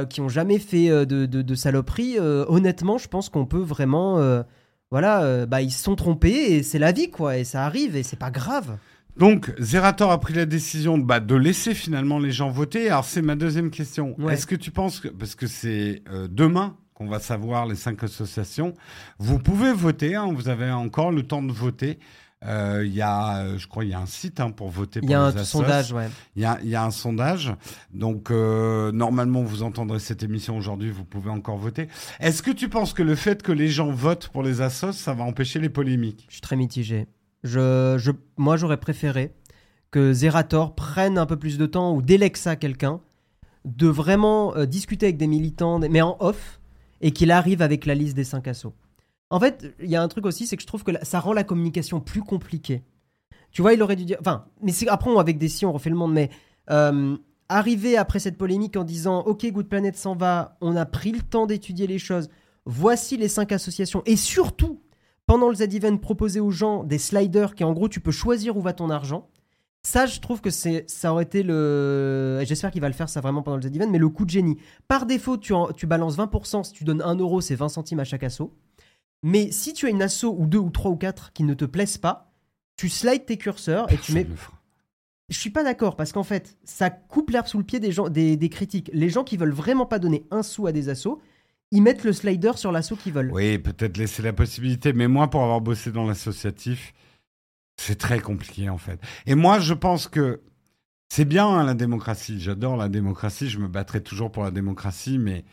[0.08, 2.16] qui ont jamais fait de, de, de saloperies.
[2.18, 4.20] Euh, honnêtement, je pense qu'on peut vraiment,
[4.92, 8.02] voilà, bah ils se sont trompés et c'est la vie quoi, et ça arrive et
[8.04, 8.76] c'est pas grave.
[9.16, 12.88] Donc, Zerator a pris la décision bah, de laisser finalement les gens voter.
[12.88, 14.14] Alors, c'est ma deuxième question.
[14.18, 14.34] Ouais.
[14.34, 18.02] Est-ce que tu penses que, parce que c'est euh, demain qu'on va savoir les cinq
[18.04, 18.74] associations,
[19.18, 21.98] vous pouvez voter, hein, vous avez encore le temps de voter.
[22.44, 25.00] Euh, Il y a, je crois, il y a un site hein, pour voter.
[25.02, 26.08] Il y a un sondage, ouais.
[26.36, 27.54] Il y a, il y a un sondage.
[27.92, 31.88] Donc, euh, normalement, vous entendrez cette émission aujourd'hui, vous pouvez encore voter.
[32.18, 35.12] Est-ce que tu penses que le fait que les gens votent pour les assos, ça
[35.12, 36.24] va empêcher les polémiques?
[36.28, 37.06] Je suis très mitigé.
[37.42, 39.34] Je, je, moi, j'aurais préféré
[39.90, 43.00] que Zerator prenne un peu plus de temps ou délègue ça à quelqu'un,
[43.64, 46.60] de vraiment euh, discuter avec des militants, mais en off,
[47.00, 48.74] et qu'il arrive avec la liste des cinq assos.
[49.30, 51.32] En fait, il y a un truc aussi, c'est que je trouve que ça rend
[51.32, 52.82] la communication plus compliquée.
[53.52, 54.18] Tu vois, il aurait dû dire.
[54.20, 56.30] Enfin, mais après, on, avec des si, on refait le monde, mais
[56.70, 57.16] euh,
[57.48, 61.20] arriver après cette polémique en disant Ok, Good Planet s'en va, on a pris le
[61.20, 62.28] temps d'étudier les choses,
[62.64, 64.80] voici les cinq associations, et surtout,
[65.30, 68.60] pendant le Z-Event, proposer aux gens des sliders qui, en gros, tu peux choisir où
[68.62, 69.28] va ton argent.
[69.84, 72.42] Ça, je trouve que c'est, ça aurait été le.
[72.44, 74.56] J'espère qu'il va le faire ça vraiment pendant le Z-Event, mais le coup de génie.
[74.88, 78.00] Par défaut, tu, en- tu balances 20%, si tu donnes 1 euro, c'est 20 centimes
[78.00, 78.52] à chaque assaut.
[79.22, 81.64] Mais si tu as une asso ou deux ou trois ou quatre qui ne te
[81.64, 82.32] plaisent pas,
[82.76, 84.26] tu slides tes curseurs et tu mets.
[85.28, 88.08] Je suis pas d'accord parce qu'en fait, ça coupe l'herbe sous le pied des gens,
[88.08, 88.90] des, des critiques.
[88.92, 91.20] Les gens qui veulent vraiment pas donner un sou à des assos,
[91.70, 93.30] ils mettent le slider sur l'assaut qu'ils veulent.
[93.32, 96.92] Oui, peut-être laisser la possibilité, mais moi, pour avoir bossé dans l'associatif,
[97.76, 99.00] c'est très compliqué en fait.
[99.26, 100.40] Et moi, je pense que
[101.08, 102.40] c'est bien hein, la démocratie.
[102.40, 103.48] J'adore la démocratie.
[103.48, 105.44] Je me battrai toujours pour la démocratie, mais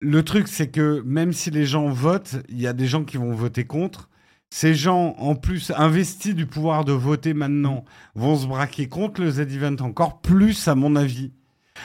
[0.00, 3.16] le truc, c'est que même si les gens votent, il y a des gens qui
[3.16, 4.10] vont voter contre.
[4.50, 7.84] Ces gens, en plus investis du pouvoir de voter maintenant,
[8.14, 11.32] vont se braquer contre le Z-Event encore plus, à mon avis.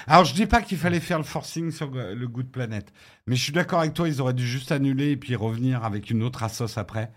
[0.08, 2.92] Alors, je dis pas qu'il fallait faire le forcing sur le Good Planet,
[3.28, 6.10] mais je suis d'accord avec toi, ils auraient dû juste annuler et puis revenir avec
[6.10, 7.12] une autre assos après.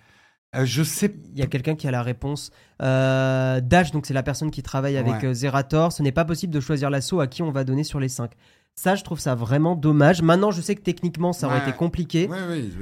[0.55, 1.15] Euh, je sais.
[1.32, 2.51] Il y a quelqu'un qui a la réponse.
[2.82, 5.24] Euh, Dash, donc c'est la personne qui travaille avec Ouais.
[5.28, 5.93] euh, Zerator.
[5.93, 8.32] Ce n'est pas possible de choisir l'assaut à qui on va donner sur les 5.
[8.74, 10.20] Ça, je trouve ça vraiment dommage.
[10.23, 11.69] Maintenant, je sais que techniquement, ça aurait Ouais.
[11.69, 12.28] été compliqué.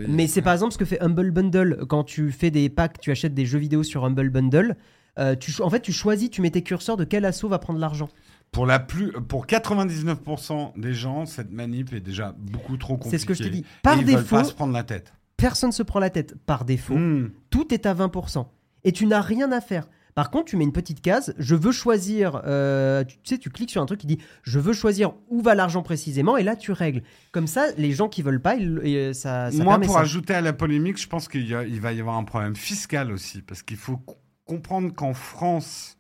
[0.09, 1.85] Mais c'est par exemple ce que fait Humble Bundle.
[1.89, 4.77] Quand tu fais des packs, tu achètes des jeux vidéo sur Humble Bundle.
[5.19, 7.79] euh, tu, en fait, tu choisis, tu mets tes curseurs de quel assaut va prendre
[7.81, 8.09] l'argent.
[8.53, 13.17] Pour, la plus, pour 99% des gens, cette manip est déjà beaucoup trop compliquée.
[13.19, 13.61] C'est ce que je te dis.
[13.61, 15.13] Et Par ils défaut, pas se prendre la tête.
[15.37, 16.35] personne se prend la tête.
[16.47, 17.31] Par défaut, Hmm.
[17.51, 18.47] tout est à 20%.
[18.85, 19.89] Et tu n'as rien à faire.
[20.17, 23.71] Par contre, tu mets une petite case, je veux choisir, euh, tu, sais, tu cliques
[23.71, 26.73] sur un truc qui dit, je veux choisir où va l'argent précisément, et là tu
[26.73, 27.03] règles.
[27.31, 30.01] Comme ça, les gens qui veulent pas, ils- et ça, ça Moi, pour ça.
[30.01, 33.63] ajouter à la polémique, je pense qu'il va y avoir un problème fiscal aussi, parce
[33.63, 35.97] qu'il faut co- comprendre qu'en France,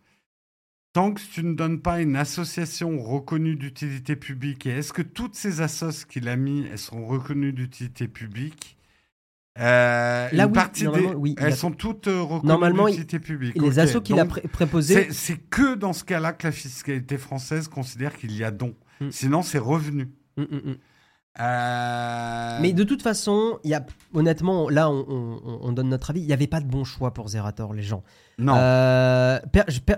[0.93, 5.35] tant que tu ne donnes pas une association reconnue d'utilité publique, et est-ce que toutes
[5.37, 8.77] ces assos qu'il a mis, elles seront reconnues d'utilité publique?
[9.59, 12.93] Euh, Là, une oui, partie des, oui, elles a- sont toutes euh, reconnues Normalement, il-
[12.93, 13.57] d'utilité publique.
[13.57, 16.53] Et les Ok, assos qu'il a pré- préposés, c'est- que dans ce cas-là que la
[16.53, 18.75] fiscalité française considère qu'il y a don.
[19.01, 19.11] Mm.
[19.11, 20.09] Sinon, c'est revenu.
[20.37, 20.77] Mm, mm.
[21.41, 23.85] Euh, Mais de toute façon, y a,
[24.15, 26.21] honnêtement, là, on, on- on donne notre avis.
[26.21, 28.03] Il n'y avait pas de bon choix pour Zerator, les gens.
[28.39, 28.55] Non.
[28.57, 29.39] Euh,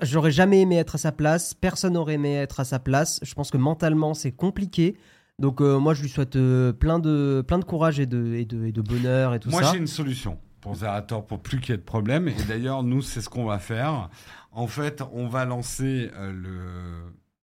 [0.02, 1.55] J'aurais jamais aimé être à sa place.
[1.55, 3.20] Personne n'aurait aimé être à sa place.
[3.23, 4.97] Je pense que mentalement, c'est compliqué.
[5.39, 6.39] Donc, euh, moi, je lui souhaite
[6.78, 9.62] plein, de, plein de courage et de, et de, et de bonheur et tout Moi,
[9.62, 9.73] ça.
[9.73, 12.28] j'ai une solution pour Zerator pour plus qu'il y ait de problème.
[12.28, 14.10] Et d'ailleurs, nous, c'est ce qu'on va faire.
[14.52, 16.51] En fait, on va lancer le.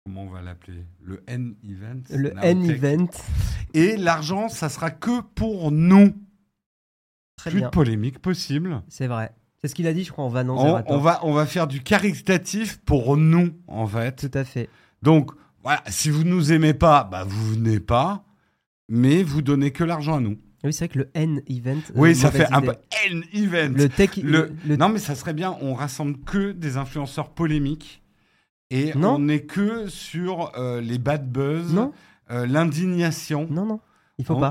[0.06, 0.84] Comment on va l'appeler?
[1.02, 2.02] Le N-Event?
[2.16, 3.08] Le N-Event.
[3.74, 6.14] Et l'argent, ça sera que pour nous.
[7.36, 7.66] Très plus bien.
[7.70, 8.84] de polémique possible.
[8.86, 9.32] C'est vrai.
[9.60, 12.78] C'est ce qu'il a dit, je crois, en On, va, on va faire du caritatif
[12.84, 14.28] pour nous, en fait.
[14.30, 14.70] Tout à fait.
[15.02, 15.32] Donc,
[15.64, 18.24] voilà, si vous nous aimez pas, bah, vous venez pas.
[18.88, 20.38] Mais vous donnez que l'argent à nous.
[20.62, 21.78] Oui, c'est vrai que le N-Event.
[21.90, 22.76] euh, Oui, ça fait un peu
[23.10, 23.74] N-Event.
[23.76, 24.18] Le tech.
[24.18, 28.04] Le- le- Non, mais ça serait bien, on rassemble que des influenceurs polémiques
[28.70, 29.14] et Non.
[29.16, 31.74] on n'est que sur euh, les bad buzz,
[32.30, 33.47] euh, l'indignation.
[33.51, 33.80] non, non.
[34.18, 34.51] Il faut on, pas.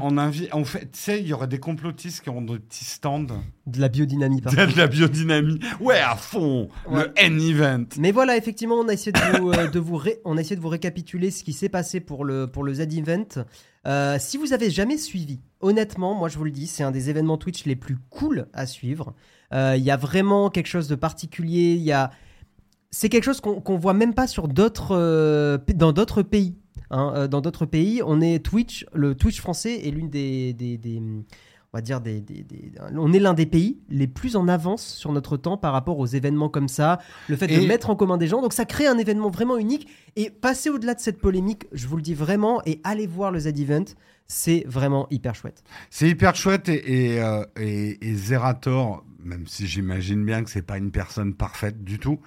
[0.54, 3.24] on fait, tu sais, il y aurait des complotistes qui auront des petits stands
[3.66, 5.60] De la biodynamie, par de la biodynamie.
[5.80, 7.06] Ouais, à fond, Ouais.
[7.06, 7.86] le N-Event.
[7.98, 10.56] Mais voilà, effectivement, on a essayé de vous, euh, de vous ré- on a essayé
[10.56, 13.44] de vous récapituler ce qui s'est passé pour le, pour le Z-Event.
[13.88, 17.10] Euh, si vous avez jamais suivi, honnêtement, moi je vous le dis, c'est un des
[17.10, 19.16] événements Twitch les plus cool à suivre.
[19.52, 21.74] Euh, Il y a vraiment quelque chose de particulier.
[21.74, 22.12] Il y a...
[22.98, 26.56] C'est quelque chose qu'on qu'on voit même pas sur d'autres, euh, dans d'autres pays.
[26.92, 27.12] hein.
[27.14, 31.02] Euh, dans d'autres pays, on est Twitch, le Twitch français est l'une des, des, des-
[31.02, 34.82] on va dire des, des- des- on est l'un des pays les plus en avance
[34.86, 37.98] sur notre temps par rapport aux événements comme ça, le fait de Et- mettre en
[37.98, 38.42] commun des gens.
[38.42, 39.90] Donc ça crée un événement vraiment unique.
[40.16, 43.40] Et passer au-delà de cette polémique, je vous le dis vraiment, et allez voir le
[43.40, 43.84] Z-Event,
[44.26, 45.64] c'est vraiment hyper chouette.
[45.90, 50.62] C'est hyper chouette et, et, euh, et- et Zerator, même si j'imagine bien que c'est
[50.62, 52.20] pas une personne parfaite du tout,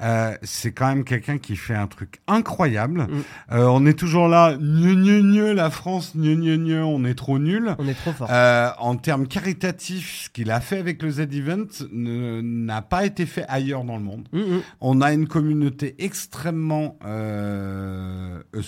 [0.00, 3.02] euh, c'est quand même quelqu'un qui fait un truc incroyable.
[3.02, 3.22] Mm.
[3.52, 7.14] Euh, on est toujours là, gneu, gneu, gneu, la France, gneu, gneu, gneu, on est
[7.14, 7.74] trop nul.
[7.78, 8.28] On est trop fort.
[8.30, 13.44] Euh, en termes caritatifs, ce qu'il a fait avec le Z-Event n'a pas été fait
[13.48, 14.28] ailleurs dans le monde.
[14.32, 14.62] Mm, mm.
[14.80, 16.96] On a une communauté extrêmement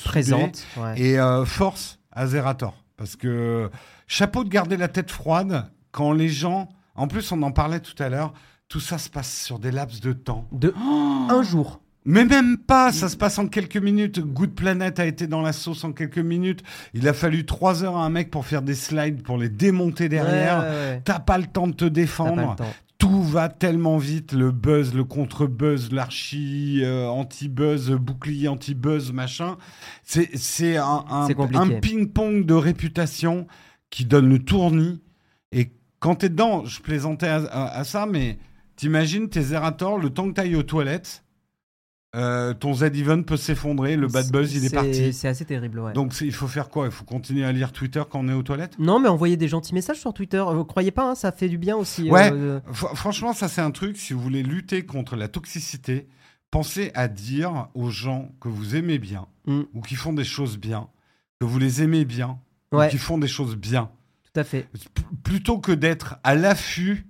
[0.04, 0.66] Présente.
[0.76, 1.00] ouais.
[1.00, 2.74] et force à Zerator.
[2.96, 3.70] Parce que
[4.06, 6.68] chapeau de garder la tête froide quand les gens.
[6.94, 8.34] En plus, on en parlait tout à l'heure.
[8.70, 10.46] Tout ça se passe sur des laps de temps.
[10.52, 11.80] De un jour.
[12.04, 14.20] Mais même pas, ça se passe en quelques minutes.
[14.20, 16.62] Good Planet a été dans la sauce en quelques minutes.
[16.94, 20.08] Il a fallu trois heures à un mec pour faire des slides, pour les démonter
[20.08, 20.60] derrière.
[20.60, 21.02] Ouais, ouais, ouais.
[21.04, 22.54] T'as pas le temps de te défendre.
[22.98, 29.56] Tout va tellement vite, le buzz, le contre-buzz, l'archi, euh, anti-buzz, bouclier anti-buzz, machin.
[30.04, 33.48] C'est un, un, ping-pong de réputation
[33.90, 35.02] qui donne le tournis.
[35.50, 38.38] Et quand t'es dedans, je plaisantais à, à- à ça, mais
[38.80, 41.22] t'imagines tes Zerator, le temps que t'ailles aux toilettes,
[42.16, 45.12] euh, ton Z-Even peut s'effondrer, le bad buzz, il est parti.
[45.12, 45.92] C'est assez terrible, ouais.
[45.92, 46.86] Donc il faut faire quoi?
[46.86, 48.76] Il faut continuer à lire Twitter quand on est aux toilettes?
[48.78, 50.42] Non, mais envoyer des gentils messages sur Twitter.
[50.52, 52.10] Vous croyez pas, hein, ça fait du bien aussi.
[52.10, 52.30] Ouais.
[52.32, 56.08] euh, Fr- Franchement, ça c'est un truc, si vous voulez lutter contre la toxicité,
[56.50, 59.60] pensez à dire aux gens que vous aimez bien, Mm.
[59.74, 60.88] ou qui font des choses bien,
[61.38, 62.38] que vous les aimez bien,
[62.72, 62.86] Ouais.
[62.86, 63.88] ou qui font des choses bien.
[64.32, 64.66] Tout à fait.
[64.94, 67.06] P- plutôt que d'être à l'affût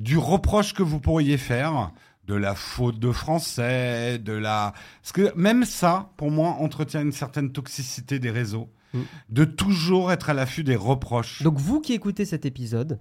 [0.00, 1.90] du reproche que vous pourriez faire,
[2.26, 4.72] de la faute de français, de la...
[5.02, 9.00] Parce que même ça, pour moi, entretient une certaine toxicité des réseaux, Mm.
[9.30, 11.42] de toujours être à l'affût des reproches.
[11.42, 13.00] Donc vous qui écoutez cet épisode,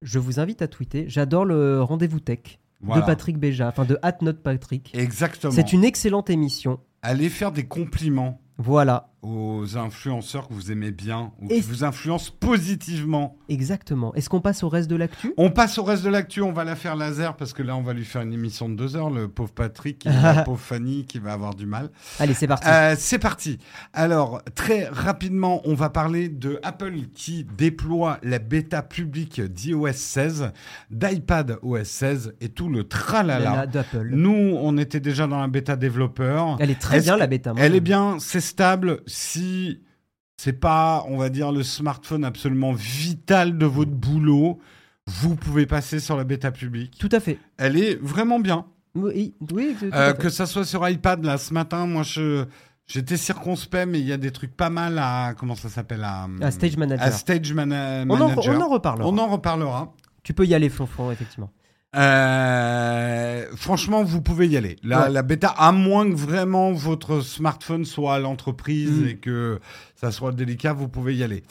[0.00, 1.04] je vous invite à tweeter.
[1.08, 3.02] J'adore le rendez-vous tech Voilà.
[3.02, 3.98] de Patrick Béja, enfin de
[4.32, 4.90] Patrick.
[4.94, 5.52] Exactement.
[5.52, 6.80] C'est une excellente émission.
[7.02, 12.30] Allez faire des compliments Voilà, aux influenceurs que vous aimez bien ou qui vous influencent
[12.38, 13.36] positivement.
[13.48, 14.14] exactement.
[14.14, 15.32] Est-ce qu'on passe au reste de l'actu?
[15.36, 17.82] On passe au reste de l'actu, on va la faire laser parce que là on
[17.82, 21.04] va lui faire une émission de deux heures, le pauvre Patrick et la pauvre Fanny
[21.06, 21.90] qui va avoir du mal.
[22.18, 22.68] Allez, c'est parti.
[22.68, 23.58] Euh, c'est parti.
[23.92, 30.52] Alors très rapidement, on va parler de Apple qui déploie la bêta publique d'iOS 16,
[30.90, 33.38] d'iPad OS 16 et tout le tralala.
[33.38, 34.10] Lala d'Apple.
[34.12, 36.56] Nous, on était déjà dans la bêta développeur.
[36.60, 37.52] Elle est très bien la bêta.
[37.52, 39.00] moi, Elle est bien, c'est stable.
[39.14, 39.80] Si
[40.36, 44.58] c'est pas, on va dire, le smartphone absolument vital de votre boulot,
[45.06, 46.98] vous pouvez passer sur la bêta publique.
[46.98, 47.38] Tout à fait.
[47.56, 48.66] Elle est vraiment bien.
[48.96, 52.44] Oui, oui tout Euh, que ça soit sur iPad, là, ce matin, moi, je.
[52.86, 55.34] J'étais circonspect, mais il y a des trucs pas mal à.
[55.38, 57.06] Comment ça s'appelle à, À Stage Manager.
[57.06, 58.58] à Stage Mana- on, en, Manager.
[58.58, 59.08] on en reparlera.
[59.08, 59.94] On en reparlera.
[60.24, 61.50] Tu peux y aller, Flonflon, effectivement.
[61.96, 64.76] Euh, franchement, vous pouvez y aller.
[64.82, 65.10] La, Ouais.
[65.10, 69.06] la bêta, à moins que vraiment votre smartphone soit à l'entreprise Mm.
[69.08, 69.60] et que
[69.96, 71.42] ça soit délicat, vous pouvez y aller.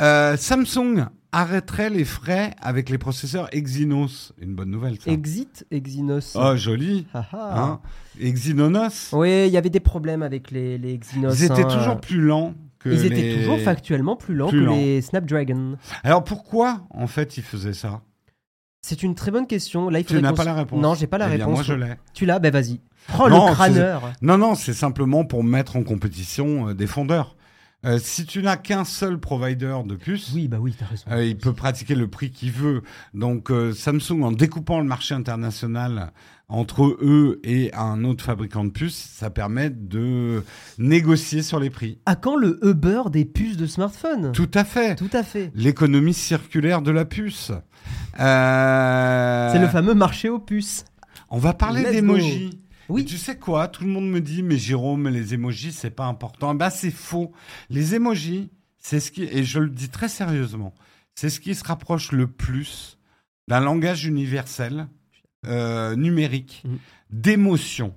[0.00, 4.32] Euh, Samsung arrêterait les frais avec les processeurs Exynos.
[4.40, 5.10] Une bonne nouvelle, ça.
[5.10, 6.32] Exit Exynos.
[6.34, 7.06] Oh, joli.
[7.14, 7.62] Ah, ah.
[7.62, 7.80] Hein?
[8.20, 9.10] Exynonos.
[9.12, 11.34] Oui, il y avait des problèmes avec les, les Exynos.
[11.38, 11.68] Ils étaient hein.
[11.78, 15.76] toujours plus lents que Ils étaient toujours factuellement plus lents plus que les Snapdragon.
[16.04, 18.02] Alors pourquoi, en fait, ils faisaient ça?
[18.84, 19.88] C'est une très bonne question.
[19.88, 20.82] Là, il Tu n'as pas la réponse.
[20.82, 21.54] Non, j'ai pas la Eh bien, réponse.
[21.54, 21.94] moi, je l'ai.
[22.14, 22.40] Tu l'as?
[22.40, 22.80] Ben vas-y.
[23.18, 24.12] Oh, Non, le crâneur.
[24.22, 27.36] Non, non, c'est simplement pour mettre en compétition euh, des fondeurs.
[27.84, 31.04] Euh, si tu n'as qu'un seul provider de puces, Oui, bah oui, raison.
[31.10, 32.82] euh, il peut pratiquer le prix qu'il veut.
[33.12, 36.12] Donc euh, Samsung, en découpant le marché international
[36.48, 40.44] entre eux et un autre fabricant de puces, ça permet de
[40.78, 41.98] négocier sur les prix.
[42.06, 44.30] À quand le Uber des puces de smartphone?
[44.32, 44.94] Tout à fait.
[44.94, 45.50] Tout à fait.
[45.54, 47.50] L'économie circulaire de la puce.
[48.16, 50.84] C'est le fameux marché aux puces.
[51.30, 52.61] On va parler d'émojis.
[52.88, 53.02] Oui.
[53.02, 53.68] Et tu sais quoi?
[53.68, 56.54] Tout le monde me dit, mais Jérôme, les émojis, c'est pas important.
[56.54, 57.32] Bah, c'est faux.
[57.70, 60.74] Les émojis, c'est ce qui, et je le dis très sérieusement,
[61.14, 62.98] c'est ce qui se rapproche le plus
[63.48, 64.88] d'un langage universel,
[65.46, 66.78] euh, numérique, Mhm.
[67.10, 67.94] d'émotion.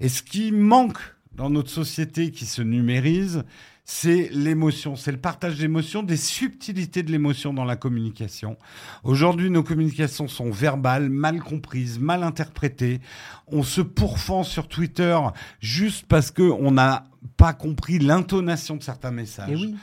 [0.00, 0.98] Et ce qui manque
[1.32, 3.44] dans notre société qui se numérise,
[3.92, 8.56] c'est l'émotion, c'est le partage d'émotions, des subtilités de l'émotion dans la communication.
[9.02, 13.00] Aujourd'hui, nos communications sont verbales, mal comprises, mal interprétées.
[13.48, 15.18] On se pourfend sur Twitter
[15.58, 19.50] juste parce que on n'a pas compris l'intonation de certains messages.
[19.50, 19.76] Et oui.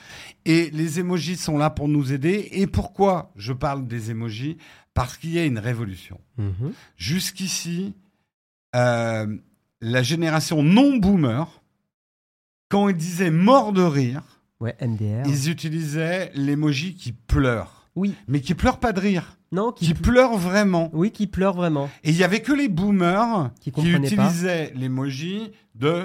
[0.45, 2.47] Et les emojis sont là pour nous aider.
[2.53, 4.55] Et pourquoi je parle des emojis
[4.93, 6.17] Parce qu'il y a une révolution.
[6.38, 6.71] Mhm.
[6.95, 7.93] Jusqu'ici,
[8.73, 9.27] euh,
[9.81, 11.61] la génération non-boomer,
[12.69, 14.22] quand ils disaient mort de rire,
[14.60, 15.23] Ouais, MDR.
[15.27, 17.88] ils utilisaient l'emoji qui pleure.
[17.95, 18.14] Oui.
[18.27, 20.89] Mais qui pleure pas de rire, Non, qui, qui ple- pleure vraiment.
[20.94, 21.89] Oui, qui pleure vraiment.
[22.03, 26.03] Et il y avait que les boomers Qui utilisaient l'emoji de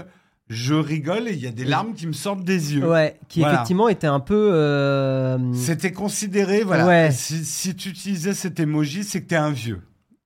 [0.48, 2.86] je rigole et il y a des larmes qui me sortent des yeux.
[2.86, 3.54] Ouais, qui Voilà.
[3.54, 4.50] effectivement était un peu.
[4.52, 6.86] euh, C'était considéré, voilà.
[6.86, 7.10] Ouais.
[7.10, 9.80] Si, si tu utilisais cet emoji, c'est que t'es un vieux.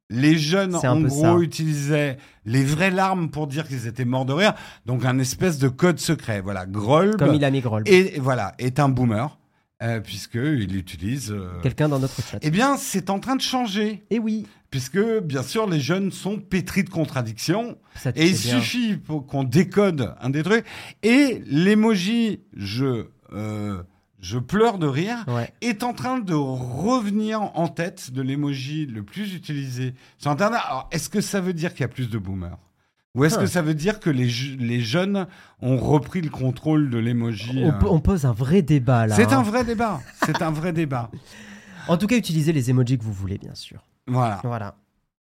[0.09, 1.37] Les jeunes, en gros, ça.
[1.41, 4.55] utilisaient les vraies larmes pour dire qu'ils étaient morts de rire.
[4.87, 6.41] Donc, un espèce de code secret.
[6.41, 6.65] Voilà.
[6.67, 9.37] Grolb Comme il a mis et, voilà, est un boomer,
[9.83, 11.33] euh, puisqu'il utilise.
[11.33, 12.39] euh, Quelqu'un dans notre chat.
[12.43, 14.05] Eh bien, c'est en train de changer.
[14.11, 17.79] Et oui, Puisque, bien sûr, les jeunes sont pétris de contradictions.
[17.97, 18.61] ça Et il bien.
[18.61, 20.65] suffit pour qu'on décode un des trucs.
[21.03, 23.83] Et l'emoji, je, euh,
[24.27, 25.53] je pleure de rire, Ouais.
[25.61, 30.61] est en train de revenir en tête de l'emoji le plus utilisé sur Internet.
[30.67, 32.59] Alors, est-ce que ça veut dire qu'il y a plus de boomers?
[33.15, 33.43] Ou est-ce Ah.
[33.43, 35.27] que ça veut dire que les, je- les jeunes
[35.63, 39.15] ont repris le contrôle de l'emoji On, euh, on pose un vrai débat là.
[39.15, 39.39] C'est hein.
[39.39, 40.01] un vrai débat.
[40.25, 41.11] C'est un vrai débat.
[41.89, 43.79] En tout cas, utilisez les emojis que vous voulez, bien sûr.
[44.09, 44.41] Voilà.
[44.43, 44.75] Voilà.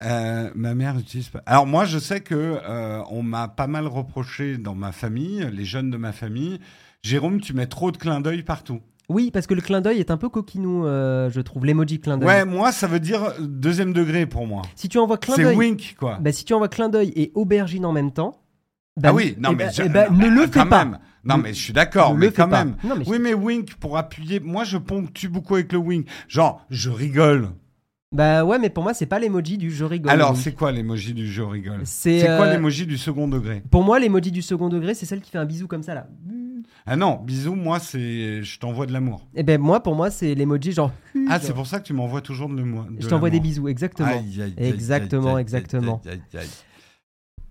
[0.05, 1.43] Euh, ma mère utilise pas.
[1.45, 5.65] Alors moi, je sais que euh, on m'a pas mal reproché dans ma famille, les
[5.65, 6.61] jeunes de ma famille.
[7.07, 8.81] Jérôme, tu mets trop de clins d'œil partout.
[9.09, 11.65] Oui, parce que le clin d'œil est un peu coquinou, euh, je trouve.
[11.65, 12.27] L'emoji clin d'œil.
[12.27, 14.63] Ouais, moi, ça veut dire deuxième degré pour moi.
[14.75, 16.19] Si tu envoies clin C'est d'œil, wink, quoi.
[16.21, 18.41] bah, si tu envoies clin d'œil et aubergine en même temps,
[18.97, 20.69] bah, ah oui, non eh mais bah- je- eh bah, non, ne le quand fais
[20.69, 20.85] pas.
[20.85, 20.99] même.
[21.23, 22.65] Non mais je suis d'accord, mais le quand pas.
[22.65, 22.75] même.
[22.83, 24.41] Non, mais je- Oui, mais wink pour appuyer.
[24.41, 26.09] Moi, je ponctue beaucoup avec le wink.
[26.27, 27.51] Genre, je rigole.
[28.13, 30.11] Bah ouais, mais pour moi, c'est pas l'emoji du je rigole.
[30.11, 31.81] Alors, c'est quoi l'emoji du je rigole?
[31.85, 33.63] C'est, C'est quoi euh, l'emoji du second degré?
[33.71, 36.07] Pour moi, l'emoji du second degré, c'est celle qui fait un bisou comme ça là.
[36.89, 39.27] Ah non, bisous, moi, c'est je t'envoie de l'amour.
[39.35, 40.93] Et ben moi, pour moi, c'est l'emoji genre.
[41.29, 42.87] Ah, c'est pour ça que tu m'envoies toujours de l'amour.
[42.99, 44.09] Je t'envoie des bisous, exactement.
[44.09, 46.01] Aïe, aïe, aïe, Exactement, exactement.
[46.07, 46.49] aïe, aïe, aïe.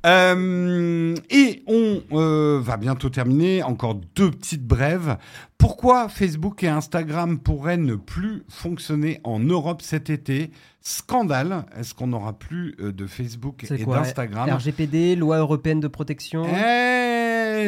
[0.06, 3.64] Euh, et on euh, va bientôt terminer.
[3.64, 5.18] Encore deux petites brèves.
[5.58, 10.52] Pourquoi Facebook et Instagram pourraient ne plus fonctionner en Europe cet été?
[10.82, 11.66] Scandale.
[11.76, 14.48] Est-ce qu'on n'aura plus euh, de Facebook et d'Instagram?
[14.48, 16.44] RGPD, loi européenne de protection?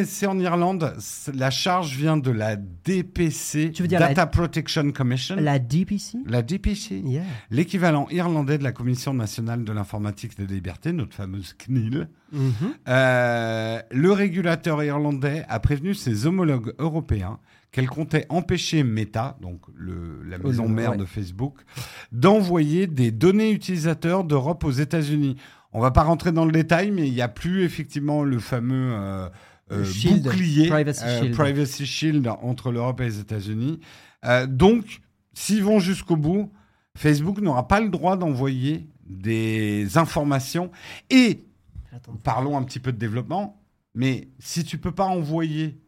[0.04, 0.94] C'est en Irlande.
[1.34, 5.36] La charge vient de la DPC, Tu veux dire la- Data Protection Commission.
[5.38, 7.02] La DPC La DPC.
[7.04, 7.22] Yeah.
[7.50, 12.08] L'équivalent irlandais de la Commission nationale de l'informatique et des libertés, notre fameuse CNIL.
[12.32, 12.52] Mhm.
[12.88, 17.38] Euh, le régulateur irlandais a prévenu ses homologues européens
[17.70, 20.96] qu'elle comptait empêcher Meta, donc le- la Oh, maison mère ouais.
[20.96, 21.58] de Facebook,
[22.12, 25.36] d'envoyer des données utilisateurs d'Europe aux États-Unis.
[25.74, 28.90] On va pas rentrer dans le détail, mais il n'y a plus effectivement le fameux
[28.94, 29.28] euh,
[29.84, 31.34] Shield, bouclier, Privacy euh, Shield.
[31.34, 33.80] Privacy Shield entre l'Europe et les États-Unis.
[34.24, 35.00] Euh, donc,
[35.32, 36.52] s'ils vont jusqu'au bout,
[36.96, 40.70] Facebook n'aura pas le droit d'envoyer des informations.
[41.10, 41.44] Et
[41.92, 42.16] Attends.
[42.22, 43.62] parlons un petit peu de développement,
[43.94, 45.80] mais si tu peux pas envoyer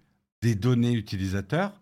[0.42, 1.80] des données utilisateurs,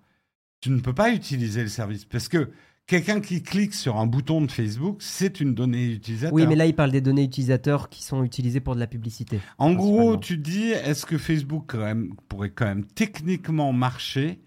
[0.61, 2.51] tu ne peux pas utiliser le service parce que
[2.89, 6.35] quelqu'un qui clique sur un bouton de Facebook, c'est une donnée utilisateur.
[6.35, 9.39] Oui, mais là, il parle des données utilisateurs qui sont utilisées pour de la publicité.
[9.59, 14.41] en gros, tu dis, est-ce que Facebook quand même, pourrait quand même techniquement marcher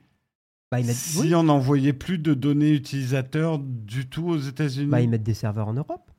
[0.72, 1.36] Bah, ils mettent, si oui.
[1.36, 4.90] on n'envoyait plus de données utilisateurs du tout aux États-Unis?
[4.90, 6.12] Bah, ils mettent des serveurs en Europe.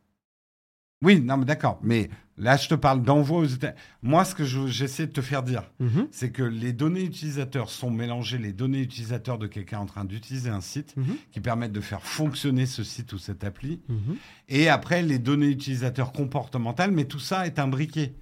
[1.05, 1.81] Oui, non, mais d'accord.
[1.83, 2.09] Mais
[2.43, 3.79] là, je te parle d'envoi aux États-Unis.
[4.03, 6.09] Moi, ce que je- j'essaie de te faire dire, Mhm.
[6.11, 10.51] c'est que les données utilisateurs sont mélangées, les données utilisateurs de quelqu'un en train d'utiliser
[10.51, 11.17] un site Mhm.
[11.31, 14.17] qui permettent de faire fonctionner ce site ou cette appli, Mhm.
[14.49, 18.15] et après les données utilisateurs comportementales, mais tout ça est imbriqué.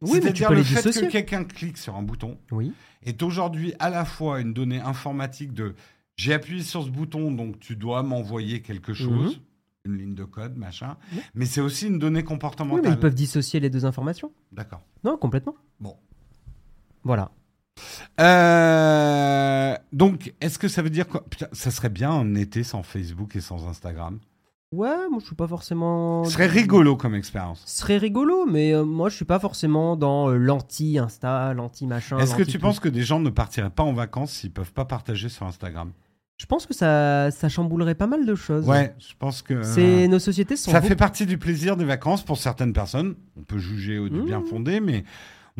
[0.00, 1.08] Oui, C'est-à-dire le fait dissocier.
[1.08, 2.72] que quelqu'un clique sur un bouton Oui.
[3.02, 5.74] est aujourd'hui à la fois une donnée informatique de
[6.14, 9.40] j'ai appuyé sur ce bouton, donc tu dois m'envoyer quelque chose,
[9.88, 10.96] une ligne de code, machin,
[11.34, 12.82] mais c'est aussi une donnée Oui, comportementale.
[12.84, 14.32] mais ils peuvent dissocier les deux informations.
[14.52, 14.82] D'accord.
[15.04, 15.54] Non, complètement.
[15.80, 15.96] Bon.
[17.04, 17.30] Voilà.
[18.20, 21.24] Euh, donc, est-ce que ça veut dire quoi?
[21.28, 24.18] Putain, ça serait bien un été sans Facebook et sans Instagram.
[24.70, 26.24] Ouais, moi, je suis pas forcément.
[26.24, 27.62] Ce serait rigolo comme expérience.
[27.64, 32.18] Ce serait rigolo, mais euh, moi, je suis pas forcément dans euh, l'anti-Insta, l'anti-machin.
[32.18, 34.84] Est-ce que tu penses que des gens ne partiraient pas en vacances s'ils peuvent pas
[34.84, 35.92] partager sur Instagram?
[36.40, 38.66] Je pense que ça, ça chamboulerait pas mal de choses.
[38.68, 40.70] Ouais, je pense que C'est nos sociétés sont.
[40.70, 43.16] ça beaucoup- fait partie du plaisir des vacances pour certaines personnes.
[43.36, 44.24] On peut juger au du Mmh.
[44.26, 45.02] bien fondé, mais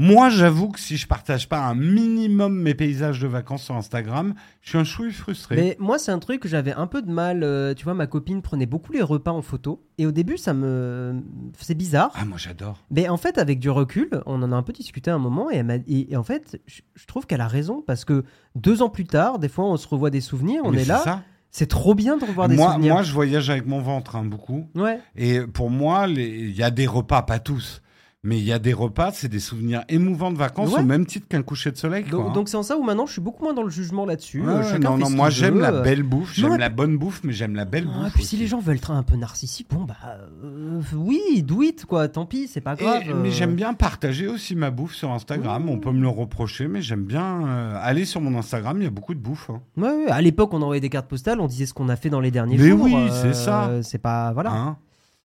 [0.01, 4.33] moi, j'avoue que si je partage pas un minimum mes paysages de vacances sur Instagram,
[4.63, 5.57] je suis un chouille frustré.
[5.57, 7.43] Mais moi, c'est un truc que j'avais un peu de mal.
[7.43, 9.85] euh, tu vois, ma copine prenait beaucoup les repas en photo.
[9.99, 11.21] Et au début, ça me.
[11.59, 12.13] C'est bizarre.
[12.15, 12.79] Ah, moi, j'adore.
[12.91, 15.51] Mais en fait, avec du recul, on en a un peu discuté à un moment.
[15.51, 17.83] Et, elle m'a- et- et en fait, je, je trouve qu'elle a raison.
[17.87, 20.63] Parce que deux ans plus tard, des fois, on se revoit des souvenirs.
[20.65, 20.99] On Mais est c'est là.
[20.99, 21.23] ça.
[21.51, 22.93] C'est trop bien de revoir des Moi, souvenirs.
[22.95, 24.69] moi, je voyage avec mon ventre hein, beaucoup.
[24.75, 25.01] Ouais.
[25.17, 27.81] Et pour moi, les- il y a des repas, pas tous,
[28.25, 30.81] mais il y a des repas, c'est des souvenirs émouvants de vacances Ouais.
[30.81, 32.03] au même titre qu'un coucher de soleil.
[32.03, 32.33] quoi, Donc hein.
[32.33, 34.41] donc c'est en ça où maintenant, je suis beaucoup moins dans le jugement là-dessus.
[34.43, 37.55] Ouais, Euh, non, non, moi j'aime la belle bouffe, j'aime la bonne bouffe, mais j'aime
[37.55, 38.15] la belle Ah, bouffe.
[38.15, 39.97] puis si les gens veulent être un peu narcissiques, bon bah
[40.45, 43.03] euh, oui, do it quoi, tant pis, c'est pas Et- grave.
[43.23, 43.31] mais euh.
[43.31, 45.69] j'aime bien partager aussi ma bouffe sur Instagram.
[45.71, 48.79] On peut me le reprocher, mais j'aime bien euh, aller sur mon Instagram.
[48.81, 49.49] Il y a beaucoup de bouffe.
[49.51, 49.61] hein.
[49.77, 52.21] Ouais, à l'époque, on envoyait des cartes postales, on disait ce qu'on a fait dans
[52.21, 52.83] les derniers Mais jours.
[52.83, 53.71] oui, euh, c'est ça.
[53.83, 54.51] C'est pas voilà.
[54.53, 54.77] Hein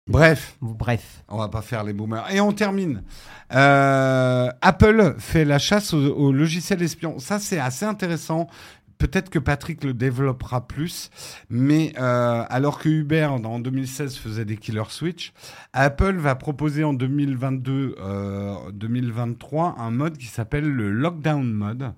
[0.08, 1.22] Bref, Bref.
[1.28, 2.24] on va pas faire les boomers.
[2.32, 3.02] Et on termine.
[3.54, 7.18] Euh, Apple fait la chasse au, au logiciel espion.
[7.18, 8.46] Ça, c'est assez intéressant.
[8.98, 11.10] Peut-être que Patrick le développera plus,
[11.50, 15.32] mais euh, alors que Uber en 2016 faisait des killer switch,
[15.72, 21.92] Apple va proposer en 2022, euh, 2023 un mode qui s'appelle le lockdown mode,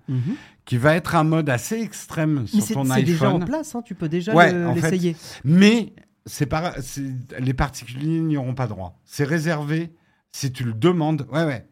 [0.66, 3.05] qui va être un mode assez extrême sur c'est ton c'est iPhone.
[3.07, 5.16] déjà en place, hein, tu peux déjà Ouais, le- l'essayer.
[5.43, 5.95] Mais
[6.31, 8.98] c'est- les particuliers n'y auront pas droit.
[9.05, 9.93] C'est réservé
[10.32, 11.27] si tu le demandes.
[11.32, 11.66] Ouais, ouais.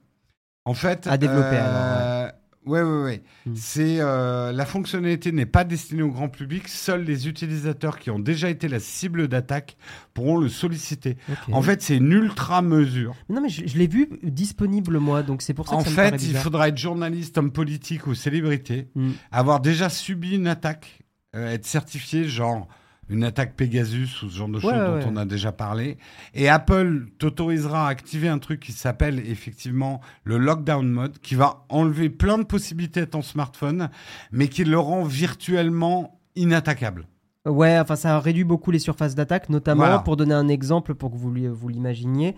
[0.64, 2.32] En fait, À développer, euh, alors,
[2.66, 3.22] Ouais, ouais, ouais.
[3.46, 3.54] Hmm.
[3.56, 6.68] C'est euh, la fonctionnalité n'est pas destinée au grand public.
[6.68, 9.78] Seuls les utilisateurs qui ont déjà été la cible d'attaque
[10.12, 11.16] pourront le solliciter.
[11.50, 13.14] En fait, c'est une ultra mesure.
[13.30, 15.90] Non, mais je, je l'ai vu disponible, moi, donc c'est pour ça que En ça
[15.90, 19.12] me paraît fait, il faudra être journaliste, homme politique ou célébrité, Mm.
[19.32, 20.98] avoir déjà subi une attaque,
[21.36, 22.68] euh, être certifié, genre
[23.10, 25.04] une attaque Pegasus ou ce genre de choses Ouais, dont ouais.
[25.08, 25.96] on a déjà parlé.
[26.34, 31.64] Et Apple t'autorisera à activer un truc qui s'appelle effectivement le lockdown mode, qui va
[31.68, 33.88] enlever plein de possibilités à ton smartphone,
[34.32, 37.06] mais qui le rend virtuellement inattaquable.
[37.46, 39.98] Ouais, enfin, ça réduit beaucoup les surfaces d'attaque, notamment Voilà.
[40.00, 42.34] pour donner un exemple pour que vous, vous l'imaginiez.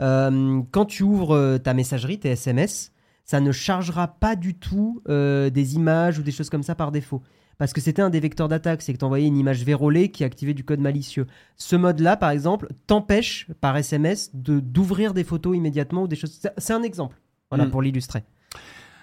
[0.00, 2.92] Euh, quand tu ouvres euh, ta messagerie, tes SMS,
[3.24, 6.92] ça ne chargera pas du tout euh, des images ou des choses comme ça par
[6.92, 7.22] défaut.
[7.62, 10.24] Parce que c'était un des vecteurs d'attaque, c'est que tu envoyais une image vérolée qui
[10.24, 11.28] activait du code malicieux.
[11.56, 16.40] Ce mode-là, par exemple, t'empêche par SMS de d'ouvrir des photos immédiatement ou des choses.
[16.58, 17.20] c'est- un exemple,
[17.52, 17.70] voilà, Mm.
[17.70, 18.24] pour l'illustrer.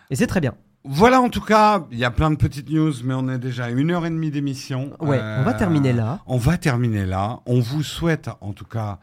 [0.09, 0.55] Et c'est très bien.
[0.83, 3.63] Voilà, en tout cas, il y a plein de petites news, mais on est déjà
[3.63, 4.91] à une heure et demie d'émission.
[4.99, 6.19] Ouais, Euh, on va terminer là.
[6.27, 7.39] On va terminer là.
[7.45, 8.99] On vous souhaite, en tout cas,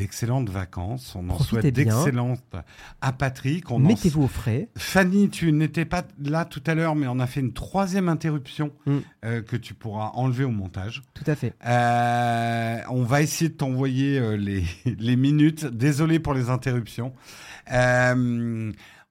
[0.00, 1.14] d'excellentes vacances.
[1.14, 2.42] On en Profitez souhaite d'excellentes
[3.02, 3.70] à Patrick.
[3.70, 4.68] En- Mettez-vous au frais.
[4.76, 8.72] Fanny, tu n'étais pas là tout à l'heure, mais on a fait une troisième interruption
[8.86, 8.96] Mm.
[9.26, 11.02] euh, que tu pourras enlever au montage.
[11.12, 11.52] Tout à fait.
[11.66, 14.64] Euh, on va essayer de t'envoyer euh, les,
[14.98, 15.66] les minutes.
[15.66, 17.12] Désolé pour les interruptions.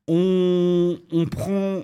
[0.07, 1.81] On, on prend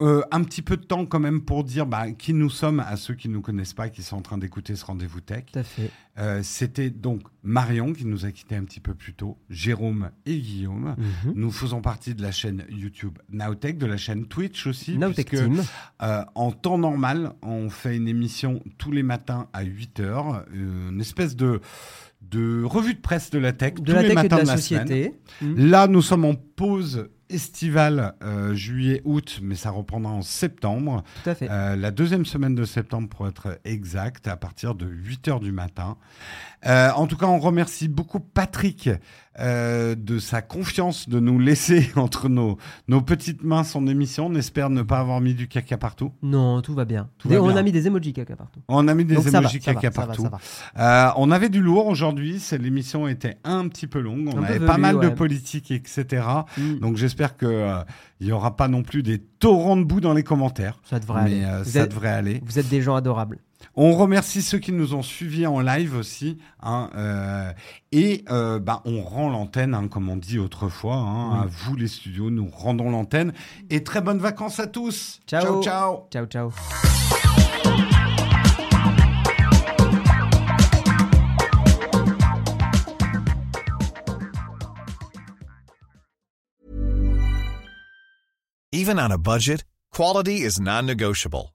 [0.00, 2.96] euh, un petit peu de temps quand même pour dire bah, qui nous sommes à
[2.96, 5.46] ceux qui ne nous connaissent pas, qui sont en train d'écouter ce rendez-vous tech.
[5.52, 5.90] Tout à fait.
[6.18, 10.38] Euh, C'était donc Marion qui nous a quittés un petit peu plus tôt, Jérôme et
[10.38, 10.94] Guillaume.
[11.24, 11.32] Mhm.
[11.34, 14.96] Nous faisons partie de la chaîne YouTube Nowtech, de la chaîne Twitch aussi.
[14.98, 15.62] Nowtech puisque, Team.
[16.02, 21.34] euh, en temps normal, on fait une émission tous les matins à 8h, une espèce
[21.34, 21.60] de,
[22.22, 24.36] de revue de presse de la tech, de tous la les tech et de matins
[24.36, 25.14] la, de la société.
[25.40, 25.54] semaine.
[25.56, 25.70] Mm.
[25.70, 31.02] Là, nous sommes en pause estivale, euh, juillet-août, mais ça reprendra en septembre.
[31.22, 31.48] Tout à fait.
[31.50, 35.96] Euh, la deuxième semaine de septembre, pour être exact, à partir de 8h du matin.
[36.66, 38.90] Euh, en tout cas, on remercie beaucoup Patrick
[39.40, 42.58] euh, de sa confiance de nous laisser entre nos,
[42.88, 44.26] nos petites mains son émission.
[44.26, 46.12] On espère ne pas avoir mis du caca partout.
[46.22, 47.08] Non, tout va bien.
[47.18, 47.56] Tout Des- va on bien.
[47.56, 48.60] a mis des emojis caca partout.
[48.68, 50.28] On a mis des Donc emojis va, caca va, partout.
[50.76, 51.08] ça.
[51.08, 52.42] Euh, on avait du lourd aujourd'hui.
[52.58, 54.28] L'émission était un petit peu longue.
[54.34, 56.24] On Un avait pas mal de politique, etc.
[56.56, 56.78] Mm.
[56.80, 57.78] Donc j'espère que euh,
[58.20, 60.80] il y aura pas non plus des torrents de boue dans les commentaires.
[60.84, 61.44] Ça devrait mais aller.
[61.44, 62.42] euh, Vous ça êtes- devrait aller.
[62.44, 63.38] Vous êtes des gens adorables.
[63.74, 66.38] On remercie ceux qui nous ont suivis en live aussi.
[66.62, 67.52] hein, euh,
[67.92, 70.96] et euh, bah, on rend l'antenne, hein, comme on dit autrefois.
[70.96, 73.32] hein, À vous les studios, nous rendons l'antenne.
[73.70, 75.20] Et très bonnes vacances à tous.
[75.26, 75.62] Ciao.
[75.62, 76.06] ciao.
[76.10, 76.52] Ciao, ciao.
[88.72, 91.54] Even on a budget, quality is non-negotiable.